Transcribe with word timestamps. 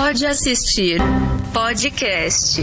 Pode 0.00 0.24
assistir 0.24 1.00
podcast. 1.52 2.62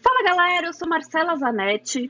Fala 0.00 0.22
galera, 0.22 0.68
eu 0.68 0.72
sou 0.72 0.88
Marcela 0.88 1.34
Zanetti. 1.34 2.08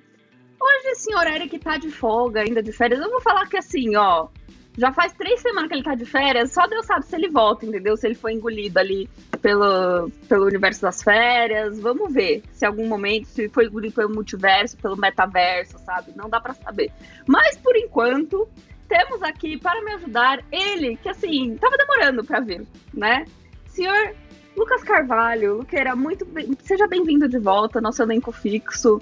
Hoje 0.60 0.92
o 0.92 0.96
senhor 0.96 1.26
Eric 1.26 1.58
tá 1.58 1.78
de 1.78 1.90
folga, 1.90 2.42
ainda 2.42 2.62
de 2.62 2.72
férias. 2.72 3.00
Eu 3.00 3.08
vou 3.08 3.22
falar 3.22 3.48
que 3.48 3.56
assim, 3.56 3.96
ó, 3.96 4.28
já 4.76 4.92
faz 4.92 5.14
três 5.14 5.40
semanas 5.40 5.70
que 5.70 5.76
ele 5.76 5.82
tá 5.82 5.94
de 5.94 6.04
férias, 6.04 6.52
só 6.52 6.66
Deus 6.66 6.84
sabe 6.84 7.06
se 7.06 7.16
ele 7.16 7.30
volta, 7.30 7.64
entendeu? 7.64 7.96
Se 7.96 8.06
ele 8.06 8.14
foi 8.14 8.34
engolido 8.34 8.78
ali 8.78 9.08
pelo, 9.40 10.10
pelo 10.28 10.44
universo 10.44 10.82
das 10.82 11.02
férias. 11.02 11.80
Vamos 11.80 12.12
ver 12.12 12.42
se 12.52 12.66
algum 12.66 12.86
momento, 12.86 13.28
se 13.28 13.48
foi 13.48 13.64
engolido 13.64 13.94
pelo 13.94 14.14
multiverso, 14.14 14.76
pelo 14.76 14.94
metaverso, 14.94 15.78
sabe? 15.78 16.12
Não 16.14 16.28
dá 16.28 16.38
para 16.38 16.52
saber. 16.52 16.92
Mas 17.26 17.56
por 17.56 17.74
enquanto, 17.76 18.46
temos 18.88 19.22
aqui 19.22 19.58
para 19.58 19.82
me 19.84 19.92
ajudar 19.92 20.42
ele, 20.50 20.96
que 20.96 21.08
assim, 21.08 21.56
tava 21.56 21.76
demorando 21.76 22.24
para 22.24 22.40
vir, 22.40 22.66
né? 22.92 23.24
Senhor 23.66 24.14
Lucas 24.56 24.82
Carvalho, 24.82 25.58
Luqueira, 25.58 25.94
muito 25.94 26.24
bem, 26.24 26.56
seja 26.62 26.88
bem-vindo 26.88 27.28
de 27.28 27.38
volta, 27.38 27.80
nosso 27.80 28.02
elenco 28.02 28.32
fixo. 28.32 29.00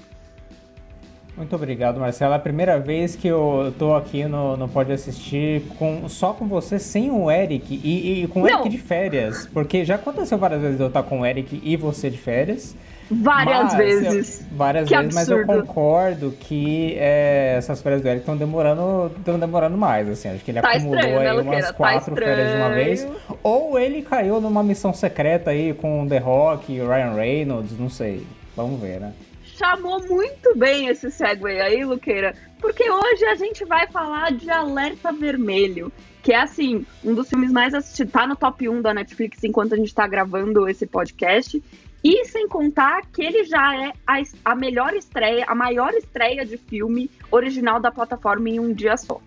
Muito 1.37 1.55
obrigado, 1.55 2.01
Marcelo. 2.01 2.33
É 2.33 2.37
a 2.37 2.41
primeira 2.41 2.81
vez 2.81 3.15
que 3.15 3.29
eu 3.29 3.75
tô 3.79 3.95
aqui 3.95 4.25
no, 4.25 4.57
no 4.57 4.69
Pode 4.69 4.91
Assistir 4.91 5.63
com, 5.79 6.09
só 6.09 6.33
com 6.33 6.49
você, 6.49 6.79
sem 6.79 7.11
o 7.11 7.31
Eric 7.31 7.79
e, 7.85 8.23
e 8.23 8.29
com 8.29 8.41
o 8.41 8.47
Não. 8.47 8.61
Eric 8.61 8.71
de 8.71 8.79
férias. 8.79 9.47
Porque 9.47 9.85
já 9.85 9.97
aconteceu 9.97 10.39
várias 10.39 10.63
vezes 10.63 10.81
eu 10.81 10.87
estar 10.87 11.03
com 11.03 11.21
o 11.21 11.27
Eric 11.27 11.61
e 11.63 11.77
você 11.77 12.09
de 12.09 12.17
férias. 12.17 12.75
Várias 13.11 13.73
mas, 13.73 13.75
vezes. 13.75 14.41
Eu, 14.41 14.57
várias 14.57 14.89
que 14.89 14.97
vezes, 14.97 15.17
absurdo. 15.17 15.47
mas 15.47 15.59
eu 15.59 15.65
concordo 15.65 16.31
que 16.41 16.97
é, 16.99 17.55
essas 17.57 17.81
férias 17.81 18.03
do 18.03 18.09
Eric 18.09 18.21
estão 18.21 18.37
demorando, 18.37 19.13
estão 19.17 19.39
demorando 19.39 19.77
mais, 19.77 20.09
assim. 20.09 20.29
Acho 20.29 20.45
que 20.45 20.51
ele 20.51 20.61
tá 20.61 20.71
acumulou 20.71 20.97
estranho, 20.97 21.21
né, 21.21 21.31
aí 21.31 21.37
né, 21.37 21.43
umas 21.43 21.67
tá 21.67 21.73
quatro 21.73 22.15
tá 22.15 22.21
férias 22.21 22.51
de 22.51 22.57
uma 22.57 22.71
vez. 22.71 23.09
Ou 23.43 23.79
ele 23.79 24.03
caiu 24.03 24.41
numa 24.41 24.63
missão 24.63 24.93
secreta 24.93 25.51
aí 25.51 25.73
com 25.73 26.03
o 26.03 26.09
The 26.09 26.19
Rock 26.19 26.73
e 26.73 26.81
Ryan 26.81 27.15
Reynolds, 27.15 27.79
não 27.79 27.89
sei. 27.89 28.27
Vamos 28.57 28.81
ver, 28.81 29.01
né? 29.01 29.13
chamou 29.57 30.07
muito 30.07 30.55
bem 30.55 30.89
esse 30.89 31.11
segue 31.11 31.47
aí, 31.47 31.83
Luqueira, 31.83 32.35
porque 32.61 32.91
hoje 32.91 33.25
a 33.25 33.35
gente 33.35 33.65
vai 33.65 33.87
falar 33.87 34.31
de 34.33 34.51
Alerta 34.51 35.13
Vermelho, 35.13 35.91
que 36.23 36.33
é 36.33 36.43
assim, 36.43 36.85
um 37.03 37.15
dos 37.15 37.29
filmes 37.29 37.51
mais 37.51 37.73
assistidos, 37.73 38.13
tá 38.13 38.27
no 38.27 38.37
top 38.37 38.69
1 38.69 38.83
da 38.83 38.93
Netflix 38.93 39.43
enquanto 39.45 39.73
a 39.73 39.77
gente 39.77 39.95
tá 39.95 40.07
gravando 40.07 40.69
esse 40.69 40.87
podcast. 40.87 41.63
E 42.09 42.25
sem 42.27 42.47
contar 42.47 43.03
que 43.13 43.21
ele 43.21 43.43
já 43.43 43.75
é 43.75 43.93
a, 44.07 44.23
a 44.45 44.55
melhor 44.55 44.95
estreia, 44.95 45.45
a 45.49 45.57
maior 45.57 45.93
estreia 45.93 46.47
de 46.47 46.57
filme 46.57 47.11
original 47.33 47.81
da 47.81 47.91
plataforma 47.91 48.49
em 48.49 48.61
um 48.61 48.73
dia 48.73 48.97
só. 48.97 49.21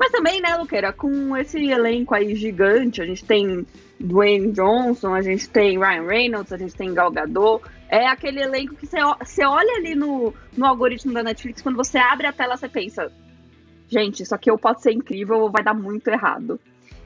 Mas 0.00 0.10
também, 0.10 0.40
né, 0.40 0.56
Luqueira, 0.56 0.90
com 0.90 1.36
esse 1.36 1.62
elenco 1.68 2.14
aí 2.14 2.34
gigante, 2.34 3.02
a 3.02 3.04
gente 3.04 3.22
tem 3.26 3.66
Dwayne 4.00 4.52
Johnson, 4.52 5.12
a 5.12 5.20
gente 5.20 5.50
tem 5.50 5.78
Ryan 5.78 6.06
Reynolds, 6.06 6.50
a 6.50 6.56
gente 6.56 6.74
tem 6.74 6.94
Gal 6.94 7.10
Gadot, 7.10 7.62
é 7.90 8.06
aquele 8.06 8.40
elenco 8.40 8.74
que 8.74 8.86
você 8.86 9.44
olha 9.44 9.76
ali 9.76 9.94
no, 9.94 10.32
no 10.56 10.64
algoritmo 10.64 11.12
da 11.12 11.22
Netflix, 11.22 11.60
quando 11.60 11.76
você 11.76 11.98
abre 11.98 12.26
a 12.26 12.32
tela, 12.32 12.56
você 12.56 12.70
pensa: 12.70 13.12
gente, 13.86 14.22
isso 14.22 14.34
aqui 14.34 14.50
pode 14.56 14.80
ser 14.80 14.92
incrível 14.92 15.40
ou 15.40 15.50
vai 15.50 15.62
dar 15.62 15.74
muito 15.74 16.08
errado. 16.08 16.58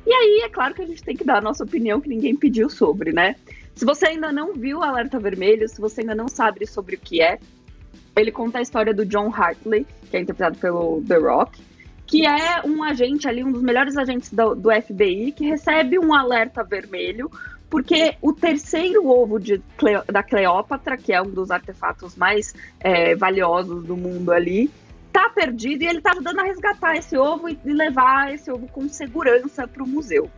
E 0.06 0.12
aí, 0.12 0.42
é 0.44 0.48
claro 0.48 0.74
que 0.74 0.82
a 0.82 0.86
gente 0.86 1.02
tem 1.02 1.16
que 1.16 1.24
dar 1.24 1.38
a 1.38 1.40
nossa 1.40 1.64
opinião, 1.64 2.00
que 2.00 2.08
ninguém 2.08 2.36
pediu 2.36 2.68
sobre, 2.68 3.12
né? 3.12 3.34
Se 3.74 3.84
você 3.84 4.06
ainda 4.06 4.32
não 4.32 4.52
viu 4.54 4.78
o 4.78 4.82
Alerta 4.82 5.18
Vermelho, 5.18 5.68
se 5.68 5.80
você 5.80 6.02
ainda 6.02 6.14
não 6.14 6.28
sabe 6.28 6.66
sobre 6.66 6.96
o 6.96 6.98
que 6.98 7.22
é, 7.22 7.38
ele 8.14 8.30
conta 8.30 8.58
a 8.58 8.62
história 8.62 8.92
do 8.92 9.06
John 9.06 9.32
Hartley, 9.34 9.86
que 10.10 10.16
é 10.16 10.20
interpretado 10.20 10.58
pelo 10.58 11.02
The 11.06 11.16
Rock, 11.16 11.62
que 12.06 12.26
é 12.26 12.60
um 12.64 12.82
agente 12.82 13.26
ali, 13.26 13.42
um 13.42 13.50
dos 13.50 13.62
melhores 13.62 13.96
agentes 13.96 14.30
do, 14.30 14.54
do 14.54 14.68
FBI, 14.70 15.32
que 15.32 15.46
recebe 15.46 15.98
um 15.98 16.12
alerta 16.14 16.62
vermelho 16.62 17.30
porque 17.72 18.18
o 18.20 18.34
terceiro 18.34 19.08
ovo 19.08 19.40
de 19.40 19.62
da 20.06 20.22
Cleópatra, 20.22 20.94
que 20.98 21.10
é 21.10 21.22
um 21.22 21.30
dos 21.30 21.50
artefatos 21.50 22.14
mais 22.14 22.54
é, 22.78 23.14
valiosos 23.14 23.82
do 23.86 23.96
mundo 23.96 24.30
ali, 24.30 24.70
tá 25.10 25.30
perdido 25.30 25.82
e 25.82 25.86
ele 25.86 26.02
tá 26.02 26.10
ajudando 26.12 26.40
a 26.40 26.42
resgatar 26.42 26.96
esse 26.96 27.16
ovo 27.16 27.48
e 27.48 27.58
levar 27.64 28.34
esse 28.34 28.50
ovo 28.50 28.68
com 28.68 28.86
segurança 28.90 29.66
para 29.66 29.82
o 29.82 29.88
museu. 29.88 30.30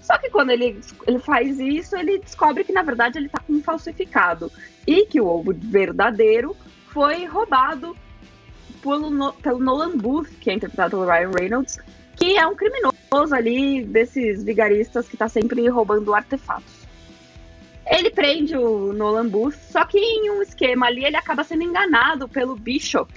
Só 0.00 0.18
que 0.18 0.30
quando 0.30 0.50
ele, 0.50 0.80
ele 1.06 1.18
faz 1.18 1.58
isso, 1.58 1.96
ele 1.96 2.18
descobre 2.18 2.64
que 2.64 2.72
na 2.72 2.82
verdade 2.82 3.18
ele 3.18 3.28
tá 3.28 3.40
com 3.40 3.54
um 3.54 3.62
falsificado 3.62 4.50
e 4.86 5.06
que 5.06 5.20
o 5.20 5.26
ovo 5.26 5.52
verdadeiro 5.54 6.56
foi 6.88 7.26
roubado 7.26 7.96
pelo, 8.82 9.32
pelo 9.34 9.58
Nolan 9.58 9.96
Booth, 9.96 10.30
que 10.40 10.50
é 10.50 10.54
interpretado 10.54 10.90
pelo 10.90 11.06
Ryan 11.06 11.30
Reynolds, 11.38 11.78
que 12.16 12.36
é 12.36 12.46
um 12.46 12.54
criminoso 12.54 13.34
ali 13.34 13.84
desses 13.84 14.42
vigaristas 14.42 15.08
que 15.08 15.16
tá 15.16 15.28
sempre 15.28 15.68
roubando 15.68 16.14
artefatos. 16.14 16.80
Ele 17.86 18.10
prende 18.10 18.56
o 18.56 18.92
Nolan 18.92 19.28
Booth, 19.28 19.56
só 19.70 19.84
que 19.84 19.98
em 19.98 20.30
um 20.30 20.42
esquema 20.42 20.86
ali 20.86 21.04
ele 21.04 21.16
acaba 21.16 21.42
sendo 21.42 21.62
enganado 21.62 22.28
pelo 22.28 22.54
Bishop, 22.54 23.12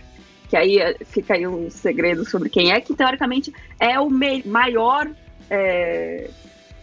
que 0.50 0.58
aí 0.58 0.80
eh, 0.80 0.98
fica 1.06 1.36
aí 1.36 1.46
um 1.46 1.70
segredo 1.70 2.28
sobre 2.28 2.50
quem 2.50 2.72
é, 2.72 2.82
que 2.82 2.96
teoricamente 2.96 3.54
é 3.80 4.00
o 4.00 4.10
maior. 4.10 5.10
É, 5.50 6.30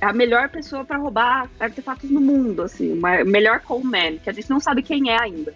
a 0.00 0.12
melhor 0.12 0.48
pessoa 0.48 0.84
para 0.84 0.98
roubar 0.98 1.48
artefatos 1.58 2.10
no 2.10 2.20
mundo, 2.20 2.62
assim, 2.62 2.92
o 2.92 3.26
melhor 3.26 3.62
man, 3.84 4.18
que 4.22 4.30
a 4.30 4.32
gente 4.32 4.48
não 4.48 4.60
sabe 4.60 4.82
quem 4.82 5.10
é 5.10 5.20
ainda 5.20 5.54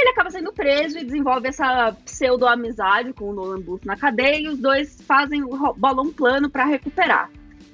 ele 0.00 0.10
acaba 0.10 0.30
sendo 0.30 0.52
preso 0.52 0.98
e 0.98 1.04
desenvolve 1.04 1.48
essa 1.48 1.92
pseudo-amizade 2.04 3.12
com 3.12 3.30
o 3.30 3.32
Nolan 3.32 3.60
Booth 3.60 3.86
na 3.86 3.96
cadeia 3.96 4.40
e 4.40 4.48
os 4.48 4.58
dois 4.58 5.00
fazem, 5.02 5.42
bolam 5.76 6.06
um 6.06 6.12
plano 6.12 6.50
para 6.50 6.64
recuperar. 6.64 7.30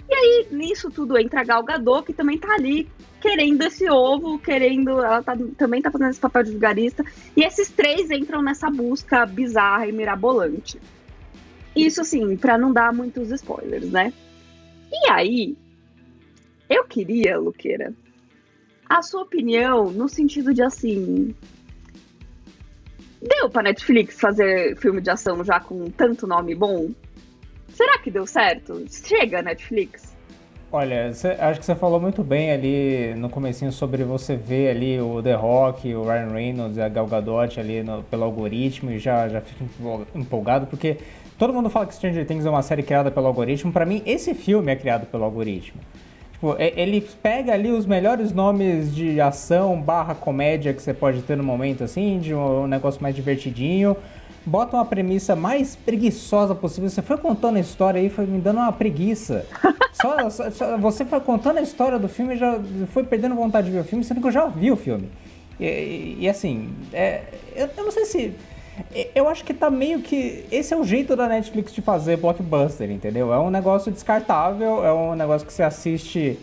E 0.08 0.14
aí, 0.14 0.46
nisso 0.50 0.90
tudo 0.90 1.18
entra 1.18 1.40
a 1.40 1.44
Gal 1.44 1.62
Gadot, 1.62 2.04
que 2.04 2.12
também 2.12 2.38
tá 2.38 2.54
ali 2.54 2.88
querendo 3.20 3.62
esse 3.62 3.88
ovo, 3.88 4.38
querendo. 4.38 4.90
Ela 4.90 5.22
tá, 5.22 5.34
também 5.56 5.80
tá 5.80 5.90
fazendo 5.90 6.10
esse 6.10 6.20
papel 6.20 6.42
de 6.42 6.50
vigarista. 6.50 7.04
E 7.36 7.42
esses 7.42 7.70
três 7.70 8.10
entram 8.10 8.42
nessa 8.42 8.68
busca 8.68 9.24
bizarra 9.24 9.86
e 9.86 9.92
mirabolante. 9.92 10.78
Isso, 11.74 12.02
assim, 12.02 12.36
para 12.36 12.58
não 12.58 12.72
dar 12.72 12.92
muitos 12.92 13.30
spoilers, 13.30 13.90
né? 13.90 14.12
E 14.92 15.10
aí, 15.10 15.56
eu 16.68 16.84
queria, 16.84 17.38
Luqueira, 17.38 17.94
a 18.88 19.00
sua 19.00 19.22
opinião 19.22 19.90
no 19.90 20.08
sentido 20.08 20.52
de 20.52 20.62
assim. 20.62 21.34
Deu 23.22 23.48
pra 23.48 23.62
Netflix 23.62 24.20
fazer 24.20 24.76
filme 24.76 25.00
de 25.00 25.10
ação 25.10 25.42
já 25.44 25.58
com 25.58 25.90
tanto 25.90 26.26
nome 26.26 26.54
bom? 26.54 26.90
Será 27.68 27.98
que 27.98 28.10
deu 28.10 28.26
certo? 28.26 28.84
Chega, 28.90 29.40
Netflix? 29.40 30.12
Olha, 30.70 31.12
cê, 31.12 31.28
acho 31.32 31.60
que 31.60 31.66
você 31.66 31.74
falou 31.74 32.00
muito 32.00 32.24
bem 32.24 32.50
ali 32.50 33.14
no 33.14 33.28
comecinho 33.28 33.70
sobre 33.70 34.04
você 34.04 34.36
ver 34.36 34.70
ali 34.70 35.00
o 35.00 35.22
The 35.22 35.34
Rock, 35.34 35.94
o 35.94 36.02
Ryan 36.02 36.28
Reynolds, 36.28 36.78
a 36.78 36.88
Gal 36.88 37.06
Gadot 37.06 37.60
ali 37.60 37.82
no, 37.82 38.02
pelo 38.04 38.24
algoritmo 38.24 38.90
e 38.90 38.98
já, 38.98 39.28
já 39.28 39.42
fica 39.42 39.64
empolgado, 40.14 40.66
porque 40.66 40.96
todo 41.42 41.52
mundo 41.52 41.68
fala 41.68 41.86
que 41.86 41.94
Stranger 41.96 42.24
Things 42.24 42.46
é 42.46 42.50
uma 42.50 42.62
série 42.62 42.84
criada 42.84 43.10
pelo 43.10 43.26
algoritmo. 43.26 43.72
Para 43.72 43.84
mim, 43.84 44.00
esse 44.06 44.32
filme 44.32 44.70
é 44.70 44.76
criado 44.76 45.06
pelo 45.06 45.24
algoritmo. 45.24 45.80
Tipo, 46.34 46.54
ele 46.56 47.00
pega 47.20 47.52
ali 47.52 47.72
os 47.72 47.84
melhores 47.84 48.32
nomes 48.32 48.94
de 48.94 49.20
ação 49.20 49.82
barra 49.82 50.14
comédia 50.14 50.72
que 50.72 50.80
você 50.80 50.94
pode 50.94 51.20
ter 51.22 51.36
no 51.36 51.42
momento, 51.42 51.82
assim, 51.82 52.20
de 52.20 52.32
um 52.32 52.68
negócio 52.68 53.02
mais 53.02 53.16
divertidinho. 53.16 53.96
Bota 54.46 54.76
uma 54.76 54.84
premissa 54.84 55.34
mais 55.34 55.74
preguiçosa 55.74 56.54
possível. 56.54 56.88
Você 56.88 57.02
foi 57.02 57.16
contando 57.16 57.56
a 57.56 57.60
história 57.60 58.00
aí, 58.00 58.08
foi 58.08 58.24
me 58.24 58.38
dando 58.38 58.58
uma 58.58 58.72
preguiça. 58.72 59.44
só, 59.92 60.30
só, 60.30 60.48
só, 60.48 60.78
você 60.78 61.04
foi 61.04 61.18
contando 61.18 61.58
a 61.58 61.62
história 61.62 61.98
do 61.98 62.08
filme 62.08 62.34
e 62.34 62.36
já 62.36 62.60
foi 62.92 63.02
perdendo 63.02 63.34
vontade 63.34 63.66
de 63.66 63.72
ver 63.72 63.80
o 63.80 63.84
filme, 63.84 64.04
sendo 64.04 64.20
que 64.20 64.28
eu 64.28 64.32
já 64.32 64.46
vi 64.46 64.70
o 64.70 64.76
filme. 64.76 65.10
E, 65.58 65.64
e, 65.66 66.16
e 66.20 66.28
assim, 66.28 66.72
é, 66.92 67.22
eu, 67.56 67.68
eu 67.76 67.84
não 67.84 67.90
sei 67.90 68.04
se 68.04 68.32
eu 69.14 69.28
acho 69.28 69.44
que 69.44 69.54
tá 69.54 69.70
meio 69.70 70.00
que. 70.00 70.44
Esse 70.50 70.74
é 70.74 70.76
o 70.76 70.84
jeito 70.84 71.16
da 71.16 71.28
Netflix 71.28 71.72
de 71.72 71.80
fazer 71.80 72.16
blockbuster, 72.16 72.90
entendeu? 72.90 73.32
É 73.32 73.38
um 73.38 73.50
negócio 73.50 73.90
descartável, 73.90 74.84
é 74.84 74.92
um 74.92 75.14
negócio 75.14 75.46
que 75.46 75.52
você 75.52 75.62
assiste 75.62 76.38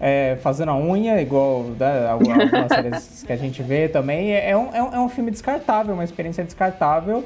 é, 0.00 0.36
fazendo 0.42 0.70
a 0.70 0.76
unha, 0.76 1.20
igual 1.20 1.62
né, 1.78 2.06
algumas 2.08 2.48
séries 2.68 3.22
que 3.22 3.32
a 3.32 3.36
gente 3.36 3.62
vê 3.62 3.88
também. 3.88 4.32
É, 4.32 4.50
é 4.50 4.56
um, 4.56 4.68
é 4.74 5.00
um 5.00 5.08
filme 5.08 5.30
descartável, 5.30 5.94
uma 5.94 6.04
experiência 6.04 6.44
descartável. 6.44 7.24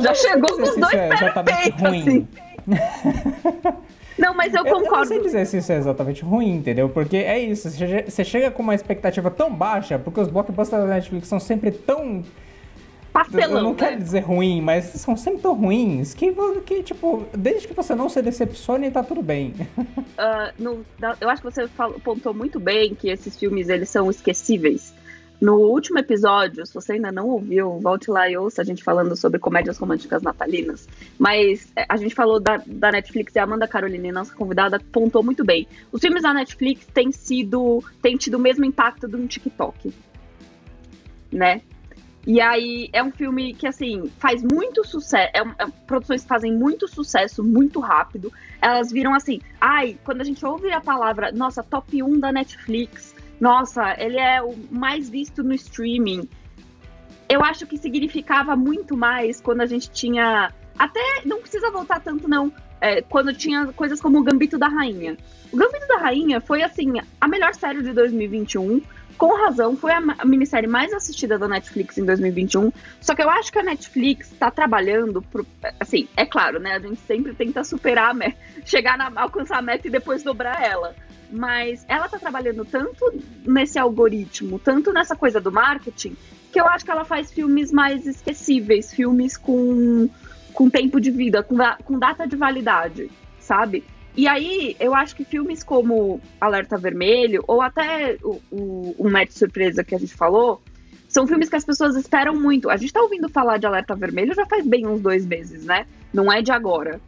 Já 0.00 0.14
chegou 0.14 0.58
nos 0.58 0.76
dois 0.76 0.94
é 0.94 1.08
exatamente 1.12 1.70
ruim. 1.80 2.00
Assim. 2.00 2.28
Não, 4.18 4.34
mas 4.34 4.52
eu 4.54 4.64
concordo. 4.64 4.84
Eu, 4.84 4.86
eu 4.86 4.92
não 4.92 5.04
sei 5.04 5.20
dizer 5.20 5.46
se 5.46 5.58
isso 5.58 5.72
é 5.72 5.76
exatamente 5.76 6.24
ruim, 6.24 6.56
entendeu? 6.56 6.88
Porque 6.88 7.18
é 7.18 7.38
isso, 7.38 7.68
você 7.70 8.24
chega 8.24 8.50
com 8.50 8.62
uma 8.62 8.74
expectativa 8.74 9.30
tão 9.30 9.52
baixa, 9.52 9.98
porque 9.98 10.18
os 10.18 10.28
blockbusters 10.28 10.82
da 10.82 10.88
Netflix 10.88 11.28
são 11.28 11.38
sempre 11.38 11.70
tão 11.70 12.24
pastelão. 13.16 13.56
Eu 13.56 13.62
não 13.62 13.70
né? 13.70 13.76
quero 13.78 13.96
dizer 14.02 14.20
ruim, 14.20 14.60
mas 14.60 14.84
são 14.84 15.16
sempre 15.16 15.40
tão 15.40 15.54
ruins 15.54 16.12
que, 16.12 16.34
que, 16.64 16.82
tipo, 16.82 17.26
desde 17.36 17.66
que 17.66 17.74
você 17.74 17.94
não 17.94 18.08
se 18.08 18.20
decepcione, 18.20 18.90
tá 18.90 19.02
tudo 19.02 19.22
bem. 19.22 19.54
Uh, 19.78 20.52
no, 20.62 20.86
eu 21.20 21.28
acho 21.30 21.42
que 21.42 21.50
você 21.50 21.66
falou, 21.68 21.98
pontou 22.00 22.34
muito 22.34 22.60
bem 22.60 22.94
que 22.94 23.08
esses 23.08 23.36
filmes 23.38 23.68
eles 23.68 23.88
são 23.88 24.10
esquecíveis. 24.10 24.94
No 25.38 25.56
último 25.56 25.98
episódio, 25.98 26.64
se 26.64 26.72
você 26.72 26.94
ainda 26.94 27.12
não 27.12 27.28
ouviu, 27.28 27.78
volte 27.78 28.10
lá 28.10 28.28
e 28.28 28.36
ouça 28.38 28.62
a 28.62 28.64
gente 28.64 28.82
falando 28.82 29.14
sobre 29.14 29.38
comédias 29.38 29.76
românticas 29.76 30.22
natalinas. 30.22 30.88
Mas 31.18 31.70
é, 31.76 31.84
a 31.86 31.96
gente 31.98 32.14
falou 32.14 32.40
da, 32.40 32.62
da 32.66 32.90
Netflix 32.90 33.34
e 33.34 33.38
a 33.38 33.42
Amanda 33.42 33.68
Caroline, 33.68 34.10
nossa 34.12 34.34
convidada, 34.34 34.80
pontou 34.92 35.22
muito 35.22 35.44
bem. 35.44 35.68
Os 35.92 36.00
filmes 36.00 36.22
da 36.22 36.32
Netflix 36.32 36.86
têm 36.86 37.12
sido. 37.12 37.84
têm 38.00 38.16
tido 38.16 38.36
o 38.36 38.40
mesmo 38.40 38.64
impacto 38.64 39.06
de 39.06 39.16
um 39.16 39.26
TikTok. 39.26 39.92
Né? 41.30 41.60
E 42.26 42.40
aí 42.40 42.88
é 42.92 43.02
um 43.02 43.12
filme 43.12 43.54
que, 43.54 43.66
assim, 43.66 44.10
faz 44.18 44.42
muito 44.42 44.84
sucesso. 44.84 45.30
É, 45.34 45.40
é, 45.40 45.66
produções 45.86 46.22
que 46.22 46.28
fazem 46.28 46.52
muito 46.52 46.88
sucesso 46.88 47.44
muito 47.44 47.78
rápido. 47.78 48.32
Elas 48.60 48.90
viram 48.90 49.14
assim. 49.14 49.40
Ai, 49.60 49.96
quando 50.04 50.20
a 50.20 50.24
gente 50.24 50.44
ouve 50.44 50.72
a 50.72 50.80
palavra, 50.80 51.30
nossa, 51.30 51.62
top 51.62 52.02
1 52.02 52.18
da 52.18 52.32
Netflix 52.32 53.14
nossa, 53.40 53.94
ele 53.98 54.18
é 54.18 54.42
o 54.42 54.54
mais 54.70 55.08
visto 55.08 55.42
no 55.42 55.54
streaming. 55.54 56.28
Eu 57.28 57.42
acho 57.44 57.66
que 57.66 57.76
significava 57.76 58.56
muito 58.56 58.96
mais 58.96 59.40
quando 59.40 59.60
a 59.60 59.66
gente 59.66 59.90
tinha. 59.90 60.52
Até 60.78 61.00
não 61.24 61.40
precisa 61.40 61.70
voltar 61.70 62.00
tanto, 62.00 62.28
não. 62.28 62.52
É, 62.80 63.02
quando 63.02 63.32
tinha 63.32 63.66
coisas 63.68 64.00
como 64.00 64.18
o 64.18 64.22
Gambito 64.22 64.58
da 64.58 64.68
Rainha. 64.68 65.16
O 65.52 65.56
Gambito 65.56 65.86
da 65.86 65.98
Rainha 65.98 66.40
foi, 66.40 66.62
assim, 66.62 66.94
a 67.20 67.28
melhor 67.28 67.54
série 67.54 67.82
de 67.82 67.92
2021. 67.92 68.80
Com 69.16 69.34
razão, 69.34 69.76
foi 69.76 69.92
a, 69.92 70.24
minissérie 70.24 70.68
mais 70.68 70.92
assistida 70.92 71.38
da 71.38 71.48
Netflix 71.48 71.96
em 71.96 72.04
2021. 72.04 72.70
Só 73.00 73.14
que 73.14 73.22
eu 73.22 73.30
acho 73.30 73.50
que 73.50 73.58
a 73.58 73.62
Netflix 73.62 74.30
está 74.30 74.50
trabalhando. 74.50 75.22
Pro, 75.22 75.46
assim, 75.80 76.06
é 76.16 76.26
claro, 76.26 76.58
né? 76.58 76.74
A 76.74 76.78
gente 76.78 77.00
sempre 77.00 77.34
tenta 77.34 77.64
superar 77.64 78.10
a 78.10 78.14
meta, 78.14 78.36
chegar 78.64 78.98
na, 78.98 79.10
alcançar 79.16 79.58
a 79.58 79.62
meta 79.62 79.88
e 79.88 79.90
depois 79.90 80.22
dobrar 80.22 80.62
ela 80.62 80.94
mas 81.28 81.84
ela 81.88 82.08
tá 82.08 82.20
trabalhando 82.20 82.64
tanto 82.64 83.12
nesse 83.44 83.80
algoritmo, 83.80 84.60
tanto 84.60 84.92
nessa 84.92 85.16
coisa 85.16 85.40
do 85.40 85.50
marketing, 85.50 86.16
que 86.52 86.60
eu 86.60 86.66
acho 86.66 86.84
que 86.84 86.90
ela 86.90 87.04
faz 87.04 87.32
filmes 87.32 87.72
mais 87.72 88.06
esquecíveis, 88.06 88.92
filmes 88.92 89.36
com, 89.36 90.08
com 90.52 90.70
tempo 90.70 91.00
de 91.00 91.10
vida, 91.10 91.42
com, 91.42 91.56
com 91.84 91.98
data 91.98 92.26
de 92.26 92.36
validade, 92.36 93.10
sabe? 93.40 93.84
E 94.16 94.26
aí, 94.26 94.76
eu 94.80 94.94
acho 94.94 95.14
que 95.14 95.24
filmes 95.24 95.62
como 95.62 96.20
Alerta 96.40 96.78
Vermelho, 96.78 97.44
ou 97.46 97.60
até 97.60 98.16
o, 98.22 98.40
o, 98.50 98.94
o 98.98 99.10
Match 99.10 99.32
Surpresa 99.32 99.84
que 99.84 99.94
a 99.94 99.98
gente 99.98 100.14
falou, 100.14 100.62
são 101.08 101.26
filmes 101.26 101.48
que 101.48 101.56
as 101.56 101.64
pessoas 101.64 101.96
esperam 101.96 102.34
muito. 102.34 102.70
A 102.70 102.76
gente 102.76 102.92
tá 102.92 103.02
ouvindo 103.02 103.28
falar 103.28 103.58
de 103.58 103.66
Alerta 103.66 103.94
Vermelho 103.94 104.34
já 104.34 104.46
faz 104.46 104.66
bem 104.66 104.86
uns 104.86 105.00
dois 105.00 105.26
meses, 105.26 105.64
né? 105.64 105.86
Não 106.12 106.32
é 106.32 106.40
de 106.40 106.50
agora, 106.50 107.00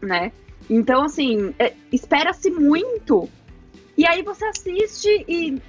né? 0.00 0.32
Então, 0.70 1.04
assim, 1.04 1.52
é, 1.58 1.74
espera-se 1.92 2.50
muito 2.50 3.28
e 3.96 4.06
aí 4.06 4.22
você 4.22 4.44
assiste 4.46 5.24
e 5.28 5.60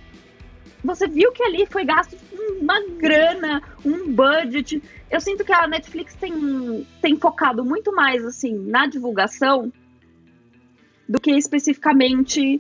você 0.84 1.08
viu 1.08 1.32
que 1.32 1.44
ali 1.44 1.66
foi 1.66 1.86
gasto 1.86 2.18
uma 2.60 2.80
grana, 2.98 3.62
um 3.84 4.12
budget. 4.12 4.82
Eu 5.10 5.20
sinto 5.20 5.44
que 5.44 5.54
a 5.54 5.68
Netflix 5.68 6.16
tem, 6.16 6.86
tem 7.02 7.18
focado 7.18 7.64
muito 7.64 7.94
mais 7.94 8.24
assim 8.26 8.54
na 8.54 8.88
divulgação 8.88 9.72
do 11.08 11.20
que 11.20 11.32
especificamente 11.32 12.60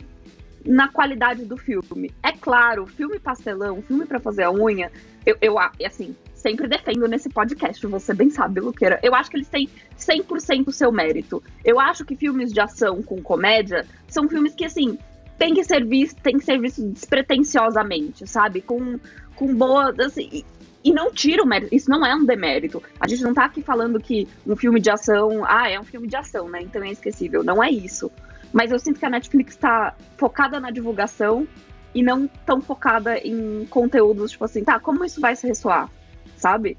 na 0.65 0.88
qualidade 0.88 1.45
do 1.45 1.57
filme. 1.57 2.12
É 2.24 2.31
claro, 2.31 2.88
filme 2.88 3.19
pastelão, 3.19 3.81
filme 3.81 4.06
para 4.06 4.19
fazer 4.19 4.44
a 4.44 4.51
unha, 4.51 4.92
eu, 5.25 5.38
eu 5.42 5.56
assim, 5.59 6.15
sempre 6.33 6.68
defendo 6.68 7.07
nesse 7.07 7.30
podcast, 7.30 7.86
você 7.88 8.13
bem 8.13 8.30
sabe, 8.30 8.59
Luqueira. 8.59 9.00
Eu 9.01 9.15
acho 9.15 9.31
que 9.31 9.38
eles 9.38 9.50
têm 9.50 9.68
100% 9.97 10.68
o 10.68 10.71
seu 10.71 10.92
mérito. 10.92 11.42
Eu 11.63 11.80
acho 11.80 12.06
que 12.06 12.15
filmes 12.15 12.53
de 12.53 12.59
ação 12.59 13.01
com 13.01 13.21
comédia 13.21 13.86
são 14.07 14.30
filmes 14.30 14.53
que, 14.53 14.63
assim, 14.63 14.97
tem 15.39 15.53
que 15.53 15.63
ser 15.63 15.83
visto, 15.83 16.21
tem 16.21 16.38
que 16.38 16.45
ser 16.45 16.59
visto 16.59 16.83
despretensiosamente, 16.88 18.27
sabe? 18.27 18.62
Com, 18.62 19.00
com 19.36 19.56
boa. 19.56 19.94
Assim, 20.00 20.30
e, 20.31 20.45
e 20.83 20.94
não 20.94 21.12
tira 21.12 21.42
o 21.42 21.47
mérito. 21.47 21.74
Isso 21.74 21.89
não 21.89 22.06
é 22.06 22.15
um 22.15 22.24
demérito. 22.24 22.81
A 23.00 23.07
gente 23.07 23.24
não 23.24 23.33
tá 23.33 23.45
aqui 23.45 23.63
falando 23.63 24.00
que 24.00 24.27
um 24.45 24.56
filme 24.56 24.80
de 24.80 24.92
ação. 24.92 25.44
Ah, 25.47 25.68
é 25.68 25.80
um 25.80 25.83
filme 25.83 26.07
de 26.07 26.15
ação, 26.15 26.47
né? 26.47 26.62
Então 26.62 26.83
é 26.83 26.92
esquecível. 26.92 27.44
Não 27.44 27.63
é 27.63 27.71
isso. 27.71 28.12
Mas 28.56 28.72
eu 28.72 28.80
sinto 28.80 29.02
que 29.02 29.06
a 29.06 29.10
Netflix 29.10 29.57
tá 29.57 29.94
focada 30.16 30.62
na 30.62 30.72
divulgação 30.72 31.46
e 31.94 32.02
não 32.02 32.25
tão 32.46 32.62
focada 32.62 33.18
em 33.18 33.66
conteúdos, 33.69 34.31
tipo 34.31 34.46
assim, 34.46 34.63
tá, 34.63 34.80
como 34.80 35.04
isso 35.04 35.19
vai 35.19 35.36
se 35.36 35.46
ressoar? 35.46 35.90
Sabe? 36.38 36.78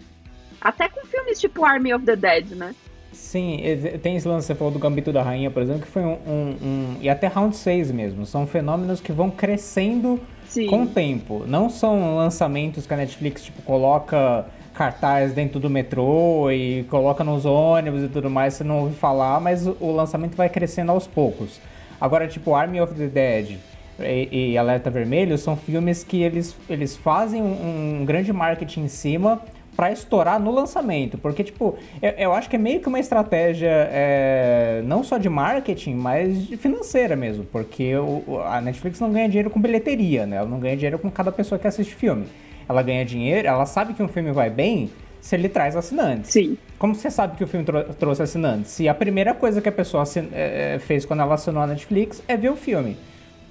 Até 0.58 0.88
com 0.88 1.06
filmes 1.06 1.38
tipo 1.38 1.66
Army 1.66 1.92
of 1.92 2.02
the 2.06 2.16
Dead, 2.16 2.52
né? 2.52 2.74
Sim, 3.12 3.60
tem 4.02 4.16
esse 4.16 4.26
lance, 4.26 4.46
você 4.46 4.54
falou 4.54 4.72
do 4.72 4.78
Gambito 4.78 5.12
da 5.12 5.22
Rainha, 5.22 5.50
por 5.50 5.62
exemplo, 5.62 5.82
que 5.82 5.88
foi 5.88 6.02
um, 6.02 6.18
um, 6.26 6.56
um, 6.62 6.96
E 7.02 7.10
até 7.10 7.26
Round 7.26 7.54
6 7.54 7.92
mesmo. 7.92 8.24
São 8.24 8.46
fenômenos 8.46 8.98
que 8.98 9.12
vão 9.12 9.30
crescendo 9.30 10.18
Sim. 10.48 10.68
com 10.68 10.84
o 10.84 10.86
tempo. 10.86 11.44
Não 11.46 11.68
são 11.68 12.16
lançamentos 12.16 12.86
que 12.86 12.94
a 12.94 12.96
Netflix, 12.96 13.44
tipo, 13.44 13.60
coloca 13.60 14.46
cartaz 14.76 15.32
dentro 15.32 15.58
do 15.58 15.70
metrô 15.70 16.50
e 16.50 16.84
coloca 16.84 17.24
nos 17.24 17.44
ônibus 17.44 18.02
e 18.02 18.08
tudo 18.08 18.28
mais, 18.30 18.54
você 18.54 18.64
não 18.64 18.80
ouve 18.80 18.94
falar, 18.94 19.40
mas 19.40 19.66
o 19.66 19.90
lançamento 19.90 20.36
vai 20.36 20.48
crescendo 20.48 20.92
aos 20.92 21.06
poucos. 21.06 21.60
Agora, 22.00 22.28
tipo, 22.28 22.54
Army 22.54 22.80
of 22.80 22.94
the 22.94 23.06
Dead 23.06 23.58
e, 23.98 24.52
e 24.52 24.58
Alerta 24.58 24.90
Vermelho 24.90 25.38
são 25.38 25.56
filmes 25.56 26.04
que 26.04 26.22
eles, 26.22 26.54
eles 26.68 26.96
fazem 26.96 27.42
um, 27.42 28.00
um 28.00 28.04
grande 28.04 28.32
marketing 28.32 28.82
em 28.82 28.88
cima 28.88 29.40
para 29.74 29.92
estourar 29.92 30.40
no 30.40 30.50
lançamento. 30.50 31.18
Porque, 31.18 31.44
tipo, 31.44 31.76
eu, 32.00 32.10
eu, 32.12 32.32
acho 32.32 32.48
que 32.48 32.56
é 32.56 32.58
meio 32.58 32.80
que 32.80 32.88
uma 32.88 32.98
estratégia 32.98 33.88
é, 33.90 34.82
não 34.84 35.04
só 35.04 35.18
de 35.18 35.28
marketing, 35.28 35.94
mas 35.94 36.46
de 36.46 36.56
financeira 36.56 37.14
mesmo. 37.14 37.44
Porque 37.44 37.94
o, 37.96 38.40
a 38.44 38.60
Netflix 38.60 39.00
não 39.00 39.12
ganha 39.12 39.28
dinheiro 39.28 39.50
com 39.50 39.60
bilheteria, 39.60 40.26
né? 40.26 40.36
Ela 40.36 40.48
não 40.48 40.58
ganha 40.58 40.76
dinheiro 40.76 40.98
com 40.98 41.10
cada 41.10 41.30
pessoa 41.30 41.58
que 41.58 41.66
assiste 41.66 41.94
filme. 41.94 42.26
Ela 42.68 42.82
ganha 42.82 43.04
dinheiro, 43.04 43.46
ela 43.46 43.66
sabe 43.66 43.94
que 43.94 44.02
um 44.02 44.08
filme 44.08 44.32
vai 44.32 44.50
bem 44.50 44.90
se 45.20 45.34
ele 45.34 45.48
traz 45.48 45.76
assinantes. 45.76 46.30
Sim. 46.30 46.56
Como 46.78 46.94
você 46.94 47.10
sabe 47.10 47.36
que 47.36 47.44
o 47.44 47.46
filme 47.46 47.64
trou 47.64 47.84
trouxe 47.84 48.22
assinantes? 48.22 48.70
Se 48.70 48.88
a 48.88 48.94
primeira 48.94 49.34
coisa 49.34 49.60
que 49.60 49.68
a 49.68 49.72
pessoa 49.72 50.04
é, 50.32 50.78
fez 50.80 51.04
quando 51.04 51.20
ela 51.20 51.34
assinou 51.34 51.62
a 51.62 51.66
Netflix 51.66 52.22
é 52.28 52.36
ver 52.36 52.50
o 52.50 52.56
filme. 52.56 52.96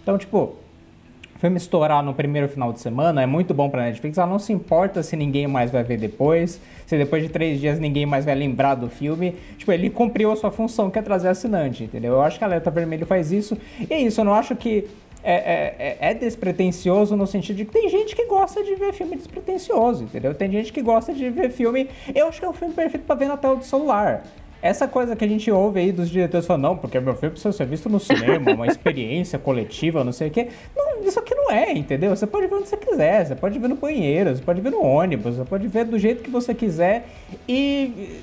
Então, 0.03 0.17
tipo, 0.17 0.57
filme 1.45 1.57
estourar 1.57 2.01
no 2.01 2.13
primeiro 2.13 2.47
final 2.47 2.73
de 2.73 2.79
semana 2.79 3.21
é 3.21 3.25
muito 3.25 3.53
bom 3.53 3.69
pra 3.69 3.83
Netflix. 3.83 4.17
Ela 4.17 4.27
não 4.27 4.39
se 4.39 4.51
importa 4.51 5.03
se 5.03 5.15
ninguém 5.15 5.47
mais 5.47 5.69
vai 5.69 5.83
ver 5.83 5.97
depois, 5.97 6.59
se 6.85 6.97
depois 6.97 7.21
de 7.21 7.29
três 7.29 7.59
dias 7.59 7.79
ninguém 7.79 8.06
mais 8.06 8.25
vai 8.25 8.33
lembrar 8.33 8.75
do 8.75 8.89
filme. 8.89 9.35
Tipo, 9.57 9.71
ele 9.71 9.89
cumpriu 9.89 10.31
a 10.31 10.35
sua 10.35 10.50
função, 10.50 10.89
que 10.89 10.97
é 10.97 11.01
trazer 11.01 11.27
assinante, 11.27 11.83
entendeu? 11.83 12.13
Eu 12.13 12.21
acho 12.21 12.38
que 12.38 12.44
a 12.44 12.47
Alerta 12.47 12.71
Vermelho 12.71 13.06
faz 13.06 13.31
isso. 13.31 13.57
E 13.79 13.94
é 13.94 14.00
isso, 14.00 14.19
eu 14.21 14.25
não 14.25 14.33
acho 14.33 14.56
que 14.56 14.88
é, 15.25 15.33
é, 15.33 15.75
é, 15.80 16.12
é 16.12 16.13
despretensioso 16.13 17.16
no 17.16 17.25
sentido 17.25 17.57
de 17.57 17.66
que 17.66 17.72
tem 17.72 17.89
gente 17.89 18.16
que 18.16 18.25
gosta 18.25 18.63
de 18.63 18.75
ver 18.75 18.94
filme 18.94 19.16
despretensioso, 19.16 20.04
entendeu? 20.04 20.36
Tem 20.36 20.51
gente 20.51 20.72
que 20.72 20.83
gosta 20.83 21.12
de 21.12 21.27
ver 21.31 21.50
filme. 21.50 21.89
Eu 22.13 22.27
acho 22.27 22.39
que 22.39 22.45
é 22.45 22.50
um 22.50 22.54
filme 22.54 22.75
perfeito 22.75 23.06
para 23.06 23.16
ver 23.16 23.27
na 23.27 23.36
tela 23.36 23.56
do 23.56 23.66
celular. 23.66 24.24
Essa 24.62 24.88
coisa 24.88 25.16
que 25.16 25.25
a 25.25 25.27
gente 25.27 25.50
ouve 25.51 25.80
aí 25.80 25.92
dos 25.92 26.10
diretores 26.10 26.45
falando, 26.45 26.63
não, 26.63 26.77
porque 26.77 27.00
meu 27.00 27.16
filme 27.16 27.31
precisa 27.31 27.51
ser 27.51 27.66
visto 27.66 27.89
no 27.89 28.00
cinema, 28.00 28.51
uma 28.51 28.66
experiência 28.68 29.38
coletiva, 29.38 30.03
não 30.03 30.12
sei 30.12 30.29
o 30.29 30.32
quê. 30.32 30.48
Não, 30.75 31.03
isso 31.03 31.20
aqui 31.20 31.36
não 31.36 31.51
é, 31.51 31.72
entendeu? 31.72 32.15
Você 32.15 32.25
pode 32.25 32.48
ver 32.48 32.55
onde 32.55 32.70
você 32.70 32.77
quiser, 32.77 33.25
você 33.25 33.36
pode 33.36 33.60
ver 33.60 33.67
no 33.67 33.75
banheiro, 33.75 34.36
você 34.36 34.41
pode 34.41 34.62
ver 34.62 34.72
no 34.72 34.82
ônibus, 34.82 35.36
você 35.36 35.46
pode 35.46 35.67
ver 35.67 35.86
do 35.86 36.00
jeito 36.00 36.24
que 36.24 36.29
você 36.29 36.53
quiser. 36.53 37.08
E 37.48 38.22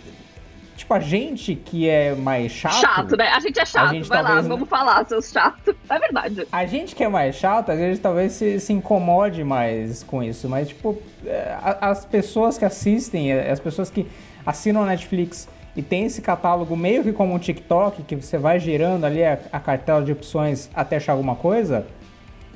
tipo, 0.83 0.95
a 0.95 1.01
gente 1.01 1.55
que 1.55 1.89
é 1.89 2.15
mais 2.15 2.53
chato. 2.53 2.81
Chato, 2.81 3.17
né? 3.17 3.29
A 3.29 3.41
gente 3.41 3.59
é 3.59 3.65
chato, 3.65 3.91
gente, 3.91 4.09
vai 4.09 4.23
talvez, 4.23 4.47
lá, 4.47 4.55
vamos 4.55 4.69
falar, 4.69 5.05
seus 5.07 5.31
chatos. 5.31 5.75
É 5.89 5.99
verdade. 5.99 6.47
A 6.51 6.67
gente 6.67 6.95
que 6.95 7.03
é 7.03 7.09
mais 7.09 7.37
chato, 7.37 7.71
às 7.71 7.79
vezes 7.79 8.01
talvez 8.01 8.33
se, 8.33 8.61
se 8.61 8.73
incomode 8.73 9.43
mais 9.45 10.03
com 10.03 10.23
isso, 10.23 10.49
mas, 10.49 10.69
tipo, 10.69 11.01
é, 11.25 11.57
as 11.81 12.05
pessoas 12.05 12.59
que 12.59 12.65
assistem, 12.65 13.33
as 13.33 13.61
pessoas 13.61 13.91
que 13.91 14.07
assinam 14.45 14.83
a 14.83 14.87
Netflix 14.87 15.49
e 15.77 15.83
tem 15.83 16.05
esse 16.05 16.21
catálogo 16.21 16.77
meio 16.77 17.03
que 17.03 17.13
como 17.13 17.35
um 17.35 17.39
TikTok, 17.39 18.03
que 18.03 18.17
você 18.17 18.37
vai 18.37 18.61
girando 18.61 19.05
ali 19.05 19.25
a, 19.25 19.39
a 19.53 19.61
cartela 19.61 20.03
de 20.03 20.13
opções 20.13 20.69
até 20.75 20.97
achar 20.97 21.13
alguma 21.13 21.35
coisa, 21.35 21.87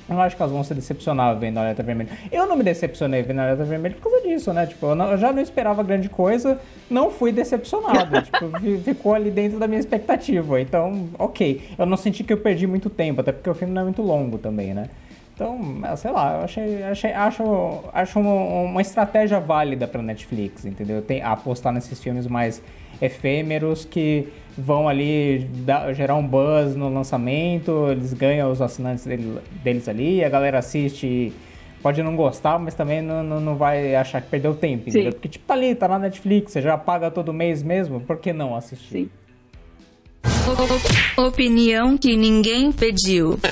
eu 0.09 0.21
acho 0.21 0.37
que 0.37 0.43
elas 0.43 0.53
vão 0.53 0.63
se 0.63 0.73
decepcionar 0.73 1.37
vendo 1.37 1.59
a 1.59 1.63
Alerta 1.63 1.83
Vermelha. 1.83 2.11
Eu 2.31 2.47
não 2.47 2.57
me 2.57 2.63
decepcionei 2.63 3.23
vendo 3.23 3.41
a 3.41 3.43
Alerta 3.45 3.65
Vermelha 3.65 3.97
por 3.97 4.11
causa 4.11 4.27
disso, 4.27 4.53
né? 4.53 4.67
Tipo, 4.67 4.87
eu, 4.87 4.95
não, 4.95 5.11
eu 5.11 5.19
já 5.19 5.33
não 5.33 5.43
esperava 5.43 5.83
grande 5.83 6.09
coisa, 6.09 6.61
não 6.89 7.11
fui 7.11 7.33
decepcionado. 7.33 8.23
tipo, 8.23 8.81
ficou 8.85 9.15
ali 9.15 9.31
dentro 9.31 9.59
da 9.59 9.67
minha 9.67 9.81
expectativa. 9.81 10.61
Então, 10.61 11.09
ok. 11.19 11.63
Eu 11.77 11.87
não 11.87 11.97
senti 11.97 12.23
que 12.23 12.33
eu 12.33 12.39
perdi 12.39 12.67
muito 12.67 12.89
tempo, 12.89 13.21
até 13.21 13.33
porque 13.33 13.51
o 13.51 13.55
filme 13.55 13.75
não 13.75 13.83
é 13.83 13.85
muito 13.85 14.03
longo 14.03 14.39
também, 14.39 14.73
né? 14.73 14.89
Então, 15.35 15.61
sei 15.97 16.11
lá, 16.13 16.39
eu 16.39 16.45
achei, 16.45 16.83
achei 16.85 17.13
acho, 17.13 17.43
acho 17.93 18.19
uma, 18.19 18.33
uma 18.63 18.81
estratégia 18.81 19.39
válida 19.39 19.87
pra 19.87 20.01
Netflix, 20.01 20.65
entendeu? 20.65 21.03
Tem, 21.03 21.21
apostar 21.21 21.75
nesses 21.75 22.03
filmes 22.03 22.27
mais 22.27 22.63
efêmeros 23.03 23.85
que 23.85 24.29
vão 24.57 24.89
ali 24.89 25.41
dar, 25.65 25.93
gerar 25.93 26.15
um 26.15 26.27
buzz 26.27 26.75
no 26.75 26.89
lançamento, 26.89 27.89
eles 27.91 28.13
ganham 28.13 28.51
os 28.51 28.63
assinantes 28.63 29.05
dele, 29.05 29.39
deles 29.63 29.89
ali, 29.89 30.25
a 30.25 30.29
galera 30.29 30.59
assiste, 30.59 31.33
pode 31.83 32.03
não 32.03 32.17
gostar, 32.17 32.59
mas 32.59 32.75
também 32.75 33.03
não, 33.03 33.23
não, 33.23 33.41
não 33.41 33.57
vai 33.57 33.95
achar 33.95 34.23
que 34.23 34.29
perdeu 34.29 34.55
tempo, 34.55 34.89
entendeu? 34.89 35.13
Porque 35.13 35.29
tipo, 35.29 35.47
tá 35.47 35.55
ali, 35.55 35.75
tá 35.75 35.87
na 35.87 35.99
Netflix, 35.99 36.53
você 36.53 36.63
já 36.63 36.79
paga 36.79 37.11
todo 37.11 37.33
mês 37.33 37.63
mesmo, 37.63 38.01
por 38.01 38.19
que 38.19 38.33
não 38.33 38.57
assistir? 38.57 38.89
Sim. 38.89 39.11
Opinião 41.17 41.99
que 41.99 42.17
ninguém 42.17 42.73
pediu. 42.73 43.39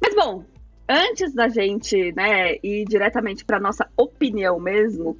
Mas 0.00 0.14
bom, 0.14 0.44
antes 0.88 1.34
da 1.34 1.48
gente, 1.48 2.12
né, 2.14 2.56
ir 2.62 2.84
diretamente 2.86 3.44
para 3.44 3.58
nossa 3.58 3.88
opinião 3.96 4.60
mesmo, 4.60 5.16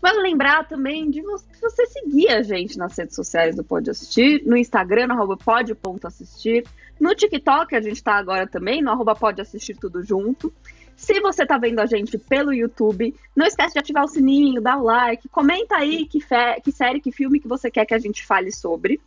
vale 0.00 0.20
lembrar 0.20 0.66
também 0.66 1.10
de 1.10 1.22
você 1.22 1.86
seguir 1.86 2.28
a 2.28 2.42
gente 2.42 2.78
nas 2.78 2.96
redes 2.96 3.14
sociais 3.14 3.56
do 3.56 3.64
Pode 3.64 3.90
Assistir, 3.90 4.42
no 4.46 4.56
Instagram, 4.56 5.08
no 5.08 5.36
pode.assistir, 5.36 6.64
no 7.00 7.14
TikTok, 7.14 7.74
a 7.74 7.80
gente 7.80 7.96
está 7.96 8.14
agora 8.14 8.46
também, 8.46 8.82
no 8.82 8.90
arroba 8.90 9.14
pode 9.14 9.40
assistir 9.40 9.76
tudo 9.76 10.02
junto. 10.02 10.52
Se 10.96 11.20
você 11.20 11.44
está 11.44 11.56
vendo 11.56 11.78
a 11.78 11.86
gente 11.86 12.18
pelo 12.18 12.52
YouTube, 12.52 13.14
não 13.34 13.46
esquece 13.46 13.72
de 13.72 13.78
ativar 13.78 14.04
o 14.04 14.08
sininho, 14.08 14.60
dar 14.60 14.78
o 14.78 14.82
like, 14.82 15.28
comenta 15.28 15.76
aí 15.76 16.04
que, 16.06 16.18
que 16.62 16.72
série, 16.72 17.00
que 17.00 17.12
filme 17.12 17.38
que 17.38 17.46
você 17.46 17.70
quer 17.70 17.86
que 17.86 17.94
a 17.94 17.98
gente 17.98 18.26
fale 18.26 18.50
sobre. 18.50 19.00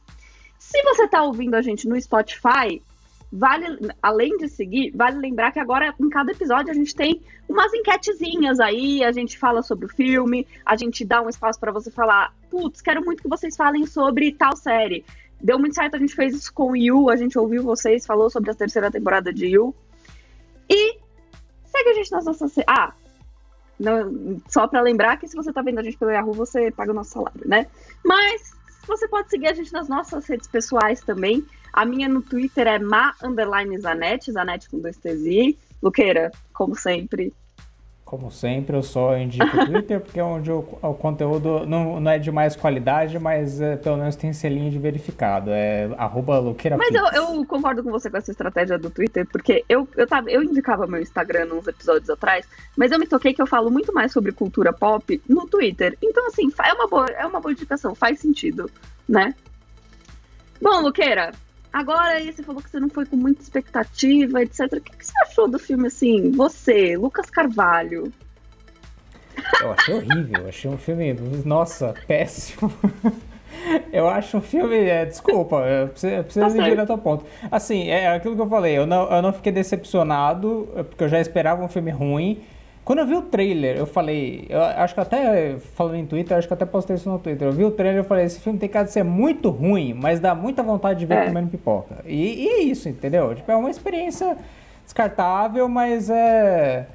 Se 0.57 0.81
você 0.83 1.03
está 1.03 1.21
ouvindo 1.23 1.55
a 1.55 1.61
gente 1.61 1.89
no 1.89 1.99
Spotify, 1.99 2.81
vale, 3.31 3.93
além 4.01 4.37
de 4.37 4.47
seguir, 4.47 4.91
vale 4.95 5.17
lembrar 5.17 5.51
que 5.51 5.59
agora 5.59 5.93
em 5.99 6.09
cada 6.09 6.31
episódio 6.31 6.71
a 6.71 6.73
gente 6.73 6.95
tem 6.95 7.21
umas 7.47 7.73
enquetezinhas 7.73 8.59
aí, 8.59 9.03
a 9.03 9.11
gente 9.11 9.37
fala 9.37 9.61
sobre 9.61 9.85
o 9.85 9.89
filme, 9.89 10.47
a 10.65 10.75
gente 10.75 11.05
dá 11.05 11.21
um 11.21 11.29
espaço 11.29 11.59
para 11.59 11.71
você 11.71 11.89
falar, 11.89 12.33
putz, 12.49 12.81
quero 12.81 13.03
muito 13.03 13.23
que 13.23 13.29
vocês 13.29 13.55
falem 13.55 13.85
sobre 13.85 14.31
tal 14.31 14.55
série. 14.55 15.05
Deu 15.39 15.57
muito 15.57 15.75
certo, 15.75 15.95
a 15.95 15.99
gente 15.99 16.13
fez 16.13 16.35
isso 16.35 16.53
com 16.53 16.75
Yu, 16.75 17.09
a 17.09 17.15
gente 17.15 17.37
ouviu 17.37 17.63
vocês, 17.63 18.05
falou 18.05 18.29
sobre 18.29 18.51
a 18.51 18.55
terceira 18.55 18.91
temporada 18.91 19.33
de 19.33 19.47
Yu. 19.47 19.73
E 20.69 21.01
Segue 21.71 21.89
a 21.89 21.93
gente 21.93 22.11
nas 22.11 22.25
nossas. 22.25 22.53
Ah, 22.67 22.93
não, 23.79 24.41
só 24.47 24.67
para 24.67 24.81
lembrar 24.81 25.17
que 25.17 25.27
se 25.27 25.35
você 25.35 25.51
tá 25.51 25.61
vendo 25.61 25.79
a 25.79 25.83
gente 25.83 25.97
pelo 25.97 26.11
Yahoo, 26.11 26.33
você 26.33 26.69
paga 26.69 26.91
o 26.91 26.95
nosso 26.95 27.11
salário, 27.11 27.41
né? 27.45 27.67
Mas 28.03 28.53
você 28.87 29.07
pode 29.07 29.29
seguir 29.29 29.47
a 29.47 29.53
gente 29.53 29.71
nas 29.71 29.87
nossas 29.87 30.27
redes 30.27 30.47
pessoais 30.47 31.01
também. 31.01 31.45
A 31.73 31.85
minha 31.85 32.09
no 32.09 32.21
Twitter 32.21 32.67
é 32.67 32.79
ma 32.79 33.13
Zanetti 34.31 34.69
com 34.69 34.79
dois 34.79 34.97
T's. 34.97 35.55
Luqueira, 35.81 36.31
como 36.53 36.75
sempre, 36.75 37.33
como 38.11 38.29
sempre, 38.29 38.75
eu 38.75 38.83
só 38.83 39.17
indico 39.17 39.45
o 39.45 39.65
Twitter, 39.65 40.01
porque 40.01 40.19
é 40.19 40.23
onde 40.23 40.51
o, 40.51 40.59
o 40.81 40.93
conteúdo 40.93 41.65
não, 41.65 41.97
não, 41.97 42.11
é 42.11 42.19
de 42.19 42.29
mais 42.29 42.57
qualidade, 42.57 43.17
mas 43.17 43.61
é, 43.61 43.77
pelo 43.77 43.95
menos 43.95 44.17
tem 44.17 44.33
selinho 44.33 44.69
de 44.69 44.77
verificado. 44.77 45.49
É 45.49 45.89
arroba 45.97 46.41
Mas 46.77 46.93
eu, 46.93 47.05
eu, 47.13 47.45
concordo 47.45 47.81
com 47.81 47.89
você 47.89 48.09
com 48.09 48.17
essa 48.17 48.29
estratégia 48.29 48.77
do 48.77 48.89
Twitter, 48.89 49.25
porque 49.31 49.63
eu, 49.69 49.87
eu, 49.95 50.05
tava, 50.05 50.29
eu 50.29 50.43
indicava 50.43 50.85
meu 50.85 50.99
Instagram 51.01 51.53
uns 51.53 51.65
episódios 51.69 52.09
atrás, 52.09 52.45
mas 52.75 52.91
eu 52.91 52.99
me 52.99 53.07
toquei 53.07 53.33
que 53.33 53.41
eu 53.41 53.47
falo 53.47 53.71
muito 53.71 53.93
mais 53.93 54.11
sobre 54.11 54.33
cultura 54.33 54.73
pop 54.73 55.21
no 55.25 55.47
Twitter. 55.47 55.97
Então, 56.03 56.27
assim, 56.27 56.51
é 56.65 56.73
uma 56.73 56.87
boa, 56.89 57.05
é 57.05 57.25
uma 57.25 57.39
boa 57.39 57.53
indicação, 57.53 57.95
faz 57.95 58.19
sentido, 58.19 58.69
né? 59.07 59.33
Bom, 60.61 60.81
Luqueira, 60.81 61.31
Agora 61.71 62.17
aí 62.17 62.31
você 62.31 62.43
falou 62.43 62.61
que 62.61 62.69
você 62.69 62.79
não 62.79 62.89
foi 62.89 63.05
com 63.05 63.15
muita 63.15 63.41
expectativa, 63.41 64.41
etc. 64.41 64.73
O 64.73 64.81
que, 64.81 64.97
que 64.97 65.05
você 65.05 65.13
achou 65.21 65.47
do 65.47 65.57
filme 65.57 65.87
assim? 65.87 66.31
Você, 66.31 66.97
Lucas 66.97 67.29
Carvalho. 67.29 68.11
Eu 69.61 69.71
achei 69.71 69.95
horrível, 69.95 70.47
achei 70.47 70.69
um 70.69 70.77
filme, 70.77 71.13
nossa, 71.45 71.93
péssimo. 72.07 72.71
Eu 73.91 74.07
acho 74.07 74.37
um 74.37 74.41
filme. 74.41 74.75
É, 74.75 75.05
desculpa, 75.05 75.57
eu 75.57 75.89
preciso, 75.89 76.13
eu 76.13 76.23
preciso 76.23 76.57
tá 76.57 76.67
ir 76.67 76.69
direto 76.69 76.89
ao 76.91 76.97
ponto. 76.97 77.25
Assim, 77.51 77.89
é 77.89 78.07
aquilo 78.07 78.35
que 78.35 78.41
eu 78.41 78.47
falei, 78.47 78.77
eu 78.77 78.85
não, 78.85 79.11
eu 79.11 79.21
não 79.21 79.31
fiquei 79.33 79.51
decepcionado, 79.51 80.67
porque 80.89 81.03
eu 81.03 81.09
já 81.09 81.19
esperava 81.19 81.63
um 81.63 81.67
filme 81.67 81.91
ruim. 81.91 82.41
Quando 82.83 82.99
eu 82.99 83.05
vi 83.05 83.15
o 83.15 83.21
trailer, 83.21 83.77
eu 83.77 83.85
falei, 83.85 84.47
eu 84.49 84.61
acho 84.61 84.93
que 84.95 84.99
até 84.99 85.55
falando 85.75 85.95
em 85.95 86.05
Twitter, 86.05 86.35
acho 86.35 86.47
que 86.47 86.53
até 86.53 86.65
postei 86.65 86.95
isso 86.95 87.09
no 87.09 87.19
Twitter. 87.19 87.47
Eu 87.47 87.51
vi 87.51 87.63
o 87.63 87.69
trailer 87.69 88.03
e 88.03 88.07
falei, 88.07 88.25
esse 88.25 88.39
filme 88.39 88.57
tem 88.57 88.67
cara 88.67 88.85
de 88.85 88.91
ser 88.91 89.03
muito 89.03 89.49
ruim, 89.49 89.93
mas 89.93 90.19
dá 90.19 90.33
muita 90.33 90.63
vontade 90.63 90.99
de 90.99 91.05
ver 91.05 91.17
é. 91.17 91.25
comendo 91.27 91.49
pipoca. 91.49 91.97
E, 92.05 92.43
e, 92.43 92.47
é 92.47 92.59
isso, 92.61 92.89
entendeu? 92.89 93.35
Tipo, 93.35 93.51
é 93.51 93.55
uma 93.55 93.69
experiência 93.69 94.35
descartável, 94.83 95.69
mas 95.69 96.09
é, 96.09 96.87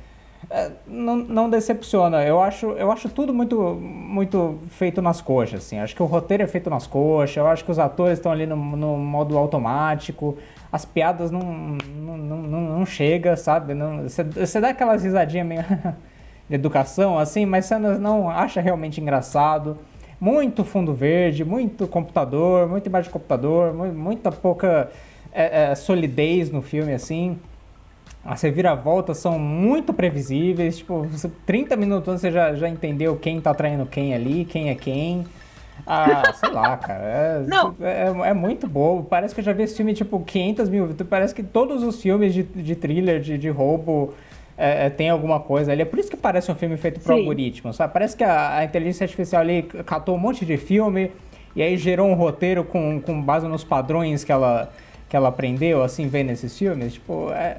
não, 0.87 1.17
não, 1.17 1.51
decepciona. 1.51 2.25
Eu 2.25 2.41
acho, 2.41 2.67
eu 2.73 2.93
acho 2.93 3.09
tudo 3.09 3.35
muito, 3.35 3.75
muito 3.75 4.59
feito 4.71 5.03
nas 5.03 5.21
coxas, 5.21 5.65
assim. 5.65 5.79
Acho 5.79 5.95
que 5.95 6.03
o 6.03 6.07
roteiro 6.07 6.43
é 6.43 6.47
feito 6.47 6.71
nas 6.71 6.87
coxas, 6.87 7.37
eu 7.37 7.47
acho 7.47 7.65
que 7.65 7.71
os 7.71 7.79
atores 7.79 8.19
estão 8.19 8.31
ali 8.31 8.47
no, 8.47 8.57
no 8.57 8.97
modo 8.97 9.37
automático 9.37 10.37
as 10.71 10.85
piadas 10.85 11.31
não, 11.31 11.41
não, 11.41 12.17
não, 12.17 12.61
não 12.79 12.87
chega, 12.87 13.37
sabe? 13.37 13.75
Você, 14.35 14.61
dá 14.61 14.71
aquelas 14.71 15.03
risadinhas 15.03 15.47
meio 15.47 15.65
de 16.49 16.55
educação, 16.55 17.19
assim, 17.19 17.47
mas 17.47 17.67
você 17.67 17.79
não 17.79 18.29
acha 18.29 18.61
realmente 18.61 19.01
engraçado. 19.01 19.79
Muito 20.21 20.65
fundo 20.65 20.95
verde, 20.95 21.45
muito 21.45 21.87
computador, 21.87 22.69
muita 22.69 22.89
imagem 22.89 23.09
de 23.09 23.13
computador, 23.13 23.75
muita 23.75 24.33
pouca 24.33 24.91
é, 25.33 25.71
é, 25.71 25.75
solidez 25.75 26.51
no 26.51 26.63
filme, 26.63 26.93
assim. 26.93 27.39
As 28.27 28.43
reviravoltas 28.43 29.19
são 29.19 29.39
muito 29.39 29.93
previsíveis, 29.93 30.79
tipo, 30.79 31.07
30 31.47 31.77
minutos 31.77 32.21
você 32.21 32.31
já, 32.31 32.55
já 32.55 32.69
entendeu 32.69 33.17
quem 33.17 33.41
tá 33.41 33.55
traindo 33.55 33.87
quem 33.87 34.13
ali, 34.15 34.45
quem 34.45 34.69
é 34.69 34.75
quem. 34.75 35.25
Ah, 35.87 36.33
sei 36.35 36.51
lá, 36.51 36.77
cara. 36.77 37.05
É, 37.05 37.45
não. 37.47 37.75
É, 37.81 38.31
é, 38.31 38.35
muito 38.35 38.67
bobo. 38.67 39.05
Parece 39.05 39.33
que 39.33 39.41
eu 39.41 39.45
já 39.45 39.53
vi 39.53 39.63
esse 39.63 39.77
filme, 39.77 39.95
tipo, 39.95 40.19
500 40.21 40.69
mil. 40.69 40.95
Parece 41.09 41.35
que 41.35 41.43
todos 41.43 41.85
os 41.85 42.03
filmes 42.03 42.35
de, 42.35 42.43
de 42.43 42.75
thriller, 42.75 43.21
de, 43.21 43.39
de 43.39 43.49
roubo, 43.49 44.13
é, 44.59 44.87
é, 44.87 44.91
tem 44.91 45.11
alguma 45.11 45.39
coisa 45.39 45.71
ali. 45.73 45.83
É 45.83 45.85
por 45.85 45.99
isso 45.99 46.11
que 46.11 46.17
parece 46.17 46.51
um 46.51 46.55
filme 46.55 46.77
feito 46.77 46.99
por 47.01 47.13
Sim. 47.13 47.21
algoritmo, 47.21 47.73
sabe? 47.73 47.93
Parece 47.93 48.17
que 48.17 48.25
a, 48.25 48.57
a, 48.57 48.65
inteligência 48.65 49.05
artificial 49.05 49.43
ali 49.43 49.63
catou 49.63 50.17
um 50.17 50.19
monte 50.19 50.45
de 50.45 50.57
filme 50.57 51.13
e 51.55 51.63
aí 51.63 51.77
gerou 51.77 52.09
um 52.09 52.15
roteiro 52.15 52.65
com, 52.65 53.01
com 53.01 53.21
base 53.21 53.47
nos 53.47 53.63
padrões 53.63 54.25
que 54.25 54.33
ela, 54.33 54.73
que 55.09 55.17
ela 55.17 55.29
aprendeu, 55.29 55.83
assim, 55.83 56.09
vendo 56.09 56.31
esses 56.31 56.59
filmes. 56.59 56.95
Tipo, 56.95 57.31
é, 57.33 57.57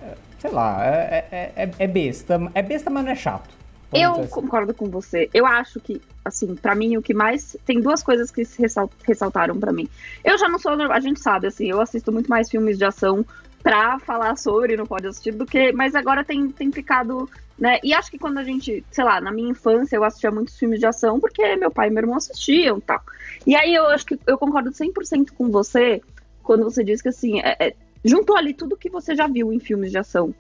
sei 0.48 0.56
lá, 0.56 0.86
é, 0.86 1.26
é, 1.32 1.52
é, 1.56 1.72
é 1.80 1.88
besta. 1.88 2.40
É 2.54 2.62
besta, 2.62 2.90
mas 2.90 3.04
não 3.04 3.12
é 3.12 3.16
chato. 3.16 3.50
Eu 3.94 4.12
assim. 4.12 4.28
concordo 4.28 4.74
com 4.74 4.90
você. 4.90 5.30
Eu 5.34 5.46
acho 5.46 5.80
que, 5.80 6.02
assim, 6.24 6.56
para 6.56 6.76
mim, 6.76 6.98
o 6.98 7.02
que 7.02 7.14
mais. 7.14 7.56
Tem 7.66 7.80
duas 7.80 8.04
coisas 8.04 8.30
que 8.32 8.44
se 8.44 8.62
ressaltaram 9.06 9.58
para 9.60 9.72
mim. 9.72 9.88
Eu 10.24 10.38
já 10.38 10.50
não 10.50 10.60
sou. 10.60 10.74
A 10.74 11.00
gente 11.00 11.20
sabe, 11.20 11.48
assim, 11.48 11.70
eu 11.70 11.80
assisto 11.80 12.12
muito 12.12 12.30
mais 12.30 12.50
filmes 12.50 12.78
de 12.78 12.86
ação 12.86 13.26
pra 13.64 14.00
falar 14.00 14.38
sobre, 14.38 14.78
não 14.78 14.86
pode 14.86 15.08
assistir, 15.08 15.32
do 15.32 15.46
que. 15.46 15.72
Mas 15.72 15.96
agora 15.96 16.24
tem, 16.24 16.50
tem 16.50 16.72
ficado. 16.72 17.30
Né? 17.58 17.80
E 17.82 17.94
acho 17.94 18.12
que 18.12 18.20
quando 18.20 18.38
a 18.38 18.44
gente, 18.44 18.86
sei 18.92 19.04
lá, 19.04 19.20
na 19.20 19.32
minha 19.32 19.50
infância 19.50 19.96
eu 19.96 20.04
assistia 20.04 20.30
muitos 20.30 20.60
filmes 20.60 20.80
de 20.80 20.86
ação 20.86 21.20
porque 21.20 21.56
meu 21.56 21.72
pai 21.72 21.88
e 21.88 21.90
meu 21.90 22.04
irmão 22.04 22.18
assistiam 22.18 22.78
e 22.78 22.82
tal. 22.82 23.02
E 23.48 23.56
aí 23.56 23.74
eu 23.74 23.88
acho 23.88 24.06
que 24.06 24.20
eu 24.28 24.38
concordo 24.38 24.70
100% 24.70 25.32
com 25.36 25.50
você 25.50 26.00
quando 26.44 26.64
você 26.64 26.84
diz 26.84 27.02
que, 27.02 27.10
assim, 27.10 27.40
é, 27.40 27.56
é, 27.60 27.74
juntou 28.04 28.38
ali 28.38 28.54
tudo 28.54 28.78
que 28.78 28.90
você 28.90 29.16
já 29.16 29.28
viu 29.28 29.52
em 29.52 29.60
filmes 29.60 29.92
de 29.92 29.98
ação. 29.98 30.34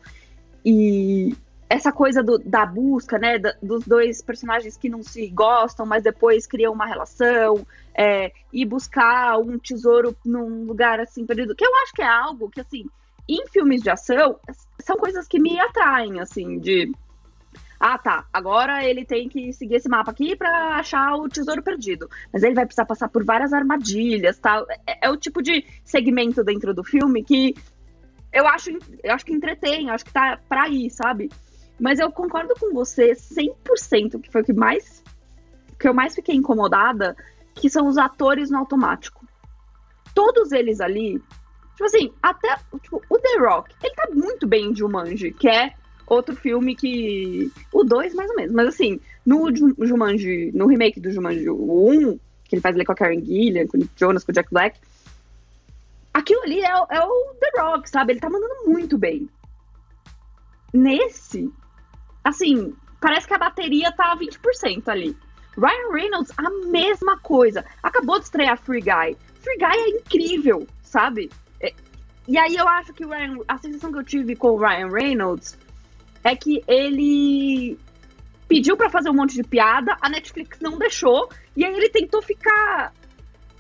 E, 0.65 1.35
essa 1.69 1.91
coisa 1.91 2.23
do, 2.23 2.37
da 2.37 2.65
busca, 2.65 3.17
né, 3.17 3.37
da, 3.37 3.53
dos 3.61 3.85
dois 3.85 4.21
personagens 4.21 4.77
que 4.77 4.89
não 4.89 5.03
se 5.03 5.27
gostam, 5.27 5.85
mas 5.85 6.03
depois 6.03 6.47
criam 6.47 6.73
uma 6.73 6.85
relação, 6.85 7.65
é, 7.93 8.31
e 8.53 8.63
buscar 8.65 9.37
um 9.39 9.57
tesouro 9.57 10.15
num 10.25 10.65
lugar 10.65 10.99
assim 10.99 11.25
perdido, 11.25 11.55
que 11.55 11.65
eu 11.65 11.75
acho 11.83 11.93
que 11.93 12.01
é 12.01 12.07
algo 12.07 12.49
que, 12.49 12.61
assim, 12.61 12.85
em 13.27 13.45
filmes 13.47 13.81
de 13.81 13.89
ação, 13.89 14.39
são 14.79 14.95
coisas 14.95 15.27
que 15.27 15.39
me 15.39 15.59
atraem, 15.59 16.19
assim, 16.19 16.59
de... 16.59 16.91
Ah, 17.79 17.97
tá, 17.97 18.25
agora 18.33 18.83
ele 18.83 19.05
tem 19.05 19.29
que 19.29 19.53
seguir 19.53 19.75
esse 19.75 19.87
mapa 19.87 20.11
aqui 20.11 20.35
para 20.35 20.77
achar 20.77 21.15
o 21.15 21.29
tesouro 21.29 21.61
perdido. 21.61 22.09
Mas 22.33 22.41
ele 22.43 22.55
vai 22.55 22.65
precisar 22.65 22.85
passar 22.85 23.07
por 23.07 23.23
várias 23.23 23.53
armadilhas, 23.53 24.39
tal. 24.39 24.65
É, 24.87 25.07
é 25.07 25.09
o 25.09 25.17
tipo 25.17 25.41
de 25.41 25.63
segmento 25.83 26.43
dentro 26.43 26.73
do 26.73 26.83
filme 26.83 27.23
que 27.23 27.53
eu 28.33 28.47
acho, 28.47 28.71
eu 29.03 29.13
acho 29.13 29.25
que 29.25 29.33
entretém, 29.33 29.89
acho 29.89 30.05
que 30.05 30.13
tá 30.13 30.39
pra 30.49 30.67
ir, 30.67 30.89
sabe? 30.89 31.29
Mas 31.79 31.99
eu 31.99 32.11
concordo 32.11 32.53
com 32.59 32.73
você 32.73 33.13
100%, 33.13 34.21
que 34.21 34.31
foi 34.31 34.41
o 34.41 34.45
que 34.45 34.53
mais 34.53 35.03
que 35.79 35.87
eu 35.87 35.93
mais 35.93 36.15
fiquei 36.15 36.35
incomodada, 36.35 37.15
que 37.53 37.69
são 37.69 37.87
os 37.87 37.97
atores 37.97 38.49
no 38.49 38.57
automático. 38.57 39.25
Todos 40.13 40.51
eles 40.51 40.81
ali, 40.81 41.21
tipo 41.75 41.85
assim, 41.85 42.11
até 42.21 42.55
tipo, 42.81 43.01
o 43.07 43.19
The 43.19 43.37
Rock, 43.39 43.75
ele 43.83 43.93
tá 43.93 44.07
muito 44.11 44.47
bem 44.47 44.71
em 44.71 44.75
Jumanji, 44.75 45.31
que 45.31 45.47
é 45.47 45.73
outro 46.07 46.35
filme 46.35 46.75
que 46.75 47.51
o 47.71 47.83
2 47.83 48.13
mais 48.15 48.29
ou 48.29 48.35
menos, 48.35 48.53
mas 48.53 48.67
assim, 48.69 48.99
no 49.25 49.53
Jumanji, 49.85 50.51
no 50.53 50.67
remake 50.67 50.99
do 50.99 51.11
Jumanji 51.11 51.49
1, 51.49 52.17
que 52.45 52.55
ele 52.55 52.61
faz 52.61 52.75
ali 52.75 52.85
com 52.85 52.93
a 52.93 52.95
Karen 52.95 53.23
Gillian, 53.23 53.67
com 53.67 53.77
o 53.77 53.89
Jonas, 53.95 54.23
com 54.23 54.31
o 54.31 54.35
Jack 54.35 54.49
Black, 54.51 54.79
aquilo 56.13 56.41
ali 56.43 56.61
é, 56.61 56.71
é 56.71 57.01
o 57.01 57.35
The 57.39 57.61
Rock, 57.61 57.89
sabe? 57.89 58.13
Ele 58.13 58.19
tá 58.19 58.29
mandando 58.29 58.65
muito 58.65 58.97
bem. 58.97 59.29
Nesse, 60.73 61.51
assim, 62.23 62.73
parece 63.01 63.27
que 63.27 63.33
a 63.33 63.37
bateria 63.37 63.91
tá 63.91 64.11
a 64.11 64.17
20% 64.17 64.87
ali. 64.87 65.15
Ryan 65.57 65.91
Reynolds, 65.91 66.31
a 66.37 66.49
mesma 66.69 67.19
coisa. 67.19 67.65
Acabou 67.81 68.19
de 68.19 68.25
estrear 68.25 68.57
Free 68.57 68.81
Guy. 68.81 69.17
Free 69.41 69.57
Guy 69.57 69.65
é 69.65 69.89
incrível, 69.89 70.67
sabe? 70.83 71.29
É, 71.59 71.73
e 72.27 72.37
aí 72.37 72.55
eu 72.55 72.67
acho 72.67 72.93
que 72.93 73.05
Ryan, 73.05 73.39
a 73.47 73.57
sensação 73.57 73.91
que 73.91 73.97
eu 73.97 74.03
tive 74.03 74.35
com 74.35 74.49
o 74.49 74.57
Ryan 74.57 74.89
Reynolds 74.89 75.57
é 76.27 76.35
que 76.35 76.63
ele 76.67 77.77
pediu 78.47 78.77
para 78.77 78.89
fazer 78.89 79.09
um 79.09 79.13
monte 79.13 79.35
de 79.35 79.43
piada, 79.43 79.97
a 80.01 80.09
Netflix 80.09 80.59
não 80.61 80.77
deixou, 80.77 81.29
e 81.55 81.65
aí 81.65 81.73
ele 81.75 81.89
tentou 81.89 82.21
ficar 82.21 82.93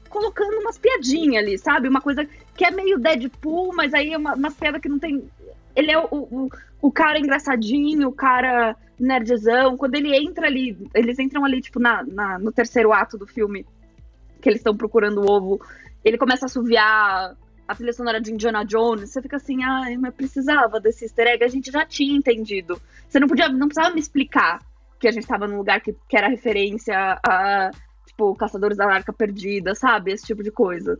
colocando 0.09 0.59
umas 0.59 0.77
piadinhas 0.77 1.43
ali, 1.43 1.57
sabe? 1.57 1.89
Uma 1.89 2.01
coisa 2.01 2.27
que 2.55 2.65
é 2.65 2.71
meio 2.71 2.97
Deadpool, 2.97 3.73
mas 3.75 3.93
aí 3.93 4.13
é 4.13 4.17
uma, 4.17 4.35
umas 4.35 4.53
piadas 4.53 4.81
que 4.81 4.89
não 4.89 4.97
tem 4.97 5.29
ele 5.77 5.91
é 5.91 5.99
o, 5.99 6.07
o, 6.11 6.49
o 6.81 6.91
cara 6.91 7.19
engraçadinho, 7.19 8.07
o 8.07 8.11
cara 8.11 8.75
nerdzão. 8.99 9.77
Quando 9.77 9.93
ele 9.93 10.15
entra 10.15 10.47
ali, 10.47 10.75
eles 10.91 11.19
entram 11.19 11.45
ali, 11.45 11.61
tipo, 11.61 11.79
na, 11.79 12.03
na 12.03 12.39
no 12.39 12.51
terceiro 12.51 12.91
ato 12.91 13.15
do 13.15 13.27
filme, 13.27 13.63
que 14.41 14.49
eles 14.49 14.59
estão 14.59 14.75
procurando 14.75 15.21
o 15.21 15.31
ovo, 15.31 15.61
ele 16.03 16.17
começa 16.17 16.45
a 16.45 16.47
assoviar 16.47 17.35
a 17.67 17.75
trilha 17.75 17.93
sonora 17.93 18.21
de 18.21 18.31
Indiana 18.31 18.63
Jones, 18.63 19.09
você 19.09 19.21
fica 19.21 19.35
assim, 19.35 19.63
ai, 19.63 19.97
mas 19.97 20.13
precisava 20.13 20.79
desse 20.79 21.05
easter 21.05 21.27
egg, 21.27 21.43
a 21.43 21.49
gente 21.49 21.69
já 21.69 21.85
tinha 21.85 22.15
entendido. 22.15 22.81
Você 23.07 23.19
não 23.19 23.27
podia, 23.27 23.49
não 23.49 23.67
precisava 23.67 23.93
me 23.93 23.99
explicar 23.99 24.59
que 24.99 25.07
a 25.07 25.11
gente 25.11 25.23
estava 25.23 25.47
num 25.47 25.57
lugar 25.57 25.81
que, 25.81 25.93
que 26.07 26.17
era 26.17 26.29
referência 26.29 27.19
a, 27.27 27.71
tipo, 28.05 28.33
Caçadores 28.35 28.77
da 28.77 28.85
Arca 28.85 29.11
Perdida, 29.11 29.75
sabe? 29.75 30.11
Esse 30.11 30.25
tipo 30.25 30.41
de 30.41 30.51
coisa. 30.51 30.97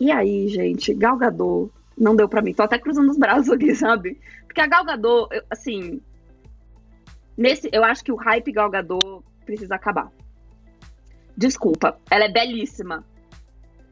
E 0.00 0.10
aí, 0.10 0.48
gente, 0.48 0.94
Gal 0.94 1.16
Gadot 1.16 1.70
não 1.96 2.16
deu 2.16 2.28
para 2.28 2.42
mim. 2.42 2.52
Tô 2.52 2.62
até 2.62 2.78
cruzando 2.78 3.10
os 3.10 3.18
braços 3.18 3.50
aqui, 3.50 3.74
sabe? 3.76 4.18
Porque 4.46 4.60
a 4.60 4.66
Gal 4.66 4.84
Gadot, 4.84 5.28
eu, 5.30 5.42
assim, 5.50 6.00
nesse, 7.36 7.68
eu 7.72 7.84
acho 7.84 8.02
que 8.02 8.12
o 8.12 8.16
hype 8.16 8.52
Gal 8.52 8.70
Gadot 8.70 9.22
precisa 9.44 9.74
acabar. 9.74 10.10
Desculpa, 11.36 11.98
ela 12.10 12.24
é 12.24 12.32
belíssima. 12.32 13.04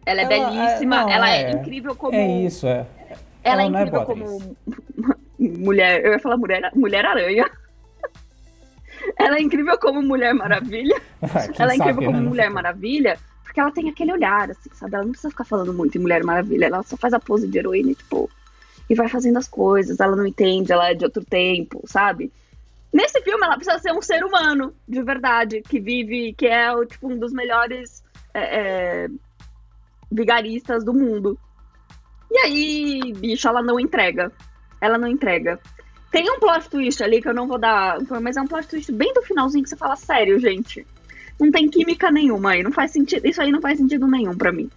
Ela 0.06 0.20
é 0.20 0.24
ela, 0.24 0.50
belíssima, 0.50 0.96
é, 0.96 1.00
não, 1.00 1.10
ela 1.10 1.30
é, 1.30 1.42
é, 1.42 1.50
incrível 1.52 1.94
como. 1.96 2.14
É 2.14 2.40
isso, 2.40 2.66
é. 2.66 2.86
Ela, 3.42 3.62
ela 3.62 3.62
é, 3.62 3.64
é 3.64 3.68
incrível 3.68 4.02
é 4.02 4.04
como 4.04 4.56
mulher. 5.38 6.04
Eu 6.04 6.12
ia 6.12 6.18
falar 6.18 6.36
mulher, 6.36 6.70
mulher 6.74 7.04
aranha. 7.04 7.50
ela 9.18 9.36
é 9.36 9.40
incrível 9.40 9.78
como 9.78 10.02
Mulher 10.02 10.34
Maravilha. 10.34 11.00
ela 11.58 11.72
é 11.72 11.76
incrível 11.76 11.94
sabe, 11.94 12.06
como 12.06 12.20
né? 12.20 12.28
Mulher 12.28 12.50
Maravilha, 12.50 13.18
porque 13.42 13.60
ela 13.60 13.70
tem 13.70 13.88
aquele 13.88 14.12
olhar, 14.12 14.50
assim, 14.50 14.70
sabe? 14.72 14.94
Ela 14.94 15.04
não 15.04 15.10
precisa 15.10 15.30
ficar 15.30 15.44
falando 15.44 15.72
muito 15.72 15.96
em 15.96 16.00
Mulher 16.00 16.24
Maravilha, 16.24 16.66
ela 16.66 16.82
só 16.82 16.96
faz 16.96 17.14
a 17.14 17.20
pose 17.20 17.48
de 17.48 17.58
heroína 17.58 17.92
e, 17.92 17.94
tipo, 17.94 18.30
e 18.88 18.94
vai 18.94 19.08
fazendo 19.08 19.38
as 19.38 19.48
coisas, 19.48 20.00
ela 20.00 20.16
não 20.16 20.26
entende, 20.26 20.72
ela 20.72 20.90
é 20.90 20.94
de 20.94 21.04
outro 21.04 21.24
tempo, 21.24 21.82
sabe? 21.86 22.32
Nesse 22.92 23.20
filme, 23.22 23.44
ela 23.44 23.56
precisa 23.56 23.78
ser 23.78 23.92
um 23.92 24.02
ser 24.02 24.24
humano, 24.24 24.72
de 24.86 25.02
verdade, 25.02 25.62
que 25.62 25.80
vive, 25.80 26.32
que 26.34 26.46
é, 26.46 26.70
tipo, 26.86 27.08
um 27.10 27.18
dos 27.18 27.32
melhores 27.32 28.04
é, 28.32 28.40
é, 28.40 29.08
vigaristas 30.14 30.84
do 30.84 30.94
mundo. 30.94 31.38
E 32.30 32.38
aí, 32.38 33.12
bicho, 33.14 33.48
ela 33.48 33.62
não 33.62 33.78
entrega. 33.78 34.32
Ela 34.80 34.96
não 34.96 35.08
entrega. 35.08 35.58
Tem 36.10 36.30
um 36.30 36.38
plot 36.38 36.70
twist 36.70 37.02
ali 37.02 37.20
que 37.20 37.28
eu 37.28 37.34
não 37.34 37.48
vou 37.48 37.58
dar, 37.58 37.98
mas 38.22 38.36
é 38.36 38.40
um 38.40 38.46
plot 38.46 38.68
twist 38.68 38.92
bem 38.92 39.12
do 39.12 39.22
finalzinho 39.22 39.64
que 39.64 39.70
você 39.70 39.76
fala, 39.76 39.96
sério, 39.96 40.38
gente. 40.38 40.86
Não 41.40 41.50
tem 41.50 41.68
química 41.68 42.10
nenhuma 42.10 42.52
aí, 42.52 42.62
não 42.62 42.70
faz 42.70 42.92
sentido. 42.92 43.26
Isso 43.26 43.42
aí 43.42 43.50
não 43.50 43.60
faz 43.60 43.78
sentido 43.78 44.06
nenhum 44.06 44.36
para 44.36 44.52
mim. 44.52 44.70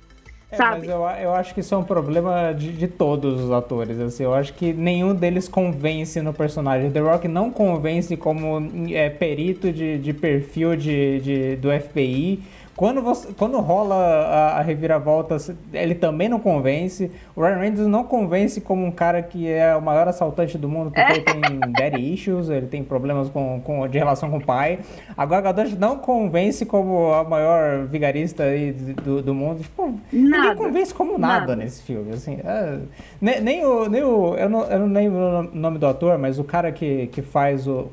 É, 0.50 0.56
sabe? 0.56 0.88
Mas 0.88 0.90
eu, 0.90 1.02
eu 1.24 1.34
acho 1.34 1.54
que 1.54 1.60
isso 1.60 1.76
é 1.76 1.78
um 1.78 1.84
problema 1.84 2.54
de, 2.54 2.72
de 2.72 2.88
todos 2.88 3.40
os 3.44 3.52
atores. 3.52 4.00
Assim, 4.00 4.24
eu 4.24 4.34
acho 4.34 4.54
que 4.54 4.74
nenhum 4.74 5.14
deles 5.14 5.48
convence 5.48 6.20
no 6.22 6.34
personagem. 6.34 6.90
The 6.90 7.00
Rock 7.02 7.28
não 7.28 7.52
convence 7.52 8.16
como 8.18 8.60
é, 8.90 9.10
perito 9.10 9.72
de, 9.72 10.00
de 10.00 10.14
perfil 10.14 10.76
de, 10.76 11.20
de, 11.20 11.56
do 11.58 11.70
FBI. 11.70 12.42
Quando, 12.78 13.02
você, 13.02 13.34
quando 13.34 13.60
rola 13.60 13.96
a, 13.96 14.60
a, 14.60 14.62
reviravolta, 14.62 15.36
ele 15.74 15.96
também 15.96 16.30
não 16.30 16.40
convence. 16.40 17.12
O 17.36 17.42
Ryan 17.42 17.58
Reynolds 17.58 17.88
não 17.88 18.04
convence 18.04 18.62
como 18.62 18.86
um 18.86 18.92
cara 18.92 19.20
que 19.24 19.50
é 19.50 19.76
o 19.76 19.82
maior 19.82 20.08
assaltante 20.08 20.60
do 20.60 20.70
mundo, 20.70 20.92
porque 20.92 21.12
ele 21.12 21.22
tem 21.22 21.42
daddy 21.74 22.14
issues, 22.14 22.50
ele 22.50 22.68
tem 22.68 22.84
problemas 22.84 23.30
com, 23.30 23.60
com, 23.62 23.88
de 23.88 23.98
relação 23.98 24.30
com 24.30 24.38
o 24.38 24.46
pai. 24.46 24.78
Agora, 25.18 25.42
Gadot 25.42 25.76
não 25.76 25.98
convence 25.98 26.68
como 26.68 27.12
a 27.14 27.24
maior 27.24 27.88
vigarista 27.88 28.44
aí 28.44 28.72
do, 28.72 29.24
do 29.24 29.34
mundo. 29.34 29.64
Tipo, 29.64 30.00
ninguém 30.14 30.56
convence 30.56 30.94
como 30.94 31.18
nada, 31.18 31.40
nada, 31.40 31.56
nesse 31.56 31.82
filme. 31.82 32.14
Assim, 32.14 32.38
é, 32.46 32.78
nem, 33.20 33.42
nem, 33.42 33.66
o, 33.66 33.90
nem 33.90 34.04
o. 34.04 34.36
Eu 34.36 34.50
não, 34.50 34.64
eu 34.66 34.80
não 34.82 34.94
lembro 34.94 35.20
o 35.20 35.44
nome 35.58 35.80
do 35.80 35.88
ator, 35.88 36.20
mas 36.20 36.38
o 36.38 36.44
cara 36.44 36.72
que, 36.72 37.08
que 37.08 37.24
faz 37.24 37.68
o, 37.68 37.88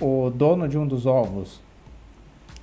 o 0.00 0.30
dono 0.30 0.68
de 0.68 0.78
um 0.78 0.86
dos 0.86 1.06
ovos 1.06 1.66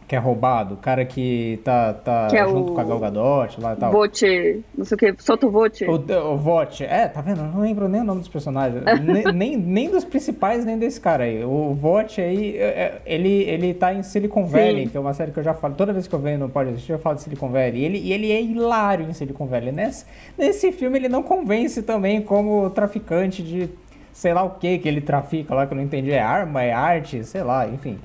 que 0.07 0.15
é 0.15 0.19
roubado, 0.19 0.75
o 0.75 0.77
cara 0.77 1.03
que 1.03 1.59
tá, 1.63 1.93
tá 1.93 2.27
que 2.27 2.37
é 2.37 2.47
junto 2.47 2.71
o... 2.71 2.75
com 2.75 2.81
a 2.81 2.83
Gal 2.83 2.99
Gadot 2.99 3.59
lá 3.59 3.73
e 3.73 3.75
tal. 3.75 3.91
Vote, 3.91 4.63
não 4.77 4.85
sei 4.85 4.95
o 4.95 4.97
que, 4.97 5.15
solta 5.17 5.47
o 5.47 5.51
Vote. 5.51 5.85
O, 5.85 5.95
o 5.95 6.37
Vote, 6.37 6.83
é, 6.83 7.07
tá 7.07 7.21
vendo? 7.21 7.41
Eu 7.41 7.47
não 7.47 7.61
lembro 7.61 7.87
nem 7.89 8.01
o 8.01 8.03
nome 8.03 8.19
dos 8.19 8.29
personagens, 8.29 8.83
nem, 9.01 9.23
nem, 9.33 9.57
nem, 9.57 9.89
dos 9.89 10.05
principais, 10.05 10.63
nem 10.63 10.77
desse 10.77 11.01
cara 11.01 11.23
aí. 11.23 11.43
O 11.43 11.73
Vote 11.73 12.21
aí, 12.21 12.55
é, 12.55 12.63
é, 12.63 13.01
ele, 13.05 13.43
ele 13.43 13.73
tá 13.73 13.93
em 13.93 14.03
Silicon 14.03 14.45
Valley, 14.45 14.83
Sim. 14.83 14.89
que 14.89 14.97
é 14.97 14.99
uma 14.99 15.13
série 15.13 15.31
que 15.31 15.39
eu 15.39 15.43
já 15.43 15.55
falo, 15.55 15.73
toda 15.73 15.91
vez 15.91 16.07
que 16.07 16.13
eu 16.13 16.19
venho 16.19 16.37
no 16.37 16.49
podcast 16.49 16.91
eu 16.91 16.99
falo 16.99 17.15
de 17.15 17.23
Silicon 17.23 17.49
Valley, 17.49 17.77
e 17.77 17.85
ele, 17.85 17.97
e 17.97 18.13
ele 18.13 18.31
é 18.31 18.41
hilário 18.41 19.09
em 19.09 19.13
Silicon 19.13 19.47
Valley. 19.47 19.71
Nesse, 19.71 20.05
nesse 20.37 20.71
filme 20.71 20.99
ele 20.99 21.09
não 21.09 21.23
convence 21.23 21.81
também 21.81 22.21
como 22.21 22.69
traficante 22.69 23.41
de 23.41 23.69
sei 24.13 24.33
lá 24.33 24.43
o 24.43 24.51
que 24.51 24.77
que 24.77 24.87
ele 24.87 25.01
trafica 25.01 25.53
lá, 25.53 25.65
que 25.65 25.73
eu 25.73 25.75
não 25.75 25.83
entendi, 25.83 26.11
é 26.11 26.21
arma, 26.21 26.63
é 26.63 26.71
arte, 26.71 27.23
sei 27.23 27.43
lá, 27.43 27.67
enfim. 27.67 27.99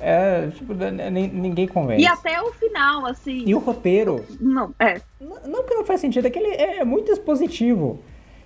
É, 0.00 0.48
tipo, 0.48 0.74
ninguém 0.74 1.68
convence. 1.68 2.02
E 2.02 2.06
até 2.06 2.40
o 2.40 2.52
final, 2.52 3.06
assim. 3.06 3.44
E 3.46 3.54
o 3.54 3.58
roteiro. 3.58 4.24
Não, 4.40 4.74
é. 4.78 5.00
Não 5.20 5.64
que 5.64 5.74
não 5.74 5.84
faz 5.84 6.00
sentido, 6.00 6.26
é 6.26 6.30
que 6.30 6.38
ele 6.38 6.54
é 6.54 6.84
muito 6.84 7.12
expositivo. 7.12 8.00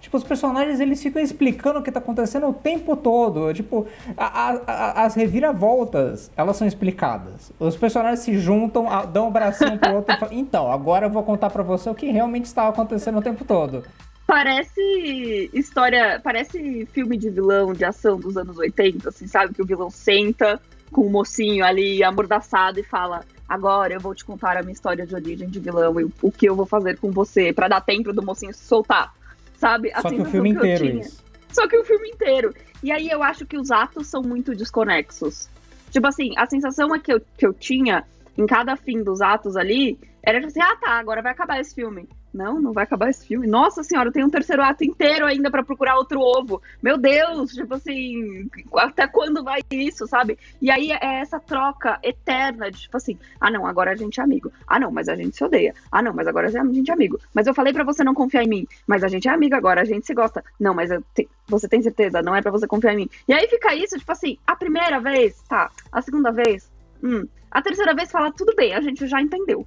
Tipo, 0.05 0.19
os 0.19 0.25
personagens 0.25 0.81
eles 0.81 1.03
ficam 1.03 1.23
explicando 1.23 1.79
o 1.79 1.83
que 1.83 1.91
tá 1.91 1.99
acontecendo 1.99 2.47
o 2.47 2.53
tempo 2.53 2.95
todo. 2.95 3.55
Tipo, 3.55 3.87
a, 4.17 4.51
a, 4.67 5.05
as 5.05 5.15
reviravoltas, 5.15 6.31
elas 6.37 6.59
são 6.59 6.67
explicadas. 6.67 7.51
Os 7.59 7.75
personagens 7.75 8.21
se 8.21 8.37
juntam, 8.39 8.87
dão 9.11 9.29
um 9.29 9.31
bracinho 9.31 9.79
pro 9.79 9.95
outro 9.95 10.15
e 10.15 10.19
falam, 10.19 10.35
então, 10.35 10.71
agora 10.71 11.07
eu 11.07 11.11
vou 11.11 11.23
contar 11.23 11.49
para 11.49 11.63
você 11.63 11.89
o 11.89 11.95
que 11.95 12.11
realmente 12.11 12.45
estava 12.45 12.69
acontecendo 12.69 13.17
o 13.17 13.23
tempo 13.23 13.47
todo. 13.47 13.83
Parece 14.27 15.51
história, 15.55 16.21
parece 16.23 16.87
filme 16.93 17.17
de 17.17 17.31
vilão 17.31 17.73
de 17.73 17.87
ação 17.87 18.19
dos 18.19 18.37
anos 18.37 18.59
80, 18.59 19.09
assim, 19.09 19.27
sabe? 19.27 19.55
Que 19.55 19.63
o 19.63 19.67
vilão 19.67 19.89
senta, 19.89 20.61
com 20.95 21.05
o 21.05 21.11
mocinho 21.11 21.65
ali 21.65 22.03
amordaçado 22.05 22.79
e 22.79 22.85
fala: 22.85 23.25
Agora 23.49 23.93
eu 23.93 24.01
vou 24.01 24.15
te 24.15 24.25
contar 24.25 24.57
a 24.57 24.63
minha 24.63 24.73
história 24.73 25.05
de 25.05 25.15
origem 25.15 25.49
de 25.49 25.59
vilão 25.59 26.01
e 26.01 26.05
o 26.23 26.31
que 26.31 26.49
eu 26.49 26.55
vou 26.55 26.65
fazer 26.65 26.97
com 26.99 27.11
você 27.11 27.53
para 27.53 27.69
dar 27.69 27.81
tempo 27.81 28.13
do 28.13 28.23
mocinho 28.23 28.55
se 28.55 28.65
soltar. 28.65 29.13
Sabe? 29.57 29.91
Só 29.91 30.07
assim, 30.07 30.17
que 30.17 30.23
o 30.23 30.25
filme 30.25 30.51
inteiro 30.51 30.85
isso. 31.01 31.23
Só 31.51 31.67
que 31.69 31.77
o 31.77 31.85
filme 31.85 32.11
inteiro. 32.11 32.55
E 32.83 32.93
aí 32.93 33.09
eu 33.09 33.23
acho 33.23 33.45
que 33.45 33.57
os 33.57 33.71
atos 33.71 34.07
são 34.07 34.23
muito 34.23 34.55
desconexos. 34.55 35.49
Tipo 35.91 36.07
assim, 36.07 36.33
a 36.37 36.47
sensação 36.47 36.95
é 36.95 36.99
que 36.99 37.13
eu, 37.13 37.21
que 37.37 37.47
eu 37.47 37.53
tinha 37.53 38.05
em 38.37 38.47
cada 38.47 38.77
fim 38.77 39.03
dos 39.03 39.21
atos 39.21 39.57
ali 39.57 39.99
era 40.23 40.39
tipo 40.39 40.49
assim: 40.49 40.63
ah 40.63 40.77
tá, 40.81 40.93
agora 40.93 41.23
vai 41.23 41.33
acabar 41.33 41.61
esse 41.61 41.75
filme. 41.75 42.09
Não, 42.35 42.61
não 42.61 42.73
vai 42.73 42.83
acabar 42.83 43.11
esse 43.11 43.25
filme. 43.25 43.47
Nossa 43.47 43.85
senhora, 43.85 44.11
tem 44.11 44.25
um 44.25 44.29
terceiro 44.29 44.61
ato 44.61 44.83
inteiro 44.83 45.25
ainda 45.25 45.53
para 45.53 45.63
procurar 45.63 45.97
outro 45.97 46.19
ovo. 46.19 46.61
Meu 46.83 46.99
Deus, 46.99 47.53
tipo 47.53 47.75
assim, 47.75 48.51
até 48.77 49.07
quando 49.07 49.45
vai 49.45 49.61
isso, 49.71 50.05
sabe? 50.09 50.37
E 50.61 50.69
aí 50.69 50.91
é 50.91 51.21
essa 51.21 51.39
troca 51.39 51.97
eterna 52.03 52.73
de 52.73 52.81
tipo 52.81 52.97
assim, 52.97 53.17
ah 53.41 53.53
não, 53.53 53.65
agora 53.65 53.93
a 53.93 53.95
gente 53.95 54.19
é 54.19 54.25
amigo. 54.25 54.53
Ah 54.67 54.81
não, 54.81 54.91
mas 54.91 55.09
a 55.09 55.15
gente 55.15 55.37
se 55.37 55.45
odeia. 55.45 55.73
Ah 55.93 56.03
não, 56.03 56.13
mas 56.13 56.27
agora 56.27 56.49
a 56.49 56.51
gente 56.51 56.91
é 56.91 56.93
amigo. 56.93 57.21
Mas 57.33 57.47
eu 57.47 57.55
falei 57.55 57.73
para 57.73 57.85
você 57.85 58.03
não 58.03 58.15
confiar 58.15 58.43
em 58.43 58.49
mim. 58.49 58.67
Mas 58.85 59.05
a 59.05 59.09
gente 59.09 59.29
é 59.29 59.31
amigo 59.31 59.55
agora, 59.55 59.83
a 59.83 59.85
gente 59.85 60.05
se 60.05 60.13
gosta. 60.13 60.43
Não, 60.59 60.75
mas 60.75 60.91
te... 61.15 61.29
você 61.47 61.69
tem 61.69 61.81
certeza, 61.83 62.21
não 62.21 62.35
é 62.35 62.43
para 62.43 62.51
você 62.51 62.67
confiar 62.67 62.95
em 62.95 62.97
mim. 62.97 63.11
E 63.29 63.33
aí 63.33 63.47
fica 63.47 63.77
isso, 63.77 63.97
tipo 63.97 64.11
assim, 64.11 64.39
a 64.45 64.57
primeira 64.57 64.99
vez, 64.99 65.41
tá. 65.49 65.71
A 65.93 66.03
segunda 66.03 66.33
vez, 66.33 66.69
hum. 67.01 67.29
A 67.49 67.63
terceira 67.63 67.95
vez 67.95 68.11
fala, 68.11 68.33
tudo 68.33 68.57
bem, 68.57 68.75
a 68.75 68.81
gente 68.81 69.07
já 69.07 69.23
entendeu. 69.23 69.65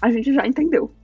A 0.00 0.08
gente 0.08 0.32
já 0.32 0.46
entendeu 0.46 0.94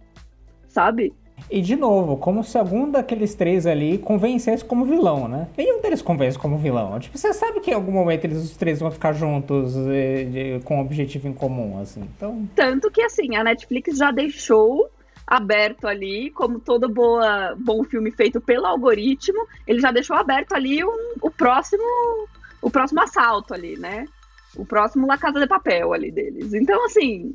sabe? 0.73 1.13
E 1.51 1.61
de 1.61 1.77
novo, 1.77 2.17
como 2.17 2.43
se 2.43 2.57
algum 2.57 2.91
daqueles 2.91 3.35
três 3.35 3.67
ali 3.67 3.99
convencesse 3.99 4.65
como 4.65 4.85
vilão, 4.85 5.29
né? 5.29 5.49
Nenhum 5.57 5.81
deles 5.81 6.01
convence 6.01 6.39
como 6.39 6.57
vilão. 6.57 6.99
Tipo, 6.99 7.19
você 7.19 7.33
sabe 7.33 7.61
que 7.61 7.71
em 7.71 7.75
algum 7.75 7.93
momento 7.93 8.25
eles 8.25 8.39
os 8.39 8.57
três 8.57 8.81
vão 8.81 8.91
ficar 8.91 9.13
juntos 9.13 9.75
e, 9.77 10.61
com 10.65 10.77
um 10.77 10.81
objetivo 10.81 11.29
em 11.29 11.33
comum, 11.33 11.79
assim. 11.81 12.03
Então... 12.17 12.49
Tanto 12.55 12.91
que 12.91 13.03
assim, 13.03 13.37
a 13.37 13.45
Netflix 13.45 13.99
já 13.99 14.11
deixou 14.11 14.89
aberto 15.27 15.87
ali, 15.87 16.31
como 16.31 16.61
todo 16.61 16.89
boa, 16.89 17.55
bom 17.59 17.85
filme 17.85 18.11
feito 18.11 18.41
pelo 18.41 18.67
algoritmo, 18.67 19.47
ele 19.67 19.81
já 19.81 19.91
deixou 19.91 20.17
aberto 20.17 20.53
ali 20.53 20.85
um, 20.85 21.15
o 21.21 21.31
próximo 21.31 21.83
o 22.61 22.71
próximo 22.71 23.03
assalto 23.03 23.53
ali, 23.53 23.77
né? 23.77 24.07
O 24.57 24.65
próximo 24.65 25.07
La 25.07 25.19
Casa 25.19 25.41
de 25.41 25.47
Papel 25.49 25.93
ali 25.93 26.13
deles. 26.13 26.55
Então, 26.55 26.85
assim, 26.85 27.35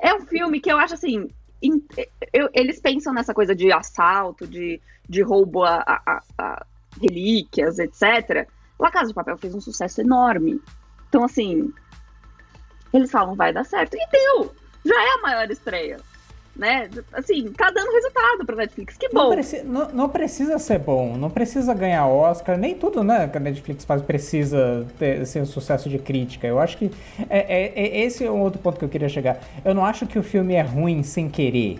é 0.00 0.14
um 0.14 0.20
filme 0.20 0.60
que 0.60 0.70
eu 0.70 0.78
acho 0.78 0.94
assim, 0.94 1.28
eu, 2.32 2.48
eles 2.52 2.80
pensam 2.80 3.12
nessa 3.12 3.34
coisa 3.34 3.54
de 3.54 3.72
assalto, 3.72 4.46
de, 4.46 4.80
de 5.08 5.22
roubo 5.22 5.64
a, 5.64 5.82
a, 5.86 6.22
a 6.38 6.66
relíquias, 7.00 7.78
etc. 7.78 8.48
La 8.78 8.90
Casa 8.90 9.08
de 9.08 9.14
Papel 9.14 9.36
fez 9.38 9.54
um 9.54 9.60
sucesso 9.60 10.00
enorme. 10.00 10.60
Então, 11.08 11.24
assim, 11.24 11.72
eles 12.92 13.10
falam, 13.10 13.34
vai 13.34 13.52
dar 13.52 13.64
certo. 13.64 13.94
E 13.94 14.08
deu! 14.10 14.54
Já 14.84 14.94
é 14.94 15.14
a 15.14 15.22
maior 15.22 15.50
estreia 15.50 15.98
né? 16.58 16.90
Assim, 17.12 17.52
tá 17.52 17.70
dando 17.70 17.92
resultado 17.92 18.44
pra 18.44 18.56
Netflix, 18.56 18.96
que 18.96 19.08
bom. 19.08 19.22
Não, 19.22 19.30
preci 19.30 19.62
não, 19.62 19.88
não, 19.90 20.08
precisa 20.08 20.58
ser 20.58 20.80
bom, 20.80 21.16
não 21.16 21.30
precisa 21.30 21.72
ganhar 21.72 22.06
Oscar, 22.08 22.58
nem 22.58 22.74
tudo, 22.74 23.04
né, 23.04 23.28
que 23.28 23.36
a 23.36 23.40
Netflix 23.40 23.84
faz 23.84 24.02
precisa 24.02 24.84
ter, 24.98 25.24
ser 25.24 25.40
um 25.40 25.46
sucesso 25.46 25.88
de 25.88 25.98
crítica. 25.98 26.46
Eu 26.46 26.58
acho 26.58 26.76
que 26.76 26.90
é, 27.30 27.38
é, 27.38 27.72
é, 27.76 28.00
esse 28.00 28.24
é 28.24 28.30
um 28.30 28.40
outro 28.40 28.60
ponto 28.60 28.76
que 28.76 28.84
eu 28.84 28.88
queria 28.88 29.08
chegar. 29.08 29.38
Eu 29.64 29.72
não 29.72 29.84
acho 29.84 30.06
que 30.06 30.18
o 30.18 30.22
filme 30.22 30.54
é 30.54 30.62
ruim 30.62 31.04
sem 31.04 31.28
querer. 31.28 31.78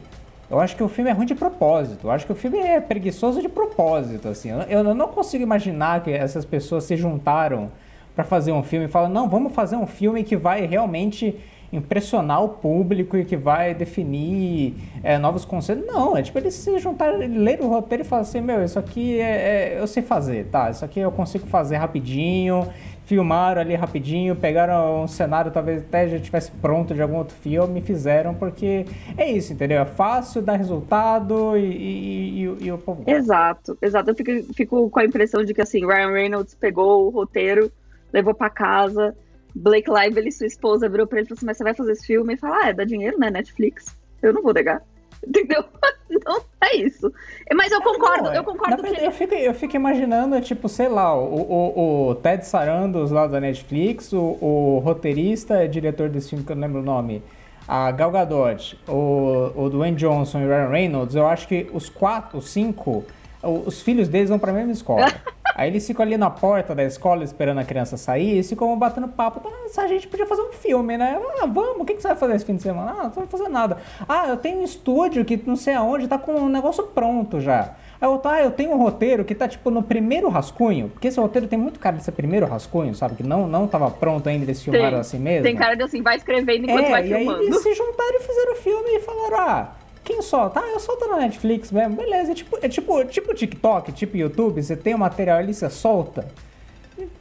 Eu 0.50 0.60
acho 0.60 0.76
que 0.76 0.82
o 0.82 0.88
filme 0.88 1.10
é 1.10 1.12
ruim 1.12 1.26
de 1.26 1.34
propósito. 1.34 2.06
Eu 2.06 2.10
acho 2.10 2.24
que 2.24 2.32
o 2.32 2.34
filme 2.34 2.58
é 2.58 2.80
preguiçoso 2.80 3.42
de 3.42 3.48
propósito, 3.48 4.28
assim. 4.28 4.50
Eu, 4.50 4.82
eu 4.82 4.94
não 4.94 5.08
consigo 5.08 5.42
imaginar 5.42 6.02
que 6.02 6.10
essas 6.10 6.44
pessoas 6.44 6.84
se 6.84 6.96
juntaram 6.96 7.70
para 8.14 8.24
fazer 8.24 8.52
um 8.52 8.62
filme 8.62 8.86
e 8.86 8.88
falam, 8.88 9.10
não, 9.10 9.28
vamos 9.28 9.54
fazer 9.54 9.76
um 9.76 9.86
filme 9.86 10.24
que 10.24 10.36
vai 10.36 10.64
realmente 10.66 11.38
impressionar 11.72 12.42
o 12.42 12.48
público 12.48 13.16
e 13.16 13.24
que 13.24 13.36
vai 13.36 13.74
definir 13.74 14.74
é, 15.02 15.18
novos 15.18 15.44
conceitos. 15.44 15.86
Não, 15.86 16.16
é 16.16 16.22
tipo 16.22 16.38
eles 16.38 16.54
se 16.54 16.78
juntaram, 16.78 17.18
leram 17.18 17.66
o 17.66 17.68
roteiro 17.68 18.02
e 18.02 18.06
falam 18.06 18.22
assim, 18.22 18.40
meu, 18.40 18.64
isso 18.64 18.78
aqui 18.78 19.20
é, 19.20 19.74
é, 19.74 19.80
eu 19.80 19.86
sei 19.86 20.02
fazer, 20.02 20.46
tá? 20.46 20.70
Isso 20.70 20.84
aqui 20.84 21.00
eu 21.00 21.12
consigo 21.12 21.46
fazer 21.46 21.76
rapidinho. 21.76 22.66
Filmaram 23.04 23.62
ali 23.62 23.74
rapidinho, 23.74 24.36
pegaram 24.36 25.04
um 25.04 25.08
cenário, 25.08 25.50
talvez 25.50 25.80
até 25.80 26.06
já 26.08 26.18
tivesse 26.18 26.50
pronto 26.50 26.92
de 26.92 27.00
algum 27.00 27.16
outro 27.16 27.34
filme, 27.34 27.80
e 27.80 27.82
fizeram, 27.82 28.34
porque 28.34 28.84
é 29.16 29.30
isso, 29.30 29.54
entendeu? 29.54 29.80
É 29.80 29.86
fácil, 29.86 30.42
dá 30.42 30.54
resultado 30.54 31.56
e, 31.56 31.64
e, 31.64 32.44
e, 32.44 32.66
e 32.66 32.70
o 32.70 32.76
povo. 32.76 33.04
Exato, 33.06 33.78
exato. 33.80 34.10
Eu 34.10 34.14
fico, 34.14 34.52
fico 34.52 34.90
com 34.90 35.00
a 35.00 35.06
impressão 35.06 35.42
de 35.42 35.54
que 35.54 35.62
assim, 35.62 35.86
Ryan 35.86 36.12
Reynolds 36.12 36.54
pegou 36.54 37.06
o 37.06 37.08
roteiro, 37.08 37.72
levou 38.12 38.34
para 38.34 38.50
casa 38.50 39.16
Blake 39.54 39.90
Lively, 39.90 40.30
sua 40.32 40.46
esposa, 40.46 40.88
virou 40.88 41.06
pra 41.06 41.18
ele 41.18 41.26
e 41.26 41.28
falou 41.28 41.38
assim: 41.38 41.46
Mas 41.46 41.56
você 41.56 41.64
vai 41.64 41.74
fazer 41.74 41.92
esse 41.92 42.06
filme? 42.06 42.34
E 42.34 42.36
fala: 42.36 42.64
Ah, 42.64 42.68
é 42.68 42.72
dá 42.72 42.84
dinheiro, 42.84 43.18
né? 43.18 43.30
Netflix. 43.30 43.96
Eu 44.22 44.32
não 44.32 44.42
vou 44.42 44.52
negar. 44.52 44.82
Entendeu? 45.26 45.64
Não 46.24 46.40
é 46.62 46.76
isso. 46.76 47.12
Mas 47.54 47.70
eu 47.70 47.80
concordo, 47.82 48.24
não, 48.24 48.34
eu 48.34 48.44
concordo 48.44 48.82
verdade, 48.82 48.96
que. 48.96 49.06
Eu 49.06 49.12
fico, 49.12 49.34
eu 49.34 49.54
fico 49.54 49.76
imaginando, 49.76 50.40
tipo, 50.40 50.68
sei 50.68 50.88
lá, 50.88 51.14
o, 51.14 51.34
o, 51.34 52.08
o 52.08 52.14
Ted 52.16 52.46
Sarandos 52.46 53.10
lá 53.10 53.26
da 53.26 53.40
Netflix, 53.40 54.12
o, 54.12 54.36
o 54.40 54.78
roteirista, 54.78 55.68
diretor 55.68 56.08
desse 56.08 56.30
filme 56.30 56.44
que 56.44 56.52
eu 56.52 56.56
não 56.56 56.62
lembro 56.62 56.80
o 56.80 56.84
nome, 56.84 57.22
a 57.66 57.90
Gal 57.90 58.10
Gadot, 58.10 58.78
o, 58.88 59.52
o 59.54 59.68
Dwayne 59.68 59.96
Johnson 59.96 60.40
e 60.40 60.44
o 60.44 60.48
Ryan 60.48 60.68
Reynolds, 60.68 61.14
eu 61.14 61.26
acho 61.26 61.46
que 61.46 61.68
os 61.72 61.88
quatro, 61.88 62.38
os 62.38 62.48
cinco, 62.50 63.04
os 63.42 63.82
filhos 63.82 64.08
deles 64.08 64.28
vão 64.28 64.38
pra 64.38 64.52
mesma 64.52 64.72
escola. 64.72 65.06
Aí 65.54 65.70
eles 65.70 65.84
ficam 65.84 66.04
ali 66.04 66.16
na 66.16 66.30
porta 66.30 66.72
da 66.72 66.84
escola 66.84 67.24
esperando 67.24 67.58
a 67.58 67.64
criança 67.64 67.96
sair 67.96 68.38
e 68.38 68.42
ficam 68.44 68.78
batendo 68.78 69.08
papo. 69.08 69.40
Ah, 69.44 69.82
a 69.82 69.88
gente 69.88 70.06
podia 70.06 70.24
fazer 70.24 70.42
um 70.42 70.52
filme, 70.52 70.96
né? 70.96 71.20
Ah, 71.42 71.46
vamos, 71.46 71.80
o 71.80 71.84
que, 71.84 71.94
que 71.94 72.02
você 72.02 72.08
vai 72.08 72.16
fazer 72.16 72.36
esse 72.36 72.44
fim 72.44 72.54
de 72.54 72.62
semana? 72.62 72.94
Ah, 72.96 73.02
não 73.04 73.10
vai 73.10 73.26
fazer 73.26 73.48
nada. 73.48 73.78
Ah, 74.08 74.28
eu 74.28 74.36
tenho 74.36 74.60
um 74.60 74.64
estúdio 74.64 75.24
que 75.24 75.40
não 75.44 75.56
sei 75.56 75.74
aonde, 75.74 76.06
tá 76.06 76.16
com 76.16 76.32
um 76.32 76.48
negócio 76.48 76.84
pronto 76.84 77.40
já. 77.40 77.74
Aí 78.00 78.08
eu, 78.08 78.18
tá, 78.18 78.40
eu 78.40 78.52
tenho 78.52 78.70
um 78.70 78.78
roteiro 78.78 79.24
que 79.24 79.34
tá 79.34 79.48
tipo 79.48 79.68
no 79.68 79.82
primeiro 79.82 80.28
rascunho, 80.28 80.90
porque 80.90 81.08
esse 81.08 81.18
roteiro 81.18 81.48
tem 81.48 81.58
muito 81.58 81.80
cara 81.80 81.96
de 81.96 82.04
ser 82.04 82.12
primeiro 82.12 82.46
rascunho, 82.46 82.94
sabe? 82.94 83.16
Que 83.16 83.24
não, 83.24 83.48
não 83.48 83.66
tava 83.66 83.90
pronto 83.90 84.28
ainda, 84.28 84.44
eles 84.44 84.62
filmaram 84.62 84.90
tem, 84.90 85.00
assim 85.00 85.18
mesmo. 85.18 85.42
Tem 85.42 85.56
cara 85.56 85.74
de 85.74 85.82
assim, 85.82 86.02
vai 86.02 86.16
escrevendo 86.16 86.66
enquanto 86.66 86.86
é, 86.86 86.90
vai 86.90 87.02
filmando. 87.02 87.42
E 87.42 87.46
aí 87.46 87.46
eles 87.48 87.62
se 87.62 87.74
juntaram 87.74 88.14
e 88.14 88.20
fizeram 88.20 88.52
o 88.52 88.56
filme 88.56 88.90
e 88.90 89.00
falaram, 89.00 89.40
ah 89.40 89.77
quem 90.08 90.22
solta? 90.22 90.60
Ah, 90.60 90.68
eu 90.70 90.80
solto 90.80 91.06
na 91.06 91.18
Netflix 91.18 91.70
mesmo. 91.70 91.96
Beleza, 91.96 92.32
é 92.32 92.34
tipo, 92.34 92.58
é 92.62 92.66
tipo, 92.66 93.04
tipo 93.04 93.34
TikTok, 93.34 93.92
tipo 93.92 94.16
YouTube, 94.16 94.62
você 94.62 94.74
tem 94.74 94.94
o 94.94 94.98
material 94.98 95.36
ali, 95.36 95.52
você 95.52 95.68
solta. 95.68 96.26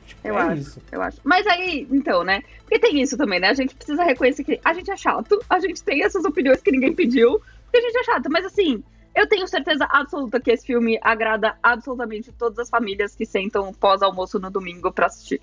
Tipo, 0.05 0.25
eu 0.25 0.37
é 0.37 0.41
acho, 0.41 0.61
isso. 0.61 0.81
eu 0.89 1.01
acho. 1.01 1.19
Mas 1.21 1.45
aí, 1.47 1.85
então, 1.91 2.23
né? 2.23 2.41
Porque 2.61 2.79
tem 2.79 3.01
isso 3.01 3.17
também, 3.17 3.41
né? 3.41 3.49
A 3.49 3.53
gente 3.53 3.75
precisa 3.75 4.05
reconhecer 4.05 4.41
que 4.45 4.61
a 4.63 4.73
gente 4.73 4.89
é 4.89 4.95
chato, 4.95 5.37
a 5.49 5.59
gente 5.59 5.83
tem 5.83 6.01
essas 6.01 6.23
opiniões 6.23 6.61
que 6.61 6.71
ninguém 6.71 6.93
pediu, 6.93 7.41
porque 7.65 7.77
a 7.77 7.81
gente 7.81 7.97
é 7.97 8.03
chato. 8.05 8.29
Mas 8.31 8.45
assim, 8.45 8.81
eu 9.13 9.27
tenho 9.27 9.45
certeza 9.49 9.85
absoluta 9.91 10.39
que 10.39 10.51
esse 10.51 10.65
filme 10.65 10.97
agrada 11.01 11.57
absolutamente 11.61 12.31
todas 12.31 12.57
as 12.57 12.69
famílias 12.69 13.13
que 13.13 13.25
sentam 13.25 13.73
pós-almoço 13.73 14.39
no 14.39 14.49
domingo 14.49 14.93
pra 14.93 15.07
assistir. 15.07 15.41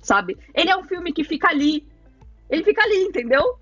Sabe? 0.00 0.38
Ele 0.54 0.70
é 0.70 0.76
um 0.76 0.84
filme 0.84 1.12
que 1.12 1.24
fica 1.24 1.48
ali. 1.48 1.84
Ele 2.48 2.62
fica 2.62 2.80
ali, 2.80 3.06
entendeu? 3.06 3.58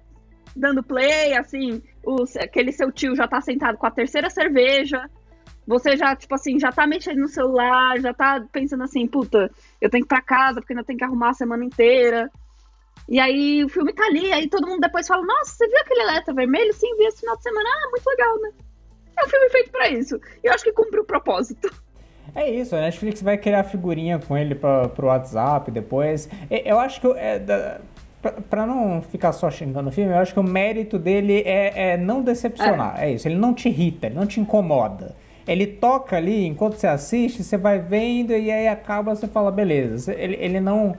Dando 0.55 0.83
play, 0.83 1.35
assim 1.35 1.83
o, 2.05 2.25
aquele 2.41 2.73
seu 2.73 2.91
tio 2.91 3.15
já 3.15 3.27
tá 3.29 3.41
sentado 3.41 3.79
com 3.79 3.87
a 3.87 3.91
terceira 3.91 4.31
cerveja, 4.31 5.09
você 5.67 5.97
já, 5.97 6.15
tipo 6.17 6.35
assim, 6.35 6.59
já 6.59 6.73
tá 6.73 6.87
mexendo 6.87 7.19
no 7.19 7.29
celular, 7.29 8.01
já 8.01 8.13
tá 8.13 8.45
pensando 8.51 8.83
assim, 8.83 9.07
puta, 9.07 9.51
eu 9.81 9.89
tenho 9.89 10.05
que 10.05 10.07
ir 10.07 10.17
pra 10.17 10.23
casa 10.23 10.61
porque 10.61 10.73
ainda 10.73 10.85
tenho 10.85 10.99
que 10.99 11.05
arrumar 11.05 11.31
a 11.31 11.35
semana 11.35 11.65
inteira. 11.65 12.31
E 13.09 13.19
aí 13.21 13.65
o 13.65 13.69
filme 13.69 13.93
tá 13.93 14.05
ali, 14.07 14.33
aí 14.33 14.49
todo 14.49 14.67
mundo 14.67 14.81
depois 14.81 15.07
fala, 15.07 15.25
nossa, 15.25 15.55
você 15.55 15.69
viu 15.69 15.79
aquele 15.79 16.03
alerta 16.03 16.33
vermelho? 16.33 16.73
Sim, 16.73 16.97
vi 16.97 17.05
esse 17.05 17.21
final 17.21 17.37
de 17.37 17.43
semana. 17.43 17.69
Ah, 17.69 17.91
muito 17.91 18.07
legal, 18.07 18.41
né? 18.41 18.51
É 19.19 19.25
um 19.25 19.29
filme 19.29 19.51
feito 19.51 19.71
para 19.71 19.89
isso. 19.89 20.21
Eu 20.43 20.53
acho 20.53 20.65
que 20.65 20.73
cumpre 20.73 21.01
o 21.01 21.05
propósito. 21.05 21.71
É 22.35 22.49
isso, 22.51 22.75
a 22.75 22.81
Netflix 22.81 23.21
vai 23.21 23.37
criar 23.37 23.65
figurinha 23.65 24.19
com 24.19 24.37
ele 24.39 24.55
pra, 24.55 24.89
pro 24.89 25.09
WhatsApp 25.09 25.71
depois. 25.71 26.29
Eu 26.51 26.79
acho 26.79 27.01
que 27.01 27.07
é, 27.09 27.39
para 28.49 28.67
não 28.67 29.03
ficar 29.03 29.33
só 29.33 29.51
xingando 29.51 29.89
o 29.89 29.93
filme, 29.93 30.13
eu 30.13 30.19
acho 30.19 30.33
que 30.33 30.41
o 30.41 30.45
mérito 30.45 30.99
dele 30.99 31.43
é, 31.45 31.93
é 31.93 31.97
não 31.97 32.23
decepcionar. 32.23 33.01
É. 33.01 33.11
é. 33.11 33.15
isso, 33.15 33.27
ele 33.27 33.37
não 33.37 33.53
te 33.53 33.69
irrita, 33.69 34.07
ele 34.07 34.15
não 34.15 34.27
te 34.27 34.41
incomoda. 34.41 35.15
Ele 35.47 35.67
toca 35.67 36.17
ali, 36.17 36.47
enquanto 36.47 36.75
você 36.75 36.87
assiste, 36.87 37.43
você 37.43 37.57
vai 37.57 37.81
vendo 37.81 38.33
e 38.33 38.51
aí 38.51 38.69
acaba, 38.69 39.15
você 39.15 39.27
fala, 39.27 39.51
beleza. 39.51 40.15
Ele, 40.15 40.37
ele 40.41 40.61
não 40.61 40.97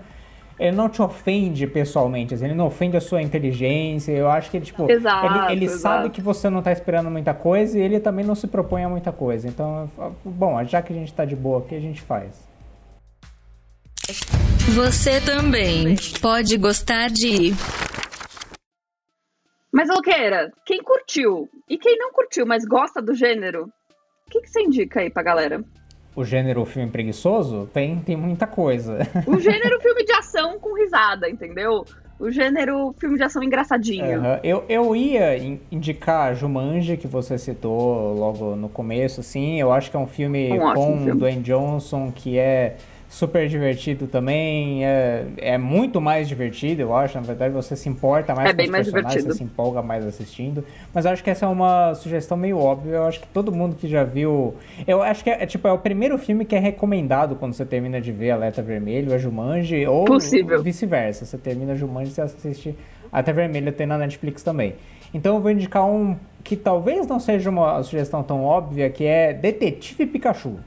ele 0.60 0.76
não 0.76 0.88
te 0.88 1.02
ofende 1.02 1.66
pessoalmente, 1.66 2.34
assim, 2.34 2.46
ele 2.46 2.54
não 2.54 2.68
ofende 2.68 2.96
a 2.96 3.02
sua 3.02 3.22
inteligência. 3.22 4.12
Eu 4.12 4.30
acho 4.30 4.52
que 4.52 4.58
ele, 4.58 4.66
tipo, 4.66 4.90
exato, 4.90 5.26
ele, 5.26 5.54
ele 5.54 5.66
exato. 5.66 5.82
sabe 5.82 6.10
que 6.10 6.22
você 6.22 6.50
não 6.50 6.62
tá 6.62 6.72
esperando 6.72 7.10
muita 7.10 7.34
coisa 7.34 7.78
e 7.78 7.82
ele 7.82 8.00
também 8.00 8.24
não 8.24 8.36
se 8.36 8.48
propõe 8.48 8.84
a 8.84 8.90
muita 8.90 9.12
coisa. 9.12 9.48
Então, 9.48 9.90
bom, 10.24 10.64
já 10.64 10.82
que 10.82 10.94
a 10.94 10.96
gente 10.96 11.14
tá 11.14 11.26
de 11.26 11.36
boa 11.36 11.60
aqui, 11.60 11.76
a 11.76 11.80
gente 11.80 12.02
faz. 12.02 12.48
Você 14.76 15.22
também 15.22 15.96
pode 16.20 16.58
gostar 16.58 17.08
de. 17.08 17.52
Mas, 19.72 19.88
Loqueira, 19.88 20.52
quem 20.66 20.82
curtiu 20.82 21.48
e 21.70 21.78
quem 21.78 21.96
não 21.96 22.12
curtiu, 22.12 22.44
mas 22.44 22.66
gosta 22.66 23.00
do 23.00 23.14
gênero, 23.14 23.66
o 23.66 24.32
que, 24.32 24.42
que 24.42 24.50
você 24.50 24.62
indica 24.62 25.02
aí 25.02 25.12
pra 25.12 25.22
galera? 25.22 25.64
O 26.16 26.24
gênero 26.24 26.66
filme 26.66 26.90
preguiçoso? 26.90 27.70
Tem, 27.72 28.00
tem 28.00 28.18
muita 28.18 28.48
coisa. 28.48 28.98
O 29.28 29.40
gênero 29.40 29.80
filme 29.80 30.04
de 30.06 30.14
ação 30.14 30.60
com 30.60 30.76
risada, 30.76 31.30
entendeu? 31.30 31.86
O 32.20 32.32
gênero 32.32 32.96
filme 33.00 33.18
de 33.18 33.24
ação 33.24 33.44
engraçadinho. 33.44 34.22
Uhum. 34.22 34.40
Eu, 34.44 34.66
eu 34.68 34.96
ia 34.96 35.38
indicar 35.72 36.34
Jumanji, 36.34 36.98
que 36.98 37.08
você 37.08 37.38
citou 37.38 38.14
logo 38.16 38.56
no 38.56 38.70
começo, 38.70 39.20
assim. 39.20 39.60
Eu 39.60 39.72
acho 39.72 39.92
que 39.92 39.98
é 39.98 40.00
um 40.00 40.08
filme 40.08 40.52
um 40.52 40.74
com 40.74 40.98
filme. 40.98 41.20
Dwayne 41.20 41.44
Johnson, 41.44 42.12
que 42.12 42.40
é 42.40 42.78
super 43.14 43.48
divertido 43.48 44.08
também. 44.08 44.84
É, 44.84 45.26
é 45.38 45.58
muito 45.58 46.02
mais 46.02 46.28
divertido, 46.28 46.82
eu 46.82 46.96
acho. 46.96 47.16
Na 47.16 47.22
verdade, 47.22 47.54
você 47.54 47.76
se 47.76 47.88
importa 47.88 48.34
mais 48.34 48.50
é 48.50 48.54
com 48.54 48.64
os 48.64 48.70
mais 48.70 48.86
personagens, 48.86 49.14
divertido. 49.14 49.34
você 49.34 49.38
se 49.38 49.44
empolga 49.44 49.82
mais 49.84 50.06
assistindo. 50.06 50.66
Mas 50.92 51.06
eu 51.06 51.12
acho 51.12 51.24
que 51.24 51.30
essa 51.30 51.46
é 51.46 51.48
uma 51.48 51.94
sugestão 51.94 52.36
meio 52.36 52.58
óbvia. 52.58 52.96
Eu 52.96 53.04
acho 53.04 53.20
que 53.20 53.28
todo 53.28 53.52
mundo 53.52 53.76
que 53.76 53.88
já 53.88 54.04
viu. 54.04 54.56
Eu 54.88 55.04
acho 55.04 55.24
que 55.24 55.30
é, 55.30 55.44
é 55.44 55.46
tipo, 55.46 55.68
é 55.68 55.72
o 55.72 55.78
primeiro 55.78 56.18
filme 56.18 56.44
que 56.44 56.56
é 56.56 56.60
recomendado 56.60 57.36
quando 57.36 57.54
você 57.54 57.64
termina 57.64 58.02
de 58.02 58.12
ver 58.12 58.32
Alerta 58.32 58.64
Vermelho, 58.64 59.14
a 59.14 59.18
Jumanji, 59.20 59.86
ou 59.86 60.06
vice-versa. 60.64 61.26
Você 61.26 61.38
termina 61.38 61.76
Jumanji 61.76 62.12
e 62.12 62.14
você 62.16 62.22
assiste 62.22 62.76
Alerta 63.12 63.32
Vermelho, 63.32 63.72
tem 63.72 63.86
na 63.86 63.98
Netflix 63.98 64.42
também. 64.42 64.74
Então 65.14 65.36
eu 65.36 65.42
vou 65.42 65.52
indicar 65.52 65.86
um 65.86 66.18
que 66.44 66.56
talvez 66.56 67.06
não 67.06 67.20
seja 67.20 67.48
uma 67.50 67.82
sugestão 67.84 68.24
tão 68.24 68.44
óbvia, 68.44 68.90
que 68.90 69.06
é 69.06 69.32
Detetive 69.32 70.08
Pikachu 70.08 70.58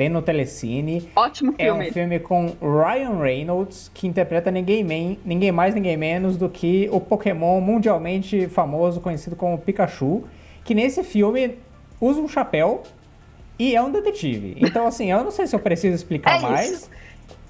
tem 0.00 0.08
no 0.08 0.22
Telecine. 0.22 1.10
Ótimo 1.14 1.52
filme. 1.52 1.84
É 1.84 1.90
um 1.90 1.92
filme 1.92 2.18
com 2.18 2.56
Ryan 2.62 3.20
Reynolds, 3.20 3.90
que 3.92 4.06
interpreta 4.06 4.50
ninguém, 4.50 4.82
men 4.82 5.18
ninguém 5.22 5.52
mais, 5.52 5.74
ninguém 5.74 5.94
menos 5.94 6.38
do 6.38 6.48
que 6.48 6.88
o 6.90 6.98
Pokémon 6.98 7.60
mundialmente 7.60 8.48
famoso, 8.48 8.98
conhecido 8.98 9.36
como 9.36 9.58
Pikachu, 9.58 10.24
que 10.64 10.74
nesse 10.74 11.04
filme 11.04 11.58
usa 12.00 12.18
um 12.18 12.26
chapéu 12.26 12.82
e 13.58 13.76
é 13.76 13.82
um 13.82 13.92
detetive. 13.92 14.56
Então, 14.58 14.86
assim, 14.86 15.12
eu 15.12 15.22
não 15.22 15.30
sei 15.30 15.46
se 15.46 15.54
eu 15.54 15.60
preciso 15.60 15.96
explicar 15.96 16.38
é 16.38 16.40
mais. 16.40 16.70
Isso. 16.70 16.90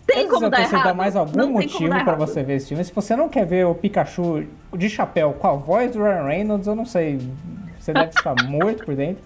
Tem 0.05 0.27
como 0.27 0.47
eu 0.47 0.51
dar 0.51 0.57
preciso 0.57 0.75
errado. 0.75 0.87
dar 0.89 0.95
mais 0.95 1.15
algum 1.15 1.39
não 1.39 1.53
motivo 1.53 2.05
para 2.05 2.17
você 2.17 2.43
ver 2.43 2.57
esse 2.57 2.67
filme. 2.67 2.83
Se 2.83 2.93
você 2.93 3.15
não 3.15 3.29
quer 3.29 3.47
ver 3.47 3.65
o 3.65 3.77
Pikachu 3.77 4.45
de 4.77 4.91
chapéu 4.91 5.35
com 5.35 5.47
a 5.47 5.53
voz 5.53 5.93
do 5.93 6.03
Ryan 6.03 6.25
Reynolds, 6.25 6.67
eu 6.67 6.75
não 6.75 6.85
sei. 6.85 7.21
Você 7.79 7.93
deve 7.93 8.09
estar 8.09 8.35
morto 8.51 8.85
por 8.85 8.97
dentro. 8.97 9.23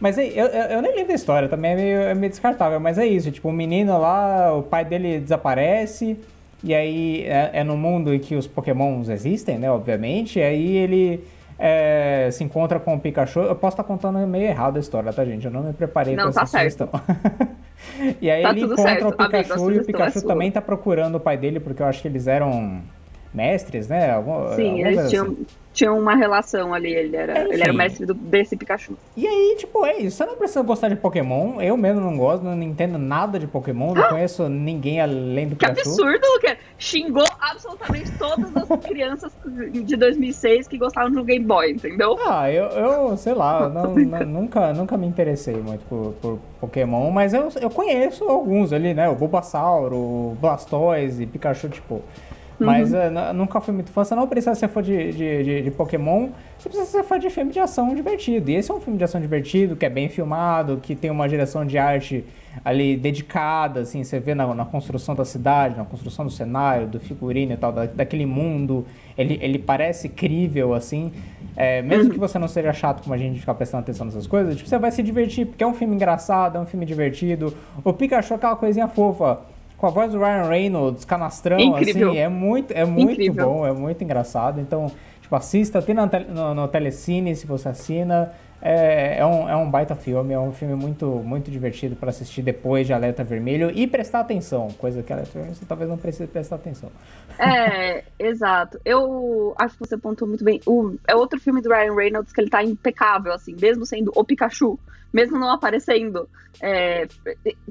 Mas 0.00 0.18
eu, 0.18 0.24
eu, 0.24 0.46
eu, 0.46 0.82
nem 0.82 0.92
lembro 0.92 1.08
da 1.08 1.14
história, 1.14 1.48
também 1.48 1.72
é 1.72 1.76
meio, 1.76 2.00
é 2.00 2.14
meio 2.14 2.30
descartável, 2.30 2.80
mas 2.80 2.98
é 2.98 3.06
isso, 3.06 3.30
tipo, 3.30 3.48
o 3.48 3.52
menino 3.52 3.98
lá, 3.98 4.52
o 4.54 4.62
pai 4.62 4.84
dele 4.84 5.20
desaparece, 5.20 6.18
e 6.62 6.74
aí 6.74 7.24
é, 7.26 7.50
é 7.54 7.64
no 7.64 7.76
mundo 7.76 8.12
em 8.12 8.18
que 8.18 8.34
os 8.34 8.46
pokémons 8.46 9.08
existem, 9.08 9.58
né, 9.58 9.70
obviamente, 9.70 10.38
e 10.38 10.42
aí 10.42 10.76
ele 10.76 11.24
é, 11.58 12.28
se 12.32 12.42
encontra 12.42 12.80
com 12.80 12.94
o 12.94 13.00
Pikachu. 13.00 13.40
Eu 13.40 13.54
posso 13.54 13.74
estar 13.74 13.84
contando 13.84 14.18
meio 14.26 14.46
errado 14.46 14.76
a 14.76 14.80
história, 14.80 15.12
tá, 15.12 15.24
gente? 15.24 15.44
Eu 15.44 15.52
não 15.52 15.62
me 15.62 15.72
preparei 15.72 16.16
não, 16.16 16.24
pra 16.24 16.30
essa 16.30 16.40
tá 16.40 16.46
sugestão. 16.46 16.88
e 18.20 18.30
aí 18.30 18.42
tá 18.42 18.50
ele 18.50 18.62
encontra 18.62 18.82
certo. 18.82 19.08
o 19.08 19.12
Pikachu 19.12 19.52
Amigo, 19.52 19.70
e 19.70 19.78
o 19.78 19.84
Pikachu 19.84 20.18
é 20.18 20.22
também 20.22 20.50
tá 20.50 20.60
procurando 20.60 21.16
o 21.16 21.20
pai 21.20 21.36
dele, 21.36 21.60
porque 21.60 21.82
eu 21.82 21.86
acho 21.86 22.02
que 22.02 22.08
eles 22.08 22.26
eram 22.26 22.82
mestres, 23.32 23.88
né? 23.88 24.10
Algum, 24.10 24.54
Sim, 24.54 24.80
eles 24.80 25.08
tinham... 25.08 25.26
Assim. 25.26 25.46
Tinham 25.74 25.98
uma 25.98 26.14
relação 26.14 26.72
ali. 26.72 26.94
Ele 26.94 27.14
era, 27.16 27.38
ele 27.52 27.62
era 27.62 27.72
o 27.72 27.76
mestre 27.76 28.06
do, 28.06 28.14
desse 28.14 28.56
Pikachu. 28.56 28.96
E 29.14 29.26
aí, 29.26 29.56
tipo, 29.58 29.84
é 29.84 29.98
isso. 29.98 30.16
Você 30.16 30.24
não 30.24 30.36
precisa 30.36 30.62
gostar 30.62 30.88
de 30.88 30.96
Pokémon. 30.96 31.60
Eu 31.60 31.76
mesmo 31.76 32.00
não 32.00 32.16
gosto, 32.16 32.42
não 32.44 32.62
entendo 32.62 32.96
nada 32.96 33.38
de 33.38 33.46
Pokémon. 33.46 33.92
Não 33.92 34.08
conheço 34.08 34.48
ninguém 34.48 35.00
além 35.00 35.48
do 35.48 35.56
Que 35.56 35.66
Pikachu. 35.66 35.90
absurdo, 35.90 36.26
Luqueira. 36.34 36.56
Xingou 36.78 37.26
absolutamente 37.40 38.10
todas 38.18 38.56
as 38.56 38.68
crianças 38.86 39.32
de 39.72 39.96
2006 39.96 40.68
que 40.68 40.78
gostavam 40.78 41.10
do 41.10 41.24
Game 41.24 41.44
Boy, 41.44 41.72
entendeu? 41.72 42.16
Ah, 42.26 42.50
eu, 42.50 42.64
eu 42.66 43.16
sei 43.16 43.34
lá, 43.34 43.68
não- 43.68 43.94
não- 43.94 44.20
nunca, 44.26 44.72
nunca 44.72 44.96
me 44.96 45.06
interessei 45.06 45.56
muito 45.56 45.84
por, 45.86 46.12
por 46.22 46.38
Pokémon, 46.60 47.10
mas 47.10 47.34
eu, 47.34 47.48
eu 47.60 47.68
conheço 47.68 48.24
alguns 48.24 48.72
ali, 48.72 48.94
né? 48.94 49.08
O 49.08 49.14
Bulbasauro, 49.16 49.96
o 49.96 50.36
Blastoise, 50.40 51.26
Pikachu, 51.26 51.68
tipo. 51.68 52.00
Mas 52.58 52.92
Uhum. 52.92 52.98
eh, 52.98 53.06
n- 53.10 53.32
nunca 53.34 53.60
fui 53.60 53.74
muito 53.74 53.90
fã. 53.90 54.04
Você 54.04 54.14
não 54.14 54.26
precisa 54.28 54.54
ser 54.54 54.68
fã 54.68 54.82
de, 54.82 55.12
de, 55.12 55.42
de, 55.44 55.62
de 55.62 55.70
Pokémon, 55.70 56.28
você 56.58 56.68
precisa 56.68 56.90
ser 56.90 57.02
fã 57.04 57.18
de 57.18 57.28
filme 57.30 57.50
de 57.52 57.58
ação 57.60 57.94
divertido. 57.94 58.50
E 58.50 58.54
esse 58.54 58.70
é 58.70 58.74
um 58.74 58.80
filme 58.80 58.96
de 58.98 59.04
ação 59.04 59.20
divertido, 59.20 59.74
que 59.76 59.84
é 59.84 59.90
bem 59.90 60.08
filmado, 60.08 60.78
que 60.82 60.94
tem 60.94 61.10
uma 61.10 61.28
direção 61.28 61.64
de 61.66 61.76
arte 61.78 62.24
ali 62.64 62.96
dedicada, 62.96 63.80
assim, 63.80 64.04
você 64.04 64.20
vê 64.20 64.32
na, 64.32 64.54
na 64.54 64.64
construção 64.64 65.12
da 65.14 65.24
cidade, 65.24 65.76
na 65.76 65.84
construção 65.84 66.24
do 66.24 66.30
cenário, 66.30 66.86
do 66.86 67.00
figurino 67.00 67.52
e 67.52 67.56
tal, 67.56 67.72
da, 67.72 67.86
daquele 67.86 68.24
mundo. 68.26 68.86
Ele, 69.18 69.36
ele 69.42 69.58
parece 69.58 70.08
crível, 70.08 70.72
assim. 70.74 71.12
É, 71.56 71.82
mesmo 71.82 72.12
que 72.12 72.18
você 72.18 72.38
não 72.38 72.46
seja 72.48 72.72
chato 72.72 73.02
como 73.02 73.14
a 73.14 73.18
gente 73.18 73.40
ficar 73.40 73.54
prestando 73.54 73.82
atenção 73.82 74.06
nessas 74.06 74.26
coisas, 74.26 74.56
tipo, 74.56 74.68
você 74.68 74.78
vai 74.78 74.90
se 74.92 75.02
divertir, 75.02 75.46
porque 75.46 75.62
é 75.62 75.66
um 75.66 75.74
filme 75.74 75.94
engraçado, 75.96 76.56
é 76.56 76.60
um 76.60 76.66
filme 76.66 76.86
divertido. 76.86 77.52
O 77.82 77.92
Pikachu 77.92 78.34
é 78.34 78.36
aquela 78.36 78.56
coisinha 78.56 78.86
fofa. 78.86 79.40
Com 79.84 79.88
a 79.88 79.90
voz 79.90 80.12
do 80.12 80.18
Ryan 80.18 80.48
Reynolds, 80.48 81.04
canastrão, 81.04 81.58
Incrível. 81.60 82.08
assim, 82.12 82.18
é 82.18 82.26
muito, 82.26 82.70
é 82.72 82.86
muito 82.86 83.12
Incrível. 83.12 83.44
bom, 83.50 83.66
é 83.66 83.72
muito 83.74 84.02
engraçado. 84.02 84.58
Então, 84.58 84.90
tipo, 85.20 85.36
assista, 85.36 85.82
tem 85.82 85.94
na 85.94 86.08
tele- 86.08 86.24
no, 86.30 86.54
no 86.54 86.66
Telecine, 86.68 87.36
se 87.36 87.46
você 87.46 87.68
assina. 87.68 88.32
É, 88.66 89.18
é, 89.18 89.26
um, 89.26 89.46
é 89.46 89.54
um 89.54 89.70
baita 89.70 89.94
filme, 89.94 90.32
é 90.32 90.38
um 90.40 90.50
filme 90.50 90.74
muito, 90.74 91.06
muito 91.06 91.50
divertido 91.50 91.94
para 91.94 92.08
assistir 92.08 92.40
depois 92.40 92.86
de 92.86 92.94
Alerta 92.94 93.22
Vermelho 93.22 93.70
e 93.70 93.86
prestar 93.86 94.20
atenção, 94.20 94.68
coisa 94.78 95.02
que 95.02 95.12
Alerta 95.12 95.32
Vermelho 95.34 95.54
você 95.54 95.66
talvez 95.66 95.90
não 95.90 95.98
precise 95.98 96.26
prestar 96.26 96.56
atenção. 96.56 96.90
É, 97.38 98.04
exato. 98.18 98.80
Eu 98.82 99.54
acho 99.58 99.74
que 99.74 99.86
você 99.86 99.98
pontuou 99.98 100.26
muito 100.26 100.42
bem. 100.42 100.62
O, 100.64 100.94
é 101.06 101.14
outro 101.14 101.38
filme 101.38 101.60
do 101.60 101.68
Ryan 101.68 101.94
Reynolds 101.94 102.32
que 102.32 102.40
ele 102.40 102.48
tá 102.48 102.64
impecável, 102.64 103.34
assim, 103.34 103.54
mesmo 103.60 103.84
sendo 103.84 104.10
o 104.16 104.24
Pikachu, 104.24 104.78
mesmo 105.12 105.38
não 105.38 105.50
aparecendo. 105.50 106.26
É, 106.58 107.06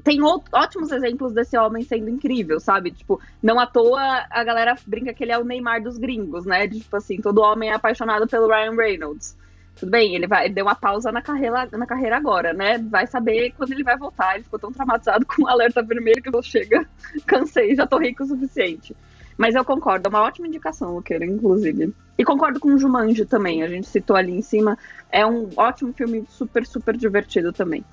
tem 0.04 0.20
ótimos 0.22 0.92
exemplos 0.92 1.32
desse 1.32 1.58
homem 1.58 1.82
sendo 1.82 2.08
incrível, 2.08 2.60
sabe? 2.60 2.92
Tipo, 2.92 3.20
não 3.42 3.58
à 3.58 3.66
toa 3.66 4.26
a 4.30 4.44
galera 4.44 4.76
brinca 4.86 5.12
que 5.12 5.24
ele 5.24 5.32
é 5.32 5.38
o 5.38 5.44
Neymar 5.44 5.82
dos 5.82 5.98
gringos, 5.98 6.46
né? 6.46 6.68
Tipo 6.68 6.96
assim, 6.96 7.16
todo 7.20 7.42
homem 7.42 7.70
é 7.70 7.74
apaixonado 7.74 8.28
pelo 8.28 8.46
Ryan 8.46 8.76
Reynolds. 8.76 9.36
Tudo 9.76 9.90
bem, 9.90 10.14
ele 10.14 10.26
vai 10.26 10.46
ele 10.46 10.54
deu 10.54 10.64
uma 10.64 10.74
pausa 10.74 11.10
na 11.10 11.20
carreira, 11.20 11.68
na 11.72 11.86
carreira 11.86 12.16
agora, 12.16 12.52
né? 12.52 12.78
Vai 12.78 13.06
saber 13.06 13.52
quando 13.56 13.72
ele 13.72 13.82
vai 13.82 13.96
voltar. 13.96 14.34
Ele 14.34 14.44
ficou 14.44 14.58
tão 14.58 14.72
traumatizado 14.72 15.26
com 15.28 15.42
o 15.42 15.48
alerta 15.48 15.82
vermelho 15.82 16.22
que 16.22 16.34
eu 16.34 16.42
chega, 16.42 16.86
cansei, 17.26 17.74
já 17.74 17.86
tô 17.86 17.98
rico 17.98 18.22
o 18.22 18.26
suficiente. 18.26 18.94
Mas 19.36 19.54
eu 19.56 19.64
concordo, 19.64 20.06
é 20.06 20.10
uma 20.10 20.22
ótima 20.22 20.46
indicação, 20.46 20.94
Luqueira, 20.94 21.24
inclusive. 21.24 21.92
E 22.16 22.24
concordo 22.24 22.60
com 22.60 22.72
o 22.72 22.78
Jumanji 22.78 23.26
também, 23.26 23.64
a 23.64 23.68
gente 23.68 23.88
citou 23.88 24.16
ali 24.16 24.32
em 24.32 24.42
cima. 24.42 24.78
É 25.10 25.26
um 25.26 25.50
ótimo 25.56 25.92
filme, 25.92 26.24
super, 26.28 26.64
super 26.64 26.96
divertido 26.96 27.52
também. 27.52 27.84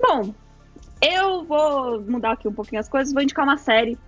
Bom, 0.00 0.32
eu 1.02 1.44
vou 1.44 2.00
mudar 2.02 2.32
aqui 2.32 2.46
um 2.46 2.52
pouquinho 2.52 2.80
as 2.80 2.88
coisas, 2.88 3.12
vou 3.12 3.22
indicar 3.22 3.44
uma 3.44 3.56
série 3.56 3.98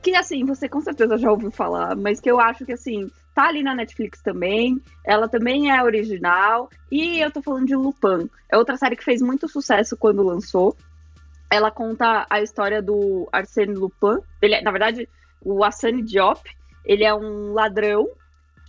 que, 0.00 0.16
assim, 0.16 0.44
você 0.44 0.68
com 0.68 0.80
certeza 0.80 1.18
já 1.18 1.30
ouviu 1.30 1.50
falar, 1.50 1.94
mas 1.94 2.20
que 2.20 2.30
eu 2.30 2.40
acho 2.40 2.64
que, 2.64 2.72
assim, 2.72 3.10
tá 3.34 3.48
ali 3.48 3.62
na 3.62 3.74
Netflix 3.74 4.20
também. 4.22 4.80
Ela 5.04 5.28
também 5.28 5.70
é 5.70 5.82
original. 5.82 6.68
E 6.90 7.20
eu 7.20 7.30
tô 7.30 7.42
falando 7.42 7.66
de 7.66 7.74
Lupin. 7.74 8.28
É 8.48 8.56
outra 8.56 8.76
série 8.76 8.96
que 8.96 9.04
fez 9.04 9.20
muito 9.22 9.48
sucesso 9.48 9.96
quando 9.96 10.22
lançou. 10.22 10.76
Ela 11.50 11.70
conta 11.70 12.26
a 12.28 12.40
história 12.40 12.80
do 12.80 13.28
Arsène 13.32 13.74
Lupin. 13.74 14.20
Ele, 14.40 14.54
é- 14.54 14.62
na 14.62 14.70
verdade, 14.70 15.08
o 15.44 15.62
Arsène 15.64 16.02
Diop, 16.02 16.40
ele 16.84 17.04
é 17.04 17.14
um 17.14 17.52
ladrão 17.52 18.08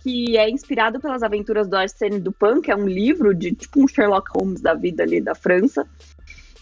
que 0.02 0.36
é 0.36 0.50
inspirado 0.50 1.00
pelas 1.00 1.22
aventuras 1.22 1.66
do 1.66 1.76
Arsène 1.76 2.18
Lupin, 2.18 2.60
que 2.60 2.70
é 2.70 2.76
um 2.76 2.86
livro 2.86 3.34
de 3.34 3.52
tipo 3.52 3.82
um 3.82 3.88
Sherlock 3.88 4.30
Holmes 4.36 4.60
da 4.60 4.74
vida 4.74 5.02
ali 5.02 5.20
da 5.20 5.34
França. 5.34 5.86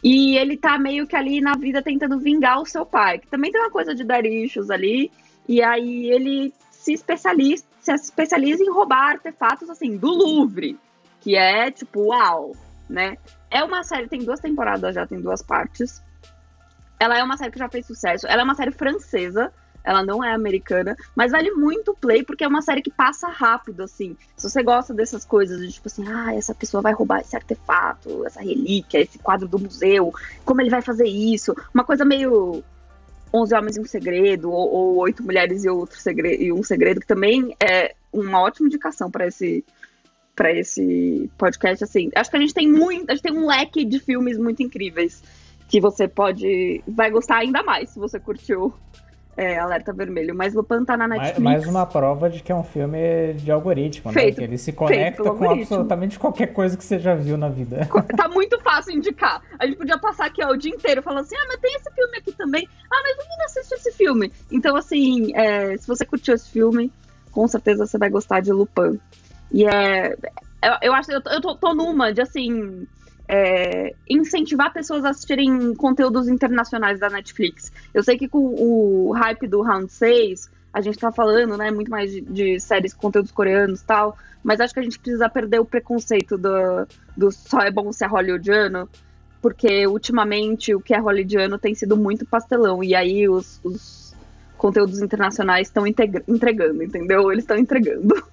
E 0.03 0.37
ele 0.37 0.57
tá 0.57 0.79
meio 0.79 1.07
que 1.07 1.15
ali 1.15 1.41
na 1.41 1.55
vida 1.55 1.81
tentando 1.81 2.19
vingar 2.19 2.61
o 2.61 2.67
seu 2.67 2.85
pai, 2.85 3.19
que 3.19 3.29
também 3.29 3.53
tem 3.53 3.61
uma 3.61 3.71
coisa 3.71 3.95
de 3.95 4.03
dar 4.03 4.23
ali. 4.71 5.11
E 5.49 5.62
aí 5.62 6.11
ele 6.11 6.53
se 6.71 6.93
especializa, 6.93 7.65
se 7.83 7.92
especializa 7.92 8.62
em 8.62 8.71
roubar 8.71 9.12
artefatos 9.12 9.68
assim 9.68 9.97
do 9.97 10.09
Louvre, 10.09 10.79
que 11.21 11.37
é 11.37 11.71
tipo, 11.71 12.09
uau, 12.09 12.53
né? 12.88 13.18
É 13.51 13.62
uma 13.62 13.83
série, 13.83 14.09
tem 14.09 14.25
duas 14.25 14.40
temporadas 14.40 14.95
já, 14.95 15.07
tem 15.07 15.21
duas 15.21 15.42
partes. 15.42 16.03
Ela 16.99 17.18
é 17.18 17.23
uma 17.23 17.37
série 17.37 17.51
que 17.51 17.59
já 17.59 17.68
fez 17.68 17.87
sucesso. 17.87 18.27
Ela 18.29 18.42
é 18.42 18.45
uma 18.45 18.55
série 18.55 18.71
francesa, 18.71 19.53
ela 19.85 20.05
não 20.05 20.23
é 20.23 20.33
americana, 20.33 20.97
mas 21.14 21.33
vale 21.33 21.51
muito 21.51 21.90
o 21.90 21.97
play 21.97 22.23
porque 22.23 22.45
é 22.45 22.49
uma 22.49 22.62
série 22.62 22.83
que 22.83 22.90
passa 22.90 23.29
rápido, 23.29 23.83
assim. 23.83 24.16
Se 24.37 24.49
você 24.49 24.62
gosta 24.62 24.95
dessas 24.95 25.25
coisas, 25.25 25.61
de 25.61 25.73
tipo 25.73 25.88
assim, 25.88 26.07
ah, 26.09 26.35
essa 26.35 26.55
pessoa 26.55 26.81
vai 26.81 26.92
roubar 26.92 27.21
esse 27.21 27.35
artefato, 27.35 28.25
essa 28.25 28.40
relíquia, 28.40 29.01
esse 29.01 29.18
quadro 29.18 29.49
do 29.49 29.59
museu, 29.59 30.14
como 30.45 30.61
ele 30.61 30.71
vai 30.71 30.83
fazer 30.83 31.07
isso? 31.07 31.55
Uma 31.75 31.85
coisa 31.85 32.05
meio 32.05 32.62
11 33.33 33.55
Homens 33.55 33.77
e 33.77 33.81
um 33.81 33.85
Segredo, 33.85 34.51
ou, 34.51 34.71
ou 34.71 34.97
Oito 34.99 35.23
Mulheres 35.23 35.64
e, 35.64 35.68
outro 35.68 35.99
segredo, 35.99 36.42
e 36.42 36.53
um 36.53 36.62
Segredo, 36.62 37.01
que 37.01 37.07
também 37.07 37.57
é 37.62 37.95
uma 38.12 38.40
ótima 38.40 38.66
indicação 38.66 39.11
para 39.11 39.27
esse 39.27 39.64
para 40.35 40.51
esse 40.51 41.31
podcast, 41.37 41.85
assim. 41.85 42.11
Acho 42.14 42.31
que 42.31 42.37
a 42.37 42.40
gente 42.40 42.55
tem 42.55 42.66
muito, 42.66 43.11
a 43.11 43.14
gente 43.14 43.23
tem 43.23 43.33
um 43.33 43.47
leque 43.47 43.85
de 43.85 43.99
filmes 43.99 44.38
muito 44.38 44.62
incríveis 44.62 45.23
que 45.68 45.81
você 45.81 46.09
pode, 46.09 46.83
vai 46.87 47.11
gostar 47.11 47.38
ainda 47.38 47.62
mais 47.62 47.90
se 47.90 47.99
você 47.99 48.18
curtiu 48.18 48.75
é, 49.37 49.59
Alerta 49.59 49.92
Vermelho. 49.92 50.35
Mas 50.35 50.55
Lupin 50.55 50.85
tá 50.85 50.97
na 50.97 51.09
Mais, 51.09 51.21
Netflix. 51.23 51.42
mais 51.42 51.66
uma 51.66 51.87
prova 51.87 52.29
de 52.29 52.42
que 52.42 52.53
é 52.53 52.55
um 52.55 52.62
filme 52.62 53.35
de 53.35 53.51
algoritmo, 53.51 54.12
Feito- 54.12 54.40
né? 54.40 54.47
Que 54.47 54.51
ele 54.53 54.59
se 54.59 54.73
conecta 54.73 55.23
com 55.23 55.29
algoritmo. 55.31 55.62
absolutamente 55.62 56.18
qualquer 56.18 56.49
coisa 56.49 56.77
que 56.77 56.85
você 56.85 56.99
já 56.99 57.14
viu 57.14 57.37
na 57.38 57.49
vida. 57.49 57.88
Tá 58.16 58.29
muito 58.29 58.61
fácil 58.61 58.92
indicar. 58.95 59.40
A 59.59 59.66
gente 59.66 59.77
podia 59.79 59.99
passar 59.99 60.27
aqui 60.27 60.45
ó, 60.45 60.51
o 60.51 60.57
dia 60.57 60.71
inteiro 60.75 61.03
falando 61.03 61.25
assim: 61.25 61.37
ah, 61.37 61.45
mas 61.49 61.61
tem 61.61 61.75
esse 61.75 61.90
filme 61.92 62.18
aqui 62.18 62.33
também. 62.33 62.68
Ah, 62.92 63.03
mas 63.03 63.16
não 63.38 63.45
assiste 63.47 63.73
esse 63.73 63.92
filme? 63.92 64.33
Então, 64.51 64.77
assim, 64.77 65.35
é, 65.35 65.77
se 65.79 65.87
você 65.88 66.05
curtiu 66.05 66.35
esse 66.35 66.51
filme, 66.51 66.92
com 67.31 67.49
certeza 67.49 67.87
você 67.87 67.97
vai 67.99 68.11
gostar 68.11 68.40
de 68.40 68.53
Lupin. 68.53 69.01
E 69.51 69.64
é. 69.66 70.14
Eu, 70.62 70.75
eu 70.83 70.95
acho 70.95 71.11
eu, 71.11 71.21
tô- 71.21 71.31
eu 71.31 71.40
tô, 71.40 71.55
tô 71.57 71.75
numa 71.75 72.12
de 72.12 72.21
assim. 72.21 72.87
É, 73.35 73.95
incentivar 74.07 74.71
pessoas 74.75 75.07
a 75.07 75.09
assistirem 75.09 75.75
conteúdos 75.75 76.29
internacionais 76.29 77.01
da 77.01 77.09
Netflix. 77.09 77.73
Eu 77.95 78.03
sei 78.03 78.18
que 78.18 78.29
com 78.29 78.38
o 78.38 79.11
hype 79.12 79.49
do 79.49 79.62
Round 79.62 79.90
6, 79.90 80.51
a 80.71 80.83
gente 80.83 80.99
tá 80.99 81.11
falando, 81.11 81.57
né, 81.57 81.71
muito 81.71 81.90
mais 81.90 82.12
de, 82.12 82.21
de 82.21 82.61
séries, 82.61 82.92
conteúdos 82.92 83.33
coreanos 83.33 83.81
e 83.81 83.87
tal, 83.87 84.18
mas 84.45 84.61
acho 84.61 84.75
que 84.75 84.81
a 84.81 84.83
gente 84.83 84.99
precisa 84.99 85.31
perder 85.31 85.61
o 85.61 85.64
preconceito 85.64 86.37
do, 86.37 86.87
do 87.16 87.33
só 87.33 87.61
é 87.61 87.71
bom 87.71 87.90
ser 87.90 88.05
hollywoodiano, 88.05 88.87
porque 89.40 89.87
ultimamente 89.87 90.75
o 90.75 90.81
que 90.81 90.92
é 90.92 90.99
hollywoodiano 90.99 91.59
tem 91.59 91.75
sido 91.75 91.97
muito 91.97 92.27
pastelão, 92.27 92.85
e 92.85 92.95
aí 92.95 93.31
os, 93.31 93.59
os 93.64 94.14
conteúdos 94.59 95.01
internacionais 95.01 95.68
estão 95.68 95.87
entregando, 95.87 96.83
entendeu? 96.83 97.33
Eles 97.33 97.45
estão 97.45 97.57
entregando. 97.57 98.14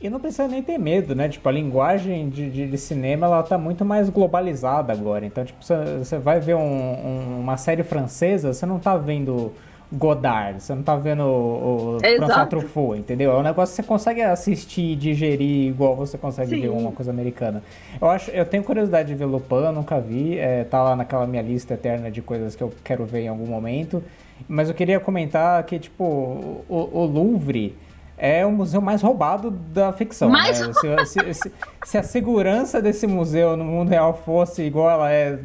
E 0.00 0.08
não 0.08 0.18
precisa 0.18 0.48
nem 0.48 0.62
ter 0.62 0.78
medo, 0.78 1.14
né? 1.14 1.28
Tipo, 1.28 1.48
a 1.48 1.52
linguagem 1.52 2.30
de, 2.30 2.48
de, 2.50 2.66
de 2.68 2.78
cinema, 2.78 3.26
ela 3.26 3.42
tá 3.42 3.58
muito 3.58 3.84
mais 3.84 4.08
globalizada 4.08 4.92
agora. 4.92 5.26
Então, 5.26 5.44
tipo, 5.44 5.58
você, 5.62 6.18
vai 6.18 6.40
ver 6.40 6.54
um- 6.54 6.60
um- 6.60 7.40
uma 7.40 7.56
série 7.58 7.82
francesa, 7.82 8.52
você 8.54 8.64
não 8.64 8.78
tá 8.78 8.96
vendo 8.96 9.52
Godard, 9.92 10.62
você 10.62 10.74
não 10.74 10.82
tá 10.82 10.96
vendo 10.96 11.24
o, 11.24 11.96
o 11.96 12.06
Exato. 12.06 12.16
François 12.16 12.48
Truffaut, 12.48 12.98
entendeu? 12.98 13.32
É 13.32 13.36
um 13.36 13.42
negócio 13.42 13.74
que 13.74 13.82
você 13.82 13.86
consegue 13.86 14.22
assistir 14.22 14.92
e 14.92 14.96
digerir 14.96 15.66
igual 15.68 15.94
você 15.96 16.16
consegue 16.16 16.50
Sim. 16.50 16.60
ver 16.62 16.68
uma 16.68 16.92
coisa 16.92 17.10
americana. 17.10 17.62
Eu 18.00 18.08
acho, 18.08 18.30
eu 18.30 18.46
tenho 18.46 18.62
curiosidade 18.62 19.08
de 19.08 19.14
ver 19.16 19.24
Lupin, 19.26 19.72
nunca 19.74 20.00
vi, 20.00 20.38
é, 20.38 20.64
tá 20.64 20.82
lá 20.82 20.96
naquela 20.96 21.26
minha 21.26 21.42
lista 21.42 21.74
eterna 21.74 22.10
de 22.10 22.22
coisas 22.22 22.54
que 22.56 22.62
eu 22.62 22.72
quero 22.84 23.04
ver 23.04 23.22
em 23.24 23.28
algum 23.28 23.46
momento. 23.46 24.02
Mas 24.48 24.68
eu 24.68 24.74
queria 24.74 24.98
comentar 25.00 25.62
que, 25.64 25.78
tipo, 25.78 26.04
o, 26.04 26.88
o 26.92 27.04
Louvre 27.04 27.74
é 28.22 28.44
o 28.44 28.52
museu 28.52 28.82
mais 28.82 29.00
roubado 29.00 29.50
da 29.50 29.92
ficção. 29.94 30.28
Mais 30.28 30.60
né? 30.60 30.72
se, 30.74 31.06
se- 31.06 31.34
se- 31.34 31.52
se 31.84 31.98
a 31.98 32.02
segurança 32.02 32.82
desse 32.82 33.06
museu 33.06 33.56
no 33.56 33.64
mundo 33.64 33.88
real 33.88 34.12
fosse 34.12 34.62
igual 34.62 34.90
ela 34.90 35.10
é 35.10 35.38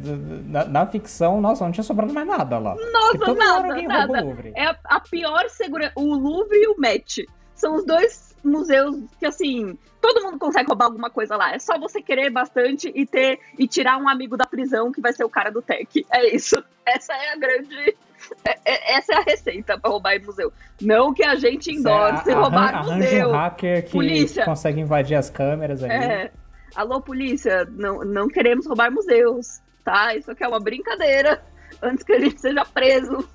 na, 0.46 0.64
na 0.66 0.86
ficção, 0.86 1.40
nossa, 1.40 1.64
não 1.64 1.72
tinha 1.72 1.82
sobrado 1.82 2.12
mais 2.12 2.26
nada 2.26 2.58
lá. 2.58 2.74
Nossa, 2.92 3.34
nada, 3.34 3.82
nada. 3.82 4.36
É 4.54 4.66
a, 4.66 4.76
a 4.84 5.00
pior 5.00 5.48
segurança. 5.48 5.92
O 5.96 6.14
Louvre 6.14 6.56
e 6.58 6.68
o 6.68 6.78
Met. 6.78 7.26
São 7.54 7.76
os 7.76 7.86
dois 7.86 8.36
museus 8.44 8.94
que, 9.18 9.24
assim, 9.24 9.78
todo 9.98 10.22
mundo 10.22 10.38
consegue 10.38 10.68
roubar 10.68 10.84
alguma 10.84 11.08
coisa 11.08 11.34
lá. 11.36 11.54
É 11.54 11.58
só 11.58 11.78
você 11.78 12.02
querer 12.02 12.28
bastante 12.28 12.92
e 12.94 13.06
ter 13.06 13.40
e 13.58 13.66
tirar 13.66 13.96
um 13.96 14.06
amigo 14.06 14.36
da 14.36 14.44
prisão 14.44 14.92
que 14.92 15.00
vai 15.00 15.14
ser 15.14 15.24
o 15.24 15.30
cara 15.30 15.50
do 15.50 15.62
tech. 15.62 16.06
É 16.12 16.34
isso. 16.34 16.62
Essa 16.84 17.14
é 17.14 17.32
a 17.32 17.36
grande. 17.36 17.96
É, 18.44 18.56
é, 18.64 18.98
essa 18.98 19.12
é 19.12 19.16
a 19.16 19.22
receita 19.22 19.78
para 19.78 19.90
roubar 19.90 20.16
em 20.16 20.24
museu. 20.24 20.52
Não 20.80 21.12
que 21.12 21.24
a 21.24 21.34
gente 21.34 21.70
endorse 21.70 22.30
roubar 22.32 22.74
arran 22.74 22.96
museu. 22.96 23.28
um 23.28 23.32
hacker 23.32 23.84
que 23.84 23.92
polícia. 23.92 24.44
consegue 24.44 24.80
invadir 24.80 25.16
as 25.16 25.30
câmeras 25.30 25.82
ali. 25.82 25.92
É. 25.92 26.30
Alô, 26.74 27.00
polícia, 27.00 27.66
não, 27.70 28.04
não 28.04 28.28
queremos 28.28 28.66
roubar 28.66 28.90
museus, 28.90 29.60
tá? 29.84 30.14
Isso 30.14 30.30
aqui 30.30 30.44
é 30.44 30.48
uma 30.48 30.60
brincadeira 30.60 31.42
antes 31.82 32.04
que 32.04 32.12
a 32.12 32.20
gente 32.20 32.40
seja 32.40 32.64
preso. 32.64 33.28